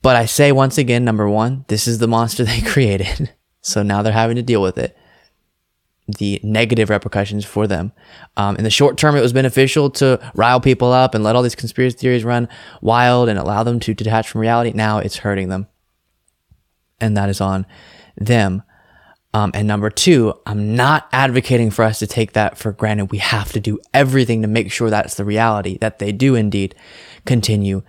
But 0.00 0.16
I 0.16 0.26
say 0.26 0.52
once 0.52 0.78
again, 0.78 1.04
number 1.04 1.28
one, 1.28 1.64
this 1.68 1.86
is 1.86 1.98
the 1.98 2.08
monster 2.08 2.44
they 2.44 2.60
created. 2.60 3.32
so 3.60 3.82
now 3.82 4.02
they're 4.02 4.12
having 4.12 4.36
to 4.36 4.42
deal 4.42 4.62
with 4.62 4.78
it 4.78 4.96
the 6.06 6.40
negative 6.42 6.90
repercussions 6.90 7.44
for 7.44 7.66
them. 7.66 7.92
Um, 8.36 8.56
in 8.56 8.64
the 8.64 8.70
short 8.70 8.98
term, 8.98 9.16
it 9.16 9.22
was 9.22 9.32
beneficial 9.32 9.90
to 9.90 10.20
rile 10.34 10.60
people 10.60 10.92
up 10.92 11.14
and 11.14 11.24
let 11.24 11.34
all 11.34 11.42
these 11.42 11.54
conspiracy 11.54 11.96
theories 11.96 12.24
run 12.24 12.48
wild 12.82 13.28
and 13.28 13.38
allow 13.38 13.62
them 13.62 13.80
to 13.80 13.94
detach 13.94 14.28
from 14.28 14.40
reality. 14.42 14.72
Now 14.74 14.98
it's 14.98 15.18
hurting 15.18 15.48
them. 15.48 15.66
And 17.00 17.16
that 17.16 17.28
is 17.28 17.40
on 17.40 17.66
them. 18.16 18.62
Um, 19.34 19.50
and 19.52 19.66
number 19.66 19.90
two, 19.90 20.32
I'm 20.46 20.76
not 20.76 21.08
advocating 21.12 21.72
for 21.72 21.82
us 21.82 21.98
to 21.98 22.06
take 22.06 22.32
that 22.32 22.56
for 22.56 22.70
granted. 22.70 23.10
We 23.10 23.18
have 23.18 23.52
to 23.52 23.60
do 23.60 23.80
everything 23.92 24.42
to 24.42 24.48
make 24.48 24.70
sure 24.70 24.88
that's 24.88 25.16
the 25.16 25.24
reality, 25.24 25.76
that 25.78 25.98
they 25.98 26.12
do 26.12 26.36
indeed 26.36 26.76
continue 27.26 27.82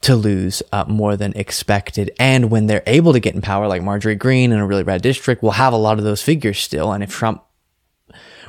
to 0.00 0.16
lose 0.16 0.62
uh, 0.72 0.86
more 0.88 1.16
than 1.16 1.34
expected. 1.36 2.10
And 2.18 2.50
when 2.50 2.66
they're 2.66 2.82
able 2.86 3.12
to 3.12 3.20
get 3.20 3.34
in 3.34 3.42
power, 3.42 3.68
like 3.68 3.82
Marjorie 3.82 4.14
Greene 4.14 4.52
in 4.52 4.58
a 4.58 4.66
really 4.66 4.82
red 4.82 5.02
district, 5.02 5.42
we'll 5.42 5.52
have 5.52 5.74
a 5.74 5.76
lot 5.76 5.98
of 5.98 6.04
those 6.04 6.22
figures 6.22 6.58
still. 6.58 6.92
And 6.92 7.04
if 7.04 7.10
Trump 7.10 7.44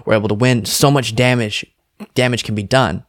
were 0.05 0.13
able 0.13 0.29
to 0.29 0.33
win, 0.33 0.63
so 0.63 0.89
much 0.89 1.13
damage 1.13 1.65
damage 2.15 2.45
can 2.45 2.55
be 2.55 2.63
done. 2.63 3.05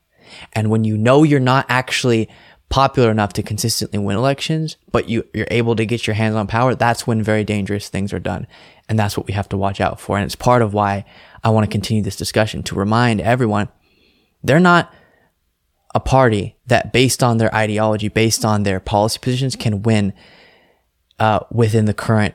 And 0.53 0.69
when 0.69 0.83
you 0.83 0.99
know 0.99 1.23
you're 1.23 1.41
not 1.41 1.65
actually 1.69 2.29
popular 2.69 3.11
enough 3.11 3.35
to 3.35 3.43
consistently 3.43 3.99
win 3.99 4.17
elections, 4.17 4.77
but 4.91 5.09
you, 5.09 5.25
you're 5.33 5.47
able 5.51 5.77
to 5.77 5.87
get 5.87 6.07
your 6.07 6.15
hands 6.15 6.35
on 6.35 6.47
power, 6.47 6.75
that's 6.75 7.07
when 7.07 7.23
very 7.23 7.45
dangerous 7.45 7.89
things 7.89 8.13
are 8.13 8.19
done. 8.19 8.47
And 8.89 8.99
that's 8.99 9.17
what 9.17 9.27
we 9.27 9.33
have 9.33 9.49
to 9.51 9.57
watch 9.57 9.81
out 9.81 10.01
for. 10.01 10.17
And 10.17 10.25
it's 10.25 10.37
part 10.37 10.63
of 10.63 10.75
why 10.75 11.05
I 11.43 11.51
want 11.51 11.65
to 11.65 11.71
continue 11.71 12.03
this 12.03 12.17
discussion 12.17 12.63
to 12.65 12.75
remind 12.75 13.21
everyone 13.21 13.69
they're 14.43 14.61
not 14.61 14.93
a 15.95 16.01
party 16.01 16.57
that, 16.67 16.93
based 16.93 17.23
on 17.23 17.39
their 17.39 17.55
ideology, 17.55 18.09
based 18.09 18.45
on 18.45 18.63
their 18.63 18.81
policy 18.81 19.19
positions, 19.21 19.57
can 19.57 19.83
win 19.83 20.13
uh, 21.19 21.41
within 21.51 21.85
the 21.85 21.95
current 21.95 22.35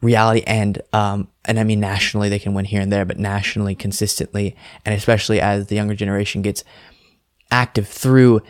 reality 0.00 0.42
and 0.46 0.80
um, 0.92 1.28
and 1.44 1.58
I 1.58 1.64
mean 1.64 1.80
nationally 1.80 2.28
they 2.28 2.38
can 2.38 2.54
win 2.54 2.64
here 2.64 2.80
and 2.80 2.92
there, 2.92 3.04
but 3.04 3.18
nationally 3.18 3.74
consistently, 3.74 4.56
and 4.84 4.94
especially 4.94 5.40
as 5.40 5.66
the 5.66 5.74
younger 5.74 5.94
generation 5.94 6.42
gets 6.42 6.64
active 7.50 7.88
through 7.88 8.42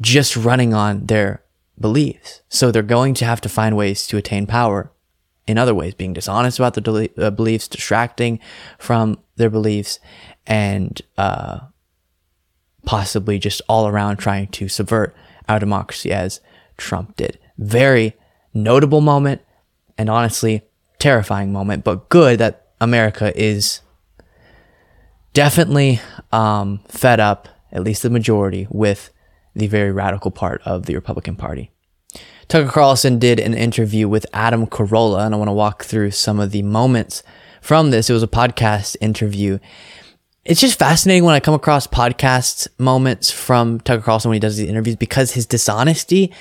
just 0.00 0.36
running 0.36 0.74
on 0.74 1.06
their 1.06 1.42
beliefs. 1.80 2.42
So 2.48 2.70
they're 2.70 2.82
going 2.82 3.14
to 3.14 3.24
have 3.24 3.40
to 3.42 3.48
find 3.48 3.76
ways 3.76 4.06
to 4.08 4.16
attain 4.16 4.46
power 4.46 4.92
in 5.46 5.58
other 5.58 5.74
ways, 5.74 5.94
being 5.94 6.12
dishonest 6.12 6.58
about 6.58 6.74
their 6.74 7.08
uh, 7.18 7.30
beliefs, 7.30 7.68
distracting 7.68 8.40
from 8.78 9.18
their 9.36 9.50
beliefs, 9.50 10.00
and 10.46 11.00
uh, 11.16 11.60
possibly 12.84 13.38
just 13.38 13.62
all 13.68 13.86
around 13.86 14.16
trying 14.16 14.48
to 14.48 14.68
subvert 14.68 15.14
our 15.48 15.58
democracy 15.58 16.12
as 16.12 16.40
Trump 16.76 17.16
did. 17.16 17.38
Very 17.58 18.14
notable 18.52 19.00
moment 19.00 19.42
and 19.96 20.10
honestly 20.10 20.62
terrifying 20.98 21.52
moment, 21.52 21.84
but 21.84 22.08
good 22.08 22.38
that 22.38 22.68
America 22.80 23.32
is 23.40 23.80
definitely 25.32 26.00
um, 26.32 26.80
fed 26.88 27.20
up, 27.20 27.48
at 27.70 27.84
least 27.84 28.02
the 28.02 28.10
majority, 28.10 28.66
with 28.70 29.12
the 29.54 29.66
very 29.66 29.92
radical 29.92 30.30
part 30.30 30.60
of 30.64 30.86
the 30.86 30.94
Republican 30.94 31.36
Party. 31.36 31.70
Tucker 32.48 32.70
Carlson 32.70 33.18
did 33.18 33.40
an 33.40 33.54
interview 33.54 34.08
with 34.08 34.24
Adam 34.32 34.66
Carolla, 34.66 35.26
and 35.26 35.34
I 35.34 35.38
want 35.38 35.48
to 35.48 35.52
walk 35.52 35.84
through 35.84 36.12
some 36.12 36.38
of 36.38 36.52
the 36.52 36.62
moments 36.62 37.22
from 37.60 37.90
this. 37.90 38.08
It 38.08 38.12
was 38.12 38.22
a 38.22 38.28
podcast 38.28 38.96
interview. 39.00 39.58
It's 40.44 40.60
just 40.60 40.78
fascinating 40.78 41.24
when 41.24 41.34
I 41.34 41.40
come 41.40 41.54
across 41.54 41.88
podcast 41.88 42.68
moments 42.78 43.32
from 43.32 43.80
Tucker 43.80 44.02
Carlson 44.02 44.28
when 44.28 44.36
he 44.36 44.40
does 44.40 44.56
these 44.56 44.68
interviews 44.68 44.94
because 44.94 45.32
his 45.32 45.44
dishonesty 45.44 46.32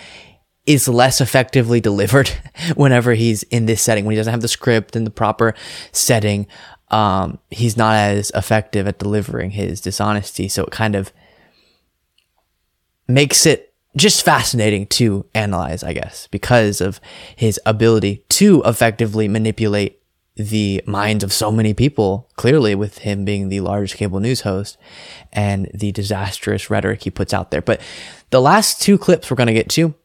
is 0.68 0.88
less 0.88 1.22
effectively 1.22 1.82
delivered 1.82 2.30
whenever 2.76 3.14
he's 3.14 3.42
in 3.44 3.66
this 3.66 3.82
setting 3.82 4.06
when 4.06 4.12
he 4.12 4.18
doesn't 4.18 4.32
have 4.32 4.42
the 4.42 4.48
script 4.48 4.96
and 4.96 5.06
the 5.06 5.12
proper 5.12 5.54
setting 5.92 6.48
um, 6.90 7.40
he's 7.50 7.78
not 7.78 7.96
as 7.96 8.32
effective 8.36 8.88
at 8.88 9.00
delivering 9.00 9.52
his 9.52 9.82
dishonesty 9.82 10.48
so 10.48 10.64
it 10.64 10.72
kind 10.72 10.96
of 10.96 11.12
makes 13.08 13.46
it 13.46 13.75
just 13.96 14.24
fascinating 14.24 14.86
to 14.88 15.26
analyze 15.34 15.84
i 15.84 15.94
guess 15.94 16.28
because 16.28 16.82
of 16.82 17.00
his 17.36 17.60
ability 17.66 18.24
to 18.30 18.62
effectively 18.66 19.28
manipulate 19.28 20.02
the 20.38 20.84
minds 20.86 21.24
of 21.24 21.32
so 21.32 21.50
many 21.50 21.74
people 21.74 22.30
clearly 22.36 22.76
with 22.76 23.00
him 23.00 23.24
being 23.24 23.48
the 23.48 23.62
largest 23.62 23.96
cable 23.96 24.20
news 24.20 24.42
host 24.42 24.78
and 25.32 25.72
the 25.74 25.94
disastrous 25.94 26.70
rhetoric 26.70 27.04
he 27.04 27.10
puts 27.10 27.34
out 27.34 27.52
there 27.52 27.62
but 27.62 27.80
the 28.32 28.42
last 28.42 28.82
two 28.82 28.98
clips 28.98 29.32
we're 29.32 29.38
going 29.38 29.48
to 29.48 29.54
get 29.54 29.70
to 29.70 29.96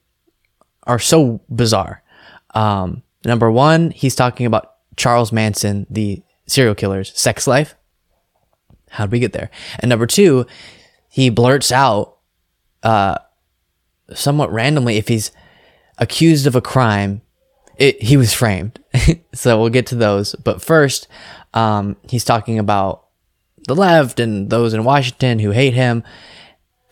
are 0.85 0.99
so 0.99 1.41
bizarre. 1.55 2.03
Um, 2.55 3.03
number 3.25 3.51
one, 3.51 3.91
he's 3.91 4.15
talking 4.15 4.47
about 4.47 4.75
Charles 4.97 5.33
Manson, 5.33 5.87
the 5.91 6.23
serial 6.47 6.75
killer's 6.75 7.17
sex 7.19 7.47
life. 7.47 7.75
How'd 8.91 9.13
we 9.13 9.21
get 9.21 9.33
there? 9.33 9.51
And 9.79 9.89
number 9.89 10.07
two, 10.07 10.47
he 11.09 11.31
blurts 11.31 11.71
out, 11.71 12.19
uh, 12.83 13.19
somewhat 14.15 14.53
randomly, 14.53 14.97
if 14.97 15.09
he's 15.09 15.31
accused 15.99 16.47
of 16.47 16.57
a 16.57 16.61
crime, 16.61 17.23
it, 17.77 18.03
he 18.03 18.17
was 18.17 18.35
framed. 18.35 18.79
so 19.35 19.61
we'll 19.61 19.71
get 19.71 19.87
to 19.87 19.95
those. 19.95 20.35
But 20.37 20.63
first, 20.63 21.09
um, 21.55 21.97
he's 22.09 22.25
talking 22.25 22.59
about 22.59 23.07
the 23.67 23.75
left 23.75 24.21
and 24.21 24.51
those 24.51 24.75
in 24.75 24.85
Washington 24.85 25.39
who 25.39 25.51
hate 25.51 25.75
him. 25.75 26.03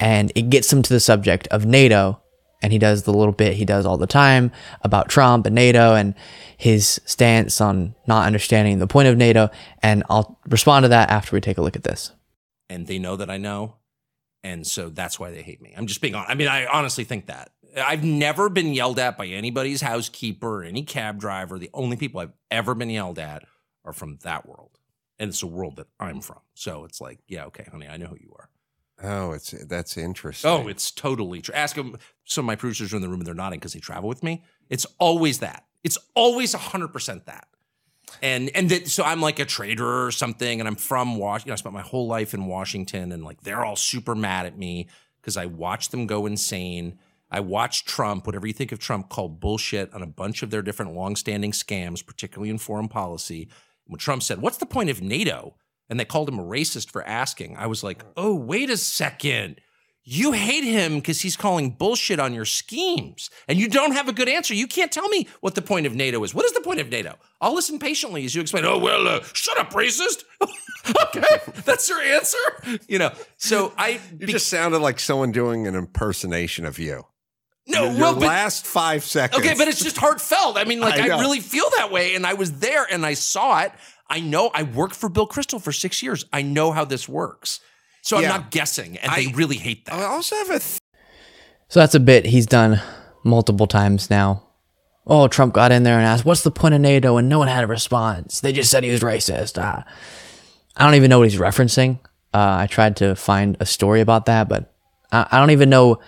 And 0.01 0.31
it 0.35 0.51
gets 0.51 0.73
him 0.73 0.83
to 0.83 0.93
the 0.93 1.01
subject 1.01 1.49
of 1.49 1.67
NATO 1.67 2.23
and 2.63 2.73
he 2.73 2.79
does 2.79 3.05
the 3.05 3.13
little 3.13 3.33
bit 3.33 3.55
he 3.55 3.65
does 3.65 3.87
all 3.87 3.97
the 3.97 4.07
time 4.07 4.51
about 4.83 5.09
Trump 5.09 5.47
and 5.47 5.55
NATO 5.55 5.95
and 5.95 6.15
his 6.57 7.01
stance 7.05 7.61
on 7.61 7.95
not 8.07 8.27
understanding 8.27 8.79
the 8.79 8.87
point 8.87 9.09
of 9.09 9.17
NATO. 9.17 9.51
And 9.83 10.03
I'll 10.11 10.39
respond 10.49 10.85
to 10.85 10.89
that 10.89 11.11
after 11.11 11.37
we 11.37 11.41
take 11.41 11.59
a 11.59 11.63
look 11.63 11.77
at 11.77 11.85
this. 11.85 12.13
And 12.69 12.87
they 12.87 12.99
know 12.99 13.17
that 13.17 13.31
I 13.31 13.39
know. 13.39 13.77
And 14.45 14.67
so 14.67 14.89
that's 14.89 15.19
why 15.19 15.31
they 15.31 15.43
hate 15.43 15.61
me. 15.61 15.75
I'm 15.77 15.87
just 15.87 16.01
being 16.01 16.15
honest. 16.15 16.31
I 16.31 16.35
mean, 16.35 16.49
I 16.49 16.67
honestly 16.67 17.05
think 17.05 17.27
that. 17.27 17.51
I've 17.77 18.05
never 18.05 18.49
been 18.49 18.73
yelled 18.73 18.99
at 18.99 19.19
by 19.19 19.27
anybody's 19.27 19.81
housekeeper 19.81 20.61
or 20.61 20.65
any 20.65 20.83
cab 20.83 21.21
driver. 21.21 21.59
The 21.59 21.71
only 21.75 21.97
people 21.97 22.21
I've 22.21 22.33
ever 22.51 22.75
been 22.75 22.91
yelled 22.91 23.19
at 23.19 23.45
are 23.85 23.93
from 23.93 24.19
that 24.23 24.49
world. 24.49 24.79
And 25.19 25.29
it's 25.29 25.43
a 25.43 25.47
world 25.47 25.77
that 25.77 25.89
I'm 25.99 26.21
from. 26.21 26.41
So 26.55 26.85
it's 26.85 27.01
like, 27.01 27.19
yeah, 27.27 27.45
okay, 27.47 27.67
honey, 27.71 27.89
I 27.89 27.97
know 27.97 28.07
who 28.07 28.17
you 28.21 28.35
are. 28.39 28.49
Oh, 29.03 29.33
it's 29.33 29.51
that's 29.67 29.97
interesting. 29.97 30.51
Oh, 30.51 30.67
it's 30.67 30.91
totally 30.91 31.41
true. 31.41 31.55
Ask 31.55 31.77
them. 31.77 31.97
Some 32.25 32.45
of 32.45 32.47
my 32.47 32.57
producers 32.57 32.93
are 32.93 32.97
in 32.97 33.03
the 33.03 33.09
room 33.09 33.21
and 33.21 33.27
they're 33.27 33.35
nodding 33.35 33.61
because 33.61 33.73
they 33.73 33.81
travel 33.81 34.09
with 34.09 34.23
me. 34.23 34.45
It's 34.71 34.87
always 34.99 35.39
that. 35.39 35.65
It's 35.85 35.99
always 36.15 36.53
hundred 36.53 36.89
percent 36.89 37.27
that. 37.27 37.47
And 38.23 38.51
and 38.55 38.69
that, 38.71 38.89
so 38.89 39.05
I'm 39.05 39.21
like 39.21 39.39
a 39.39 39.45
traitor 39.45 40.07
or 40.07 40.11
something, 40.11 40.61
and 40.61 40.69
I'm 40.69 40.77
from 40.77 41.17
Washington. 41.17 41.49
You 41.49 41.51
know, 41.51 41.55
I 41.55 41.57
spent 41.57 41.75
my 41.75 41.83
whole 41.83 42.07
life 42.07 42.35
in 42.35 42.47
Washington, 42.47 43.13
and 43.13 43.25
like 43.25 43.43
they're 43.43 43.65
all 43.65 43.77
super 43.77 44.15
mad 44.15 44.47
at 44.47 44.59
me 44.59 44.89
because 45.21 45.37
I 45.37 45.47
watched 45.47 45.91
them 45.91 46.07
go 46.07 46.27
insane. 46.27 46.99
I 47.31 47.41
watched 47.41 47.87
Trump, 47.87 48.27
whatever 48.27 48.47
you 48.47 48.55
think 48.55 48.73
of 48.73 48.79
Trump, 48.79 49.11
called 49.11 49.39
bullshit 49.39 49.93
on 49.93 50.03
a 50.03 50.07
bunch 50.07 50.43
of 50.43 50.51
their 50.51 50.63
different 50.63 50.95
longstanding 50.95 51.53
scams, 51.53 52.05
particularly 52.05 52.51
in 52.51 52.59
foreign 52.59 52.89
policy. 52.89 53.49
When 53.87 53.99
Trump 53.99 54.23
said, 54.23 54.41
"What's 54.41 54.59
the 54.59 54.67
point 54.67 54.91
of 54.91 55.03
NATO?" 55.03 55.55
and 55.89 55.99
they 55.99 56.05
called 56.05 56.29
him 56.29 56.39
a 56.39 56.45
racist 56.45 56.91
for 56.91 57.07
asking. 57.07 57.57
I 57.57 57.67
was 57.67 57.83
like, 57.83 58.05
oh, 58.17 58.35
wait 58.35 58.71
a 58.71 58.77
second. 58.77 59.61
You 60.11 60.33
hate 60.33 60.65
him 60.65 60.95
because 60.95 61.21
he's 61.21 61.37
calling 61.37 61.69
bullshit 61.69 62.19
on 62.19 62.33
your 62.33 62.47
schemes 62.47 63.29
and 63.47 63.59
you 63.59 63.69
don't 63.69 63.93
have 63.93 64.09
a 64.09 64.13
good 64.15 64.27
answer. 64.27 64.55
You 64.55 64.67
can't 64.67 64.91
tell 64.91 65.07
me 65.11 65.29
what 65.41 65.55
the 65.55 65.61
point 65.61 65.85
of 65.85 65.95
NATO 65.95 66.25
is. 66.25 66.35
What 66.35 66.47
is 66.47 66.53
the 66.53 66.63
point 66.63 66.81
of 66.81 66.89
NATO? 66.89 67.17
I'll 67.43 67.55
listen 67.55 67.79
patiently 67.79 68.25
as 68.25 68.35
you 68.35 68.41
explain. 68.41 68.65
Oh, 68.65 68.79
well, 68.79 69.07
uh, 69.07 69.21
shut 69.35 69.59
up, 69.59 69.71
racist. 69.75 70.25
okay, 71.05 71.61
that's 71.63 71.91
your 71.91 72.01
answer. 72.01 72.39
You 72.89 73.01
know, 73.01 73.13
so 73.37 73.75
I. 73.77 74.01
You 74.19 74.27
be- 74.27 74.33
just 74.33 74.49
sounded 74.49 74.79
like 74.79 74.99
someone 74.99 75.31
doing 75.31 75.67
an 75.67 75.75
impersonation 75.75 76.65
of 76.65 76.79
you. 76.79 77.05
No, 77.67 77.83
your, 77.83 77.93
your 77.93 78.01
well, 78.01 78.15
last 78.15 78.67
five 78.67 79.05
seconds. 79.05 79.45
Okay, 79.45 79.55
but 79.59 79.69
it's 79.69 79.85
just 79.85 79.99
heartfelt. 79.99 80.57
I 80.57 80.65
mean, 80.65 80.81
like 80.81 80.99
I, 80.99 81.17
I 81.17 81.21
really 81.21 81.41
feel 81.41 81.69
that 81.77 81.93
way, 81.93 82.15
and 82.15 82.27
I 82.27 82.33
was 82.33 82.61
there 82.61 82.87
and 82.91 83.05
I 83.05 83.13
saw 83.13 83.61
it. 83.61 83.73
I 84.09 84.21
know 84.21 84.51
I 84.55 84.63
worked 84.63 84.95
for 84.97 85.11
Bill 85.11 85.29
Kristol 85.29 85.61
for 85.61 85.71
six 85.71 86.03
years. 86.03 86.25
I 86.33 86.41
know 86.41 86.73
how 86.73 86.87
this 86.87 87.07
works. 87.07 87.61
So 88.09 88.17
I'm 88.17 88.23
not 88.23 88.51
guessing, 88.51 88.97
and 88.97 89.13
I, 89.13 89.27
they 89.27 89.33
really 89.33 89.59
hate 89.59 89.85
that. 89.85 89.93
I 89.93 90.05
also 90.05 90.35
have 90.37 90.49
a. 90.49 90.59
Th- 90.61 90.81
so 91.69 91.79
that's 91.79 91.95
a 91.95 92.01
bit 92.01 92.25
he's 92.25 92.47
done 92.47 92.81
multiple 93.23 93.67
times 93.67 94.09
now. 94.09 94.45
Oh, 95.07 95.29
Trump 95.29 95.53
got 95.53 95.73
in 95.73 95.83
there 95.83 95.99
and 95.99 96.07
asked, 96.07 96.25
"What's 96.25 96.41
the 96.41 96.51
point 96.51 96.73
of 96.73 96.81
NATO?" 96.81 97.19
and 97.19 97.29
no 97.29 97.39
one 97.39 97.49
had 97.49 97.65
a 97.65 97.67
response. 97.67 98.41
They 98.41 98.55
just 98.55 98.71
said 98.71 98.83
he 98.83 98.91
was 98.91 99.03
racist. 99.03 99.63
Ah. 99.63 99.85
I 100.75 100.85
don't 100.87 100.95
even 100.95 101.11
know 101.11 101.19
what 101.19 101.29
he's 101.29 101.39
referencing. 101.39 101.99
Uh, 102.33 102.57
I 102.61 102.67
tried 102.67 102.97
to 102.97 103.15
find 103.15 103.59
a 103.61 103.67
story 103.67 104.01
about 104.01 104.25
that, 104.25 104.49
but 104.49 104.73
I, 105.13 105.27
I 105.31 105.39
don't 105.39 105.51
even 105.51 105.69
know 105.69 106.01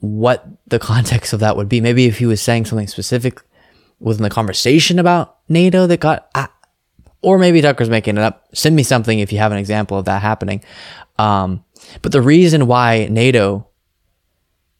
what 0.00 0.46
the 0.68 0.78
context 0.92 1.34
of 1.34 1.40
that 1.40 1.54
would 1.54 1.68
be. 1.68 1.82
Maybe 1.82 2.06
if 2.06 2.16
he 2.16 2.24
was 2.24 2.40
saying 2.40 2.64
something 2.64 2.88
specific 2.88 3.42
within 4.00 4.22
the 4.22 4.30
conversation 4.30 4.98
about 4.98 5.36
NATO 5.50 5.86
that 5.86 6.00
got. 6.00 6.30
I, 6.34 6.48
or 7.24 7.38
maybe 7.38 7.60
Tucker's 7.60 7.90
making 7.90 8.16
it 8.16 8.22
up. 8.22 8.46
Send 8.54 8.76
me 8.76 8.82
something 8.82 9.18
if 9.18 9.32
you 9.32 9.38
have 9.38 9.52
an 9.52 9.58
example 9.58 9.98
of 9.98 10.04
that 10.04 10.22
happening. 10.22 10.62
Um, 11.18 11.64
but 12.02 12.12
the 12.12 12.22
reason 12.22 12.66
why 12.66 13.06
NATO 13.10 13.68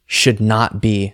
should 0.05 0.39
not 0.39 0.81
be 0.81 1.13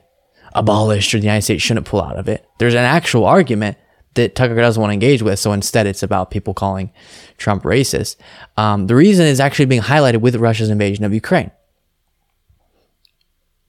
abolished 0.54 1.14
or 1.14 1.20
the 1.20 1.24
United 1.24 1.44
States 1.44 1.64
shouldn't 1.64 1.86
pull 1.86 2.02
out 2.02 2.18
of 2.18 2.28
it, 2.28 2.46
there's 2.58 2.74
an 2.74 2.80
actual 2.80 3.26
argument 3.26 3.78
that 4.16 4.36
Tucker 4.36 4.56
doesn't 4.56 4.80
want 4.82 4.92
to 4.92 4.94
engage 4.94 5.22
with. 5.22 5.40
So 5.40 5.54
instead, 5.54 5.88
it's 5.88 6.04
about 6.04 6.32
people 6.32 6.54
calling 6.54 6.92
Trump 7.38 7.64
racist. 7.64 8.18
Um, 8.58 8.88
the 8.88 8.96
reason 8.96 9.26
is 9.26 9.40
actually 9.40 9.66
being 9.66 9.82
highlighted 9.82 10.20
with 10.20 10.36
Russia's 10.36 10.70
invasion 10.70 11.06
of 11.06 11.14
Ukraine. 11.14 11.52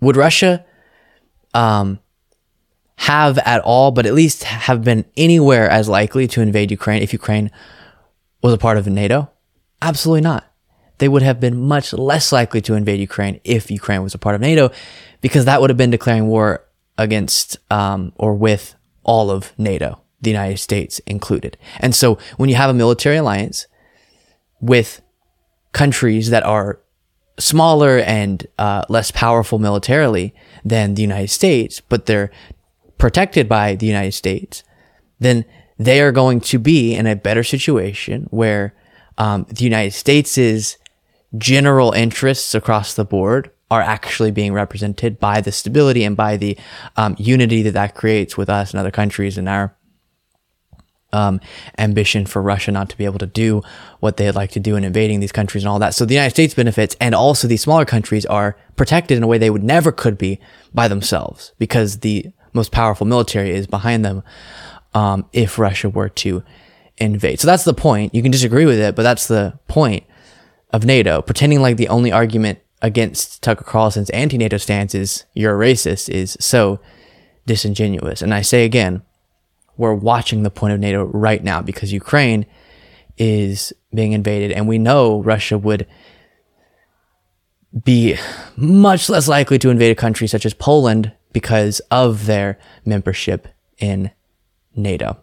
Would 0.00 0.16
Russia 0.16 0.64
um, 1.54 2.00
have 2.96 3.38
at 3.38 3.60
all, 3.62 3.90
but 3.90 4.06
at 4.06 4.14
least 4.14 4.44
have 4.44 4.84
been 4.84 5.04
anywhere 5.16 5.68
as 5.68 5.88
likely 5.88 6.26
to 6.28 6.40
invade 6.40 6.70
Ukraine 6.70 7.02
if 7.02 7.12
Ukraine 7.12 7.50
was 8.42 8.52
a 8.52 8.58
part 8.58 8.76
of 8.76 8.86
NATO? 8.86 9.30
Absolutely 9.80 10.20
not. 10.20 10.44
They 10.98 11.08
would 11.08 11.22
have 11.22 11.40
been 11.40 11.56
much 11.56 11.92
less 11.92 12.30
likely 12.30 12.60
to 12.62 12.74
invade 12.74 13.00
Ukraine 13.00 13.40
if 13.44 13.70
Ukraine 13.70 14.02
was 14.02 14.14
a 14.14 14.18
part 14.18 14.34
of 14.34 14.40
NATO, 14.40 14.70
because 15.20 15.46
that 15.46 15.60
would 15.60 15.70
have 15.70 15.76
been 15.76 15.90
declaring 15.90 16.28
war 16.28 16.64
against 16.98 17.56
um, 17.70 18.12
or 18.16 18.34
with 18.34 18.74
all 19.02 19.30
of 19.30 19.52
NATO, 19.58 20.00
the 20.20 20.30
United 20.30 20.58
States 20.58 21.00
included. 21.00 21.56
And 21.80 21.94
so 21.94 22.18
when 22.36 22.48
you 22.48 22.54
have 22.54 22.70
a 22.70 22.74
military 22.74 23.16
alliance 23.16 23.66
with 24.60 25.02
countries 25.72 26.30
that 26.30 26.44
are 26.44 26.78
smaller 27.38 27.98
and 27.98 28.46
uh, 28.58 28.84
less 28.88 29.10
powerful 29.10 29.58
militarily 29.58 30.34
than 30.64 30.94
the 30.94 31.02
United 31.02 31.30
States, 31.30 31.80
but 31.80 32.06
they're 32.06 32.30
protected 33.02 33.48
by 33.48 33.74
the 33.74 33.84
United 33.84 34.12
States, 34.12 34.62
then 35.18 35.44
they 35.76 36.00
are 36.00 36.12
going 36.12 36.40
to 36.40 36.56
be 36.56 36.94
in 36.94 37.04
a 37.04 37.16
better 37.16 37.42
situation 37.42 38.28
where 38.30 38.72
um, 39.18 39.44
the 39.48 39.64
United 39.64 39.90
States' 39.90 40.76
general 41.36 41.90
interests 41.90 42.54
across 42.54 42.94
the 42.94 43.04
board 43.04 43.50
are 43.72 43.80
actually 43.80 44.30
being 44.30 44.52
represented 44.52 45.18
by 45.18 45.40
the 45.40 45.50
stability 45.50 46.04
and 46.04 46.16
by 46.16 46.36
the 46.36 46.56
um, 46.96 47.16
unity 47.18 47.60
that 47.62 47.72
that 47.72 47.96
creates 47.96 48.36
with 48.36 48.48
us 48.48 48.70
and 48.70 48.78
other 48.78 48.92
countries 48.92 49.36
and 49.36 49.48
our 49.48 49.76
um, 51.12 51.40
ambition 51.78 52.24
for 52.24 52.40
Russia 52.40 52.70
not 52.70 52.88
to 52.88 52.96
be 52.96 53.04
able 53.04 53.18
to 53.18 53.26
do 53.26 53.62
what 53.98 54.16
they'd 54.16 54.36
like 54.36 54.52
to 54.52 54.60
do 54.60 54.76
in 54.76 54.84
invading 54.84 55.18
these 55.18 55.32
countries 55.32 55.64
and 55.64 55.68
all 55.68 55.80
that. 55.80 55.92
So 55.92 56.04
the 56.04 56.14
United 56.14 56.30
States 56.30 56.54
benefits, 56.54 56.94
and 57.00 57.16
also 57.16 57.48
these 57.48 57.62
smaller 57.62 57.84
countries 57.84 58.24
are 58.26 58.56
protected 58.76 59.16
in 59.16 59.24
a 59.24 59.26
way 59.26 59.38
they 59.38 59.50
would 59.50 59.64
never 59.64 59.90
could 59.90 60.16
be 60.16 60.38
by 60.72 60.86
themselves 60.86 61.52
because 61.58 61.98
the 61.98 62.32
most 62.52 62.72
powerful 62.72 63.06
military 63.06 63.50
is 63.50 63.66
behind 63.66 64.04
them. 64.04 64.22
Um, 64.94 65.24
if 65.32 65.58
Russia 65.58 65.88
were 65.88 66.10
to 66.10 66.42
invade, 66.98 67.40
so 67.40 67.46
that's 67.46 67.64
the 67.64 67.74
point. 67.74 68.14
You 68.14 68.22
can 68.22 68.30
disagree 68.30 68.66
with 68.66 68.78
it, 68.78 68.94
but 68.94 69.02
that's 69.02 69.26
the 69.26 69.58
point 69.66 70.04
of 70.70 70.84
NATO. 70.84 71.22
Pretending 71.22 71.60
like 71.60 71.76
the 71.76 71.88
only 71.88 72.12
argument 72.12 72.58
against 72.82 73.42
Tucker 73.42 73.64
Carlson's 73.64 74.10
anti-NATO 74.10 74.56
stance 74.58 74.94
is 74.94 75.24
you're 75.34 75.54
a 75.54 75.66
racist 75.66 76.08
is 76.08 76.36
so 76.40 76.80
disingenuous. 77.46 78.20
And 78.20 78.34
I 78.34 78.42
say 78.42 78.64
again, 78.64 79.02
we're 79.76 79.94
watching 79.94 80.42
the 80.42 80.50
point 80.50 80.74
of 80.74 80.80
NATO 80.80 81.04
right 81.04 81.42
now 81.42 81.62
because 81.62 81.92
Ukraine 81.92 82.44
is 83.16 83.72
being 83.94 84.12
invaded, 84.12 84.52
and 84.52 84.68
we 84.68 84.78
know 84.78 85.22
Russia 85.22 85.56
would 85.58 85.86
be 87.84 88.16
much 88.56 89.08
less 89.08 89.28
likely 89.28 89.58
to 89.58 89.70
invade 89.70 89.92
a 89.92 90.00
country 90.00 90.26
such 90.26 90.44
as 90.44 90.54
Poland 90.54 91.12
because 91.32 91.80
of 91.90 92.26
their 92.26 92.58
membership 92.84 93.48
in 93.78 94.10
NATO. 94.74 95.18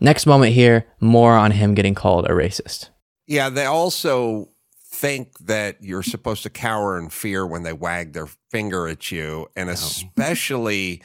Next 0.00 0.26
moment 0.26 0.52
here, 0.52 0.86
more 1.00 1.36
on 1.36 1.50
him 1.50 1.74
getting 1.74 1.94
called 1.94 2.26
a 2.26 2.30
racist. 2.30 2.90
Yeah, 3.26 3.48
they 3.48 3.64
also 3.66 4.50
think 4.90 5.38
that 5.40 5.76
you're 5.82 6.02
supposed 6.02 6.42
to 6.44 6.50
cower 6.50 6.98
in 6.98 7.10
fear 7.10 7.46
when 7.46 7.62
they 7.62 7.72
wag 7.72 8.12
their 8.12 8.28
finger 8.50 8.86
at 8.88 9.10
you, 9.10 9.48
and 9.56 9.68
oh. 9.68 9.72
especially 9.72 11.02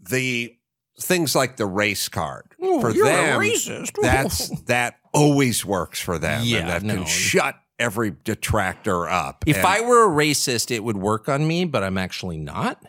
the 0.00 0.54
things 1.00 1.34
like 1.34 1.56
the 1.56 1.66
race 1.66 2.08
card 2.08 2.54
Oh, 2.60 2.80
for 2.80 2.90
you're 2.90 3.06
a 3.06 3.10
them. 3.10 3.40
racist. 3.40 3.92
That's 4.00 4.48
that 4.62 4.96
always 5.12 5.64
works 5.64 6.00
for 6.00 6.18
them, 6.18 6.42
Yeah, 6.44 6.58
and 6.58 6.68
that 6.68 6.82
no. 6.82 6.94
can 6.96 7.04
shut 7.06 7.56
every 7.78 8.14
detractor 8.24 9.08
up. 9.08 9.44
If 9.46 9.58
And- 9.58 9.66
I 9.66 9.80
were 9.82 10.04
a 10.04 10.08
racist, 10.08 10.70
it 10.70 10.82
would 10.82 10.96
work 10.96 11.28
on 11.28 11.46
me, 11.46 11.64
but 11.64 11.84
I'm 11.84 11.98
actually 11.98 12.38
not. 12.38 12.82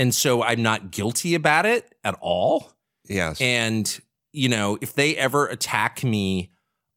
And 0.00 0.14
so 0.14 0.42
I'm 0.42 0.62
not 0.62 0.90
guilty 0.90 1.34
about 1.34 1.66
it 1.66 1.94
at 2.04 2.16
all. 2.22 2.72
Yes. 3.06 3.38
And, 3.38 4.00
you 4.32 4.48
know, 4.48 4.78
if 4.80 4.94
they 4.94 5.14
ever 5.14 5.46
attack 5.46 6.02
me 6.02 6.52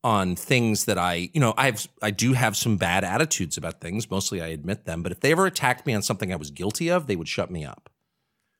on 0.06 0.38
things 0.38 0.86
that 0.86 0.98
I, 0.98 1.30
you 1.34 1.42
know, 1.42 1.54
I've 1.58 1.86
I 2.02 2.12
do 2.12 2.32
have 2.32 2.56
some 2.56 2.78
bad 2.78 3.04
attitudes 3.04 3.58
about 3.58 3.82
things, 3.82 4.10
mostly 4.10 4.42
I 4.42 4.48
admit 4.48 4.86
them, 4.86 5.04
but 5.04 5.12
if 5.12 5.20
they 5.20 5.34
ever 5.34 5.46
attacked 5.46 5.86
me 5.86 5.94
on 5.94 6.02
something 6.02 6.32
I 6.32 6.38
was 6.38 6.50
guilty 6.50 6.90
of, 6.90 7.08
they 7.08 7.18
would 7.18 7.28
shut 7.28 7.52
me 7.52 7.66
up. 7.66 7.90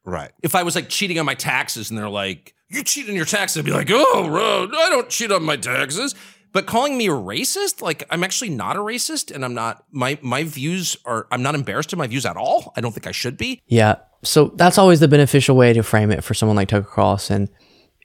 Right. 0.04 0.34
If 0.42 0.56
I 0.56 0.64
was 0.64 0.76
like 0.76 0.90
cheating 0.90 1.18
on 1.20 1.26
my 1.26 1.36
taxes 1.36 1.90
and 1.90 1.98
they're 1.98 2.10
like, 2.10 2.54
you 2.68 2.84
cheat 2.84 3.08
on 3.08 3.16
your 3.16 3.24
taxes, 3.24 3.60
I'd 3.60 3.64
be 3.66 3.72
like, 3.72 3.90
oh, 3.92 4.28
bro, 4.28 4.68
I 4.78 4.90
don't 4.90 5.10
cheat 5.10 5.32
on 5.32 5.44
my 5.44 5.56
taxes. 5.56 6.16
But 6.54 6.68
calling 6.68 6.98
me 6.98 7.08
a 7.08 7.12
racist, 7.12 7.82
like 7.82 8.06
I'm 8.10 8.24
actually 8.24 8.52
not 8.52 8.76
a 8.76 8.80
racist, 8.80 9.34
and 9.34 9.44
I'm 9.44 9.56
not 9.56 9.84
my 9.92 10.18
my 10.22 10.44
views 10.44 10.96
are 11.04 11.28
I'm 11.32 11.42
not 11.42 11.56
embarrassed 11.56 11.92
of 11.92 12.00
my 12.00 12.08
views 12.08 12.26
at 12.26 12.38
all. 12.38 12.72
I 12.78 12.82
don't 12.82 12.92
think 12.92 13.08
I 13.08 13.12
should 13.12 13.38
be. 13.38 13.62
Yeah. 13.68 13.96
So 14.22 14.54
that's 14.56 14.78
always 14.78 15.00
the 15.00 15.08
beneficial 15.08 15.58
way 15.58 15.74
to 15.74 15.84
frame 15.84 16.12
it 16.12 16.24
for 16.24 16.34
someone 16.34 16.56
like 16.56 16.70
Tucker 16.70 16.88
Carlson. 16.90 17.50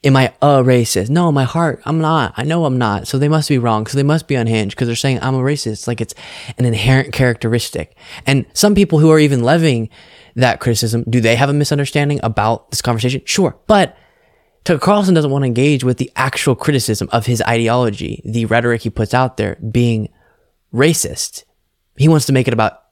Am 0.05 0.17
I 0.17 0.33
a 0.41 0.63
racist? 0.63 1.11
No, 1.11 1.31
my 1.33 1.43
heart, 1.45 1.83
I'm 1.85 2.01
not. 2.01 2.33
I 2.37 2.45
know 2.45 2.65
I'm 2.65 2.79
not. 2.79 3.09
So 3.09 3.19
they 3.19 3.29
must 3.29 3.49
be 3.49 3.59
wrong. 3.59 3.87
So 3.87 3.97
they 3.97 4.05
must 4.05 4.29
be 4.29 4.37
unhinged 4.37 4.77
because 4.77 4.87
they're 4.87 4.97
saying 4.97 5.19
I'm 5.21 5.35
a 5.35 5.41
racist. 5.41 5.89
Like 5.89 6.01
it's 6.01 6.15
an 6.57 6.65
inherent 6.65 7.13
characteristic. 7.13 7.97
And 8.25 8.47
some 8.55 8.75
people 8.75 9.01
who 9.01 9.11
are 9.11 9.19
even 9.19 9.43
levying 9.43 9.91
that 10.37 10.61
criticism, 10.61 11.05
do 11.09 11.21
they 11.21 11.35
have 11.35 11.49
a 11.49 11.53
misunderstanding 11.53 12.21
about 12.23 12.71
this 12.71 12.81
conversation? 12.81 13.23
Sure. 13.25 13.59
But 13.67 13.97
Tucker 14.69 14.81
Carlson 14.81 15.15
doesn't 15.15 15.31
want 15.31 15.45
to 15.45 15.47
engage 15.47 15.83
with 15.83 15.97
the 15.97 16.13
actual 16.15 16.55
criticism 16.55 17.09
of 17.11 17.25
his 17.25 17.41
ideology, 17.41 18.21
the 18.27 18.45
rhetoric 18.45 18.83
he 18.83 18.91
puts 18.91 19.15
out 19.15 19.39
there 19.39 19.57
being 19.57 20.11
racist. 20.75 21.45
He 21.97 22.07
wants 22.07 22.27
to 22.27 22.35
make 22.35 22.47
it 22.47 22.53
about 22.53 22.83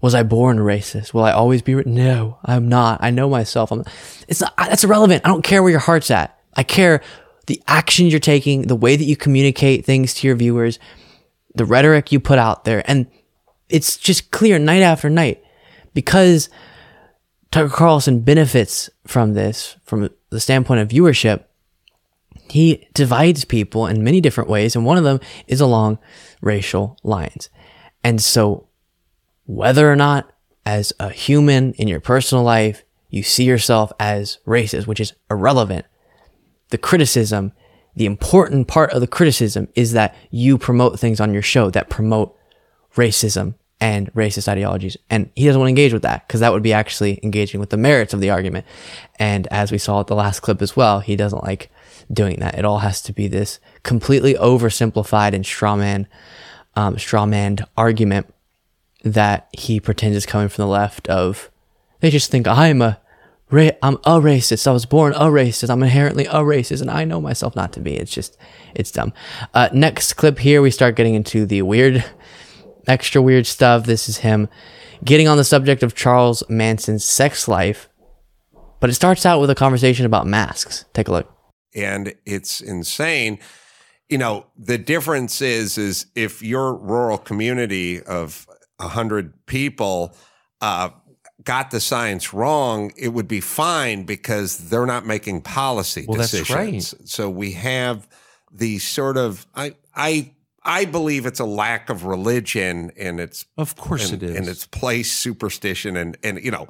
was 0.00 0.14
I 0.14 0.22
born 0.22 0.56
racist? 0.56 1.12
Will 1.12 1.24
I 1.24 1.32
always 1.32 1.60
be? 1.60 1.74
Ra-? 1.74 1.82
No, 1.84 2.38
I'm 2.42 2.70
not. 2.70 3.00
I 3.02 3.10
know 3.10 3.28
myself. 3.28 3.70
I'm. 3.72 3.84
It's 4.26 4.40
not. 4.40 4.56
That's 4.56 4.84
irrelevant. 4.84 5.26
I 5.26 5.28
don't 5.28 5.44
care 5.44 5.62
where 5.62 5.70
your 5.70 5.80
heart's 5.80 6.10
at. 6.10 6.38
I 6.54 6.62
care 6.62 7.02
the 7.46 7.62
action 7.68 8.06
you're 8.06 8.18
taking, 8.18 8.62
the 8.62 8.74
way 8.74 8.96
that 8.96 9.04
you 9.04 9.16
communicate 9.16 9.84
things 9.84 10.14
to 10.14 10.26
your 10.26 10.36
viewers, 10.36 10.78
the 11.54 11.66
rhetoric 11.66 12.10
you 12.10 12.20
put 12.20 12.38
out 12.38 12.64
there, 12.64 12.82
and 12.90 13.06
it's 13.68 13.98
just 13.98 14.30
clear 14.30 14.58
night 14.58 14.80
after 14.80 15.10
night 15.10 15.44
because 15.92 16.48
Tucker 17.50 17.68
Carlson 17.68 18.20
benefits 18.20 18.88
from 19.06 19.34
this 19.34 19.76
from 19.84 20.08
the 20.36 20.40
standpoint 20.40 20.80
of 20.80 20.88
viewership. 20.88 21.44
He 22.48 22.86
divides 22.94 23.44
people 23.44 23.86
in 23.86 24.04
many 24.04 24.20
different 24.20 24.48
ways, 24.50 24.76
and 24.76 24.84
one 24.84 24.98
of 24.98 25.04
them 25.04 25.20
is 25.48 25.60
along 25.60 25.98
racial 26.40 26.96
lines. 27.02 27.50
And 28.04 28.22
so 28.22 28.68
whether 29.46 29.90
or 29.90 29.96
not 29.96 30.30
as 30.64 30.92
a 31.00 31.10
human 31.10 31.72
in 31.74 31.88
your 31.88 32.00
personal 32.00 32.44
life 32.44 32.84
you 33.08 33.22
see 33.22 33.44
yourself 33.44 33.92
as 33.98 34.38
racist, 34.46 34.86
which 34.86 35.00
is 35.00 35.14
irrelevant. 35.30 35.86
The 36.68 36.78
criticism, 36.78 37.52
the 37.94 38.06
important 38.06 38.68
part 38.68 38.90
of 38.90 39.00
the 39.00 39.06
criticism 39.06 39.68
is 39.74 39.92
that 39.92 40.14
you 40.30 40.58
promote 40.58 40.98
things 40.98 41.20
on 41.20 41.32
your 41.32 41.42
show 41.42 41.70
that 41.70 41.88
promote 41.88 42.36
racism 42.94 43.54
and 43.80 44.12
racist 44.14 44.48
ideologies. 44.48 44.96
And 45.10 45.30
he 45.34 45.46
doesn't 45.46 45.58
want 45.58 45.68
to 45.68 45.70
engage 45.70 45.92
with 45.92 46.02
that 46.02 46.26
because 46.26 46.40
that 46.40 46.52
would 46.52 46.62
be 46.62 46.72
actually 46.72 47.20
engaging 47.22 47.60
with 47.60 47.70
the 47.70 47.76
merits 47.76 48.14
of 48.14 48.20
the 48.20 48.30
argument. 48.30 48.64
And 49.18 49.46
as 49.48 49.70
we 49.70 49.78
saw 49.78 50.00
at 50.00 50.06
the 50.06 50.14
last 50.14 50.40
clip 50.40 50.62
as 50.62 50.76
well, 50.76 51.00
he 51.00 51.16
doesn't 51.16 51.44
like 51.44 51.70
doing 52.12 52.40
that. 52.40 52.58
It 52.58 52.64
all 52.64 52.78
has 52.78 53.02
to 53.02 53.12
be 53.12 53.28
this 53.28 53.60
completely 53.82 54.34
oversimplified 54.34 55.34
and 55.34 55.44
strawman, 55.44 56.06
um, 56.74 56.96
strawmanned 56.96 57.64
argument 57.76 58.32
that 59.02 59.48
he 59.52 59.78
pretends 59.78 60.16
is 60.16 60.26
coming 60.26 60.48
from 60.48 60.62
the 60.62 60.68
left 60.68 61.06
of 61.08 61.50
they 62.00 62.10
just 62.10 62.30
think 62.30 62.48
I'm 62.48 62.82
a 62.82 63.00
ra- 63.50 63.70
I'm 63.82 63.94
a 63.96 64.20
racist. 64.20 64.66
I 64.66 64.72
was 64.72 64.86
born 64.86 65.12
a 65.12 65.26
racist. 65.26 65.70
I'm 65.70 65.82
inherently 65.82 66.26
a 66.26 66.40
racist 66.40 66.80
and 66.80 66.90
I 66.90 67.04
know 67.04 67.20
myself 67.20 67.54
not 67.54 67.72
to 67.74 67.80
be. 67.80 67.94
It's 67.94 68.10
just 68.10 68.36
it's 68.74 68.90
dumb. 68.90 69.12
Uh, 69.54 69.68
next 69.72 70.14
clip 70.14 70.38
here 70.38 70.60
we 70.60 70.70
start 70.70 70.96
getting 70.96 71.14
into 71.14 71.46
the 71.46 71.62
weird 71.62 72.04
extra 72.86 73.20
weird 73.22 73.46
stuff. 73.46 73.86
This 73.86 74.08
is 74.08 74.18
him 74.18 74.48
getting 75.04 75.28
on 75.28 75.36
the 75.36 75.44
subject 75.44 75.82
of 75.82 75.94
Charles 75.94 76.42
Manson's 76.48 77.04
sex 77.04 77.48
life. 77.48 77.88
But 78.80 78.90
it 78.90 78.94
starts 78.94 79.24
out 79.24 79.40
with 79.40 79.50
a 79.50 79.54
conversation 79.54 80.04
about 80.06 80.26
masks. 80.26 80.84
Take 80.92 81.08
a 81.08 81.12
look. 81.12 81.32
and 81.74 82.14
it's 82.24 82.60
insane. 82.60 83.38
You 84.08 84.18
know, 84.18 84.46
the 84.56 84.78
difference 84.78 85.40
is 85.42 85.78
is 85.78 86.06
if 86.14 86.42
your 86.42 86.74
rural 86.76 87.18
community 87.18 88.02
of 88.02 88.46
a 88.78 88.88
hundred 88.88 89.46
people 89.46 90.14
uh, 90.60 90.90
got 91.42 91.70
the 91.70 91.80
science 91.80 92.32
wrong, 92.32 92.92
it 92.96 93.08
would 93.08 93.26
be 93.28 93.40
fine 93.40 94.04
because 94.04 94.68
they're 94.68 94.86
not 94.86 95.06
making 95.06 95.40
policy 95.42 96.04
Well, 96.06 96.18
that's 96.18 96.30
decisions. 96.32 96.94
So 97.10 97.28
we 97.30 97.52
have 97.52 98.06
the 98.52 98.78
sort 98.78 99.16
of 99.16 99.46
I 99.54 99.74
I 99.94 100.32
I 100.66 100.84
believe 100.84 101.24
it's 101.26 101.40
a 101.40 101.44
lack 101.46 101.88
of 101.88 102.04
religion 102.04 102.90
and 102.98 103.20
it's 103.20 103.46
Of 103.56 103.76
course 103.76 104.10
and, 104.10 104.22
it 104.22 104.30
is. 104.30 104.36
and 104.36 104.48
it's 104.48 104.66
place 104.66 105.12
superstition 105.12 105.96
and 105.96 106.16
and 106.22 106.42
you 106.44 106.50
know 106.50 106.66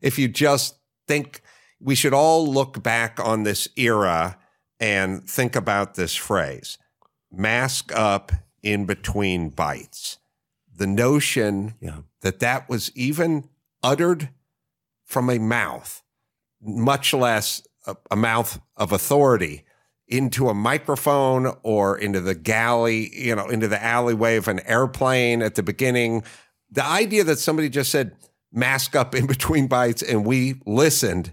if 0.00 0.18
you 0.18 0.28
just 0.28 0.76
think 1.08 1.42
we 1.80 1.94
should 1.96 2.14
all 2.14 2.46
look 2.46 2.82
back 2.82 3.18
on 3.18 3.42
this 3.42 3.68
era 3.76 4.38
and 4.78 5.28
think 5.28 5.56
about 5.56 5.94
this 5.94 6.14
phrase 6.14 6.78
mask 7.32 7.92
up 7.94 8.32
in 8.62 8.86
between 8.86 9.48
bites 9.50 10.18
the 10.74 10.86
notion 10.86 11.74
that 12.20 12.38
that 12.38 12.68
was 12.68 12.92
even 12.94 13.48
uttered 13.82 14.28
from 15.04 15.28
a 15.28 15.38
mouth 15.38 16.02
much 16.62 17.12
less 17.12 17.62
a, 17.86 17.96
a 18.10 18.16
mouth 18.16 18.60
of 18.76 18.92
authority 18.92 19.64
into 20.12 20.50
a 20.50 20.54
microphone 20.54 21.54
or 21.62 21.96
into 21.96 22.20
the 22.20 22.34
galley, 22.34 23.10
you 23.18 23.34
know, 23.34 23.48
into 23.48 23.66
the 23.66 23.82
alleyway 23.82 24.36
of 24.36 24.46
an 24.46 24.60
airplane 24.60 25.40
at 25.40 25.54
the 25.54 25.62
beginning. 25.62 26.22
The 26.70 26.84
idea 26.84 27.24
that 27.24 27.38
somebody 27.38 27.70
just 27.70 27.90
said 27.90 28.14
mask 28.52 28.94
up 28.94 29.14
in 29.14 29.26
between 29.26 29.68
bites 29.68 30.02
and 30.02 30.26
we 30.26 30.60
listened 30.66 31.32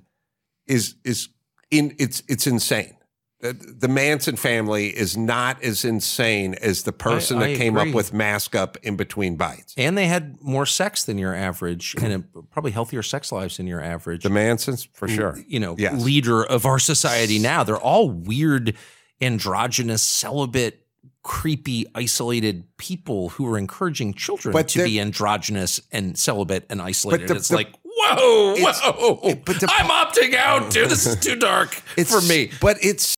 is 0.65 0.95
is 1.03 1.27
in 1.69 1.93
it's 1.99 2.23
it's 2.30 2.47
insane. 2.47 2.95
The 3.41 3.87
Manson 3.87 4.35
family 4.35 4.87
is 4.87 5.15
not 5.15 5.63
as 5.63 5.85
insane 5.85 6.55
as 6.55 6.83
the 6.83 6.91
person 6.91 7.37
I 7.37 7.51
that 7.51 7.57
came 7.57 7.77
agree. 7.77 7.89
up 7.91 7.95
with 7.95 8.13
mask 8.13 8.53
up 8.53 8.75
in 8.83 8.97
between 8.97 9.37
bites. 9.37 9.73
And 9.77 9.97
they 9.97 10.07
had 10.07 10.41
more 10.41 10.65
sex 10.65 11.03
than 11.05 11.17
your 11.17 11.33
average, 11.33 11.95
and 12.01 12.13
a, 12.35 12.41
probably 12.51 12.71
healthier 12.71 13.01
sex 13.01 13.31
lives 13.31 13.55
than 13.57 13.65
your 13.67 13.81
average. 13.81 14.23
The 14.23 14.29
Mansons, 14.29 14.87
for 14.91 15.07
sure. 15.07 15.39
You 15.47 15.59
know, 15.61 15.75
Yes. 15.77 16.03
leader 16.03 16.43
of 16.43 16.65
our 16.65 16.79
society 16.79 17.39
now. 17.39 17.63
They're 17.63 17.77
all 17.77 18.09
weird, 18.09 18.75
androgynous, 19.21 20.03
celibate, 20.03 20.85
creepy, 21.23 21.85
isolated 21.95 22.65
people 22.77 23.29
who 23.29 23.45
are 23.47 23.57
encouraging 23.57 24.13
children 24.15 24.51
But 24.51 24.67
to 24.69 24.83
be 24.83 24.99
androgynous 24.99 25.79
and 25.91 26.17
celibate 26.17 26.65
and 26.69 26.81
isolated. 26.81 27.27
the- 27.29 27.35
it's 27.35 27.49
the- 27.49 27.55
like, 27.55 27.73
whoa, 27.83 28.55
whoa! 28.57 29.17
I'm 29.23 29.89
opting 29.89 30.33
out, 30.35 30.71
dude. 30.71 30.89
This 30.89 31.05
is 31.05 31.17
too 31.19 31.35
dark 31.35 31.69
for 32.05 32.21
me. 32.21 32.51
But 32.61 32.77
it's 32.81 33.15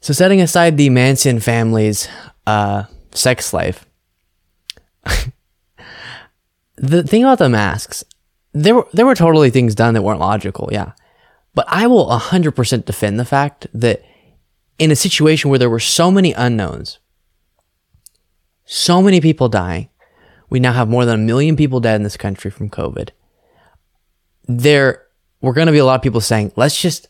So 0.00 0.12
setting 0.12 0.40
aside 0.40 0.76
the 0.76 0.90
Manson 0.90 1.40
family's 1.40 2.08
uh, 2.46 2.84
sex 3.12 3.52
life, 3.52 3.86
the 6.76 7.02
thing 7.02 7.24
about 7.24 7.38
the 7.38 7.48
masks, 7.48 8.04
there 8.52 8.74
were 8.74 8.88
there 8.92 9.06
were 9.06 9.14
totally 9.14 9.50
things 9.50 9.74
done 9.74 9.94
that 9.94 10.02
weren't 10.02 10.20
logical, 10.20 10.68
yeah. 10.72 10.92
But 11.54 11.66
I 11.68 11.86
will 11.86 12.10
hundred 12.10 12.52
percent 12.52 12.86
defend 12.86 13.18
the 13.18 13.24
fact 13.24 13.66
that 13.74 14.02
in 14.78 14.90
a 14.90 14.96
situation 14.96 15.50
where 15.50 15.58
there 15.58 15.70
were 15.70 15.80
so 15.80 16.10
many 16.10 16.32
unknowns, 16.32 16.98
so 18.64 19.02
many 19.02 19.20
people 19.20 19.48
dying, 19.48 19.88
we 20.48 20.60
now 20.60 20.72
have 20.72 20.88
more 20.88 21.04
than 21.04 21.20
a 21.20 21.24
million 21.24 21.56
people 21.56 21.80
dead 21.80 21.96
in 21.96 22.04
this 22.04 22.16
country 22.16 22.50
from 22.50 22.70
COVID. 22.70 23.10
There 24.46 25.06
were 25.40 25.52
going 25.52 25.66
to 25.66 25.72
be 25.72 25.78
a 25.78 25.84
lot 25.84 25.96
of 25.96 26.02
people 26.02 26.20
saying, 26.20 26.52
let's 26.56 26.80
just 26.80 27.08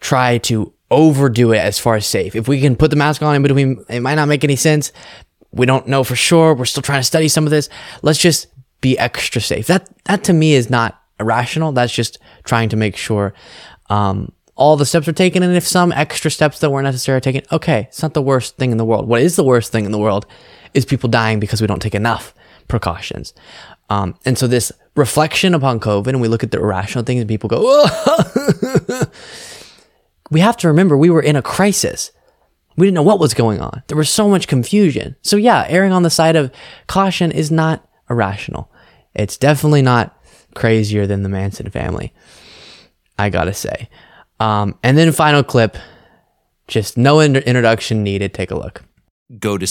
try 0.00 0.38
to 0.38 0.72
overdo 0.90 1.52
it 1.52 1.58
as 1.58 1.78
far 1.78 1.96
as 1.96 2.06
safe. 2.06 2.34
If 2.34 2.48
we 2.48 2.60
can 2.60 2.76
put 2.76 2.90
the 2.90 2.96
mask 2.96 3.22
on 3.22 3.34
in 3.34 3.42
between, 3.42 3.84
it 3.88 4.00
might 4.00 4.16
not 4.16 4.28
make 4.28 4.44
any 4.44 4.56
sense. 4.56 4.92
We 5.52 5.66
don't 5.66 5.88
know 5.88 6.04
for 6.04 6.16
sure. 6.16 6.54
We're 6.54 6.64
still 6.64 6.82
trying 6.82 7.00
to 7.00 7.04
study 7.04 7.28
some 7.28 7.44
of 7.44 7.50
this. 7.50 7.68
Let's 8.02 8.18
just 8.18 8.48
be 8.80 8.98
extra 8.98 9.40
safe. 9.40 9.66
That 9.66 9.88
that 10.04 10.24
to 10.24 10.32
me 10.32 10.54
is 10.54 10.70
not 10.70 11.00
irrational. 11.18 11.72
That's 11.72 11.92
just 11.92 12.18
trying 12.44 12.68
to 12.70 12.76
make 12.76 12.96
sure 12.96 13.34
um, 13.88 14.32
all 14.56 14.76
the 14.76 14.86
steps 14.86 15.08
are 15.08 15.12
taken. 15.12 15.42
And 15.42 15.56
if 15.56 15.66
some 15.66 15.92
extra 15.92 16.30
steps 16.30 16.60
that 16.60 16.70
weren't 16.70 16.84
necessary 16.84 17.16
are 17.16 17.20
taken, 17.20 17.42
okay, 17.52 17.86
it's 17.88 18.02
not 18.02 18.14
the 18.14 18.22
worst 18.22 18.56
thing 18.56 18.72
in 18.72 18.78
the 18.78 18.84
world. 18.84 19.08
What 19.08 19.22
is 19.22 19.36
the 19.36 19.44
worst 19.44 19.72
thing 19.72 19.84
in 19.84 19.92
the 19.92 19.98
world 19.98 20.26
is 20.74 20.84
people 20.84 21.08
dying 21.08 21.40
because 21.40 21.60
we 21.60 21.66
don't 21.66 21.82
take 21.82 21.94
enough 21.94 22.34
precautions. 22.68 23.34
Um, 23.88 24.14
and 24.24 24.38
so 24.38 24.46
this 24.46 24.70
reflection 24.94 25.54
upon 25.54 25.80
COVID, 25.80 26.08
and 26.08 26.20
we 26.20 26.28
look 26.28 26.44
at 26.44 26.52
the 26.52 26.58
irrational 26.58 27.04
things, 27.04 27.20
and 27.20 27.28
people 27.28 27.48
go. 27.48 27.86
we 30.30 30.40
have 30.40 30.56
to 30.58 30.68
remember 30.68 30.96
we 30.96 31.10
were 31.10 31.22
in 31.22 31.36
a 31.36 31.42
crisis. 31.42 32.12
We 32.76 32.86
didn't 32.86 32.94
know 32.94 33.02
what 33.02 33.20
was 33.20 33.34
going 33.34 33.60
on. 33.60 33.82
There 33.88 33.96
was 33.96 34.08
so 34.10 34.28
much 34.28 34.46
confusion. 34.48 35.16
So 35.22 35.36
yeah, 35.36 35.66
erring 35.68 35.92
on 35.92 36.02
the 36.02 36.10
side 36.10 36.36
of 36.36 36.50
caution 36.86 37.30
is 37.32 37.50
not 37.50 37.86
irrational. 38.08 38.70
It's 39.14 39.36
definitely 39.36 39.82
not 39.82 40.16
crazier 40.54 41.06
than 41.06 41.22
the 41.22 41.28
Manson 41.28 41.70
family. 41.70 42.12
I 43.18 43.28
gotta 43.28 43.52
say. 43.52 43.88
Um, 44.38 44.78
and 44.82 44.96
then 44.96 45.12
final 45.12 45.42
clip, 45.42 45.76
just 46.68 46.96
no 46.96 47.20
in- 47.20 47.36
introduction 47.36 48.02
needed. 48.02 48.32
Take 48.32 48.50
a 48.50 48.54
look. 48.56 48.82
go 49.38 49.58
to 49.58 49.66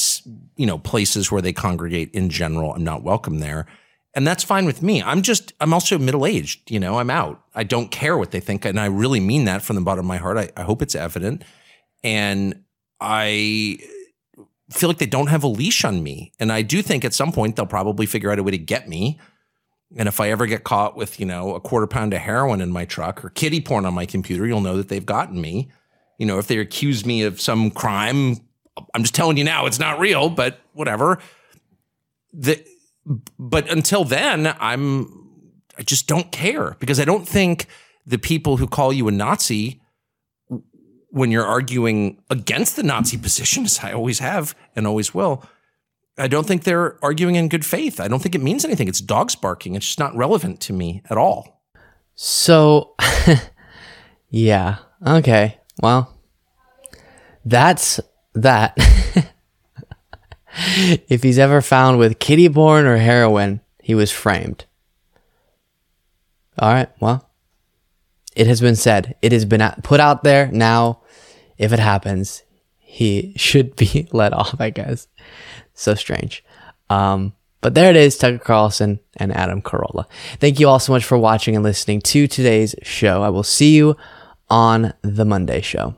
you 0.57 0.65
know 0.67 0.77
places 0.77 1.31
where 1.31 1.41
they 1.41 1.51
congregate 1.53 2.09
in 2.13 2.29
general 2.29 2.73
i'm 2.73 2.83
not 2.83 3.03
welcome 3.03 3.39
there 3.39 3.65
and 4.13 4.25
that's 4.25 4.43
fine 4.43 4.65
with 4.65 4.81
me. 4.81 5.01
I'm 5.01 5.21
just 5.21 5.53
i'm 5.59 5.73
also 5.73 5.97
middle 5.97 6.25
aged 6.25 6.69
you 6.71 6.79
know 6.79 6.99
i'm 6.99 7.09
out. 7.09 7.43
I 7.53 7.63
don't 7.63 7.91
care 7.91 8.17
what 8.17 8.31
they 8.31 8.39
think 8.39 8.65
and 8.65 8.79
i 8.79 8.85
really 8.85 9.19
mean 9.19 9.45
that 9.45 9.61
from 9.61 9.75
the 9.75 9.81
bottom 9.81 10.05
of 10.05 10.07
my 10.07 10.17
heart. 10.17 10.37
I, 10.37 10.49
I 10.57 10.63
hope 10.63 10.81
it's 10.81 10.95
evident. 10.95 11.43
And 12.03 12.63
i 12.99 13.79
feel 14.71 14.89
like 14.89 14.99
they 14.99 15.07
don't 15.07 15.27
have 15.27 15.43
a 15.43 15.47
leash 15.47 15.83
on 15.83 16.03
me. 16.03 16.31
And 16.39 16.51
i 16.51 16.61
do 16.61 16.81
think 16.81 17.05
at 17.05 17.13
some 17.13 17.31
point 17.31 17.55
they'll 17.55 17.65
probably 17.65 18.05
figure 18.05 18.31
out 18.31 18.39
a 18.39 18.43
way 18.43 18.51
to 18.51 18.57
get 18.57 18.87
me. 18.87 19.19
And 19.97 20.07
if 20.07 20.19
i 20.19 20.29
ever 20.29 20.45
get 20.45 20.63
caught 20.63 20.95
with 20.95 21.19
you 21.19 21.25
know 21.25 21.55
a 21.55 21.59
quarter 21.59 21.87
pound 21.87 22.13
of 22.13 22.21
heroin 22.21 22.61
in 22.61 22.71
my 22.71 22.85
truck 22.85 23.23
or 23.23 23.29
kitty 23.29 23.61
porn 23.61 23.85
on 23.85 23.93
my 23.93 24.05
computer 24.05 24.45
you'll 24.45 24.61
know 24.61 24.77
that 24.77 24.89
they've 24.89 25.05
gotten 25.05 25.39
me. 25.39 25.69
You 26.17 26.25
know 26.25 26.39
if 26.39 26.47
they 26.47 26.57
accuse 26.57 27.05
me 27.05 27.23
of 27.23 27.39
some 27.39 27.71
crime 27.71 28.37
I'm 28.93 29.03
just 29.03 29.15
telling 29.15 29.37
you 29.37 29.43
now, 29.43 29.65
it's 29.65 29.79
not 29.79 29.99
real, 29.99 30.29
but 30.29 30.59
whatever. 30.73 31.19
The, 32.33 32.63
but 33.37 33.69
until 33.69 34.03
then, 34.03 34.55
I'm 34.59 35.29
I 35.77 35.81
just 35.83 36.07
don't 36.07 36.31
care 36.31 36.75
because 36.79 36.99
I 36.99 37.05
don't 37.05 37.27
think 37.27 37.67
the 38.05 38.17
people 38.17 38.57
who 38.57 38.67
call 38.67 38.91
you 38.91 39.07
a 39.07 39.11
Nazi 39.11 39.81
when 41.11 41.31
you're 41.31 41.45
arguing 41.45 42.21
against 42.29 42.75
the 42.75 42.83
Nazi 42.83 43.17
position, 43.17 43.65
as 43.65 43.79
I 43.79 43.93
always 43.93 44.19
have 44.19 44.55
and 44.75 44.85
always 44.85 45.13
will, 45.13 45.43
I 46.17 46.27
don't 46.27 46.45
think 46.45 46.65
they're 46.65 47.03
arguing 47.03 47.35
in 47.35 47.47
good 47.47 47.65
faith. 47.65 47.99
I 47.99 48.07
don't 48.07 48.21
think 48.21 48.35
it 48.35 48.41
means 48.41 48.65
anything. 48.65 48.87
It's 48.87 48.99
dogs 48.99 49.35
barking. 49.35 49.75
It's 49.75 49.85
just 49.85 49.99
not 49.99 50.15
relevant 50.15 50.59
to 50.61 50.73
me 50.73 51.01
at 51.09 51.17
all. 51.17 51.63
So, 52.15 52.95
yeah. 54.29 54.79
Okay. 55.05 55.57
Well, 55.81 56.13
that's 57.45 58.01
that. 58.33 58.77
if 61.09 61.23
he's 61.23 61.39
ever 61.39 61.61
found 61.61 61.97
with 61.97 62.19
kitty 62.19 62.49
porn 62.49 62.85
or 62.85 62.97
heroin, 62.97 63.61
he 63.81 63.95
was 63.95 64.11
framed. 64.11 64.65
All 66.57 66.73
right. 66.73 66.89
Well, 66.99 67.29
it 68.35 68.47
has 68.47 68.61
been 68.61 68.75
said. 68.75 69.15
It 69.21 69.31
has 69.31 69.45
been 69.45 69.67
put 69.83 69.99
out 69.99 70.23
there. 70.23 70.49
Now, 70.51 71.01
if 71.57 71.71
it 71.73 71.79
happens, 71.79 72.43
he 72.77 73.33
should 73.37 73.75
be 73.75 74.07
let 74.13 74.33
off, 74.33 74.59
I 74.59 74.69
guess. 74.69 75.07
So 75.73 75.95
strange. 75.95 76.43
Um, 76.89 77.33
but 77.61 77.73
there 77.75 77.89
it 77.89 77.95
is, 77.95 78.17
Tucker 78.17 78.37
Carlson 78.37 78.99
and 79.17 79.35
Adam 79.35 79.61
Carolla. 79.61 80.05
Thank 80.39 80.59
you 80.59 80.67
all 80.67 80.79
so 80.79 80.93
much 80.93 81.03
for 81.03 81.17
watching 81.17 81.55
and 81.55 81.63
listening 81.63 82.01
to 82.01 82.27
today's 82.27 82.73
show. 82.83 83.21
I 83.21 83.29
will 83.29 83.43
see 83.43 83.75
you 83.75 83.97
on 84.49 84.93
the 85.01 85.25
Monday 85.25 85.61
show. 85.61 85.95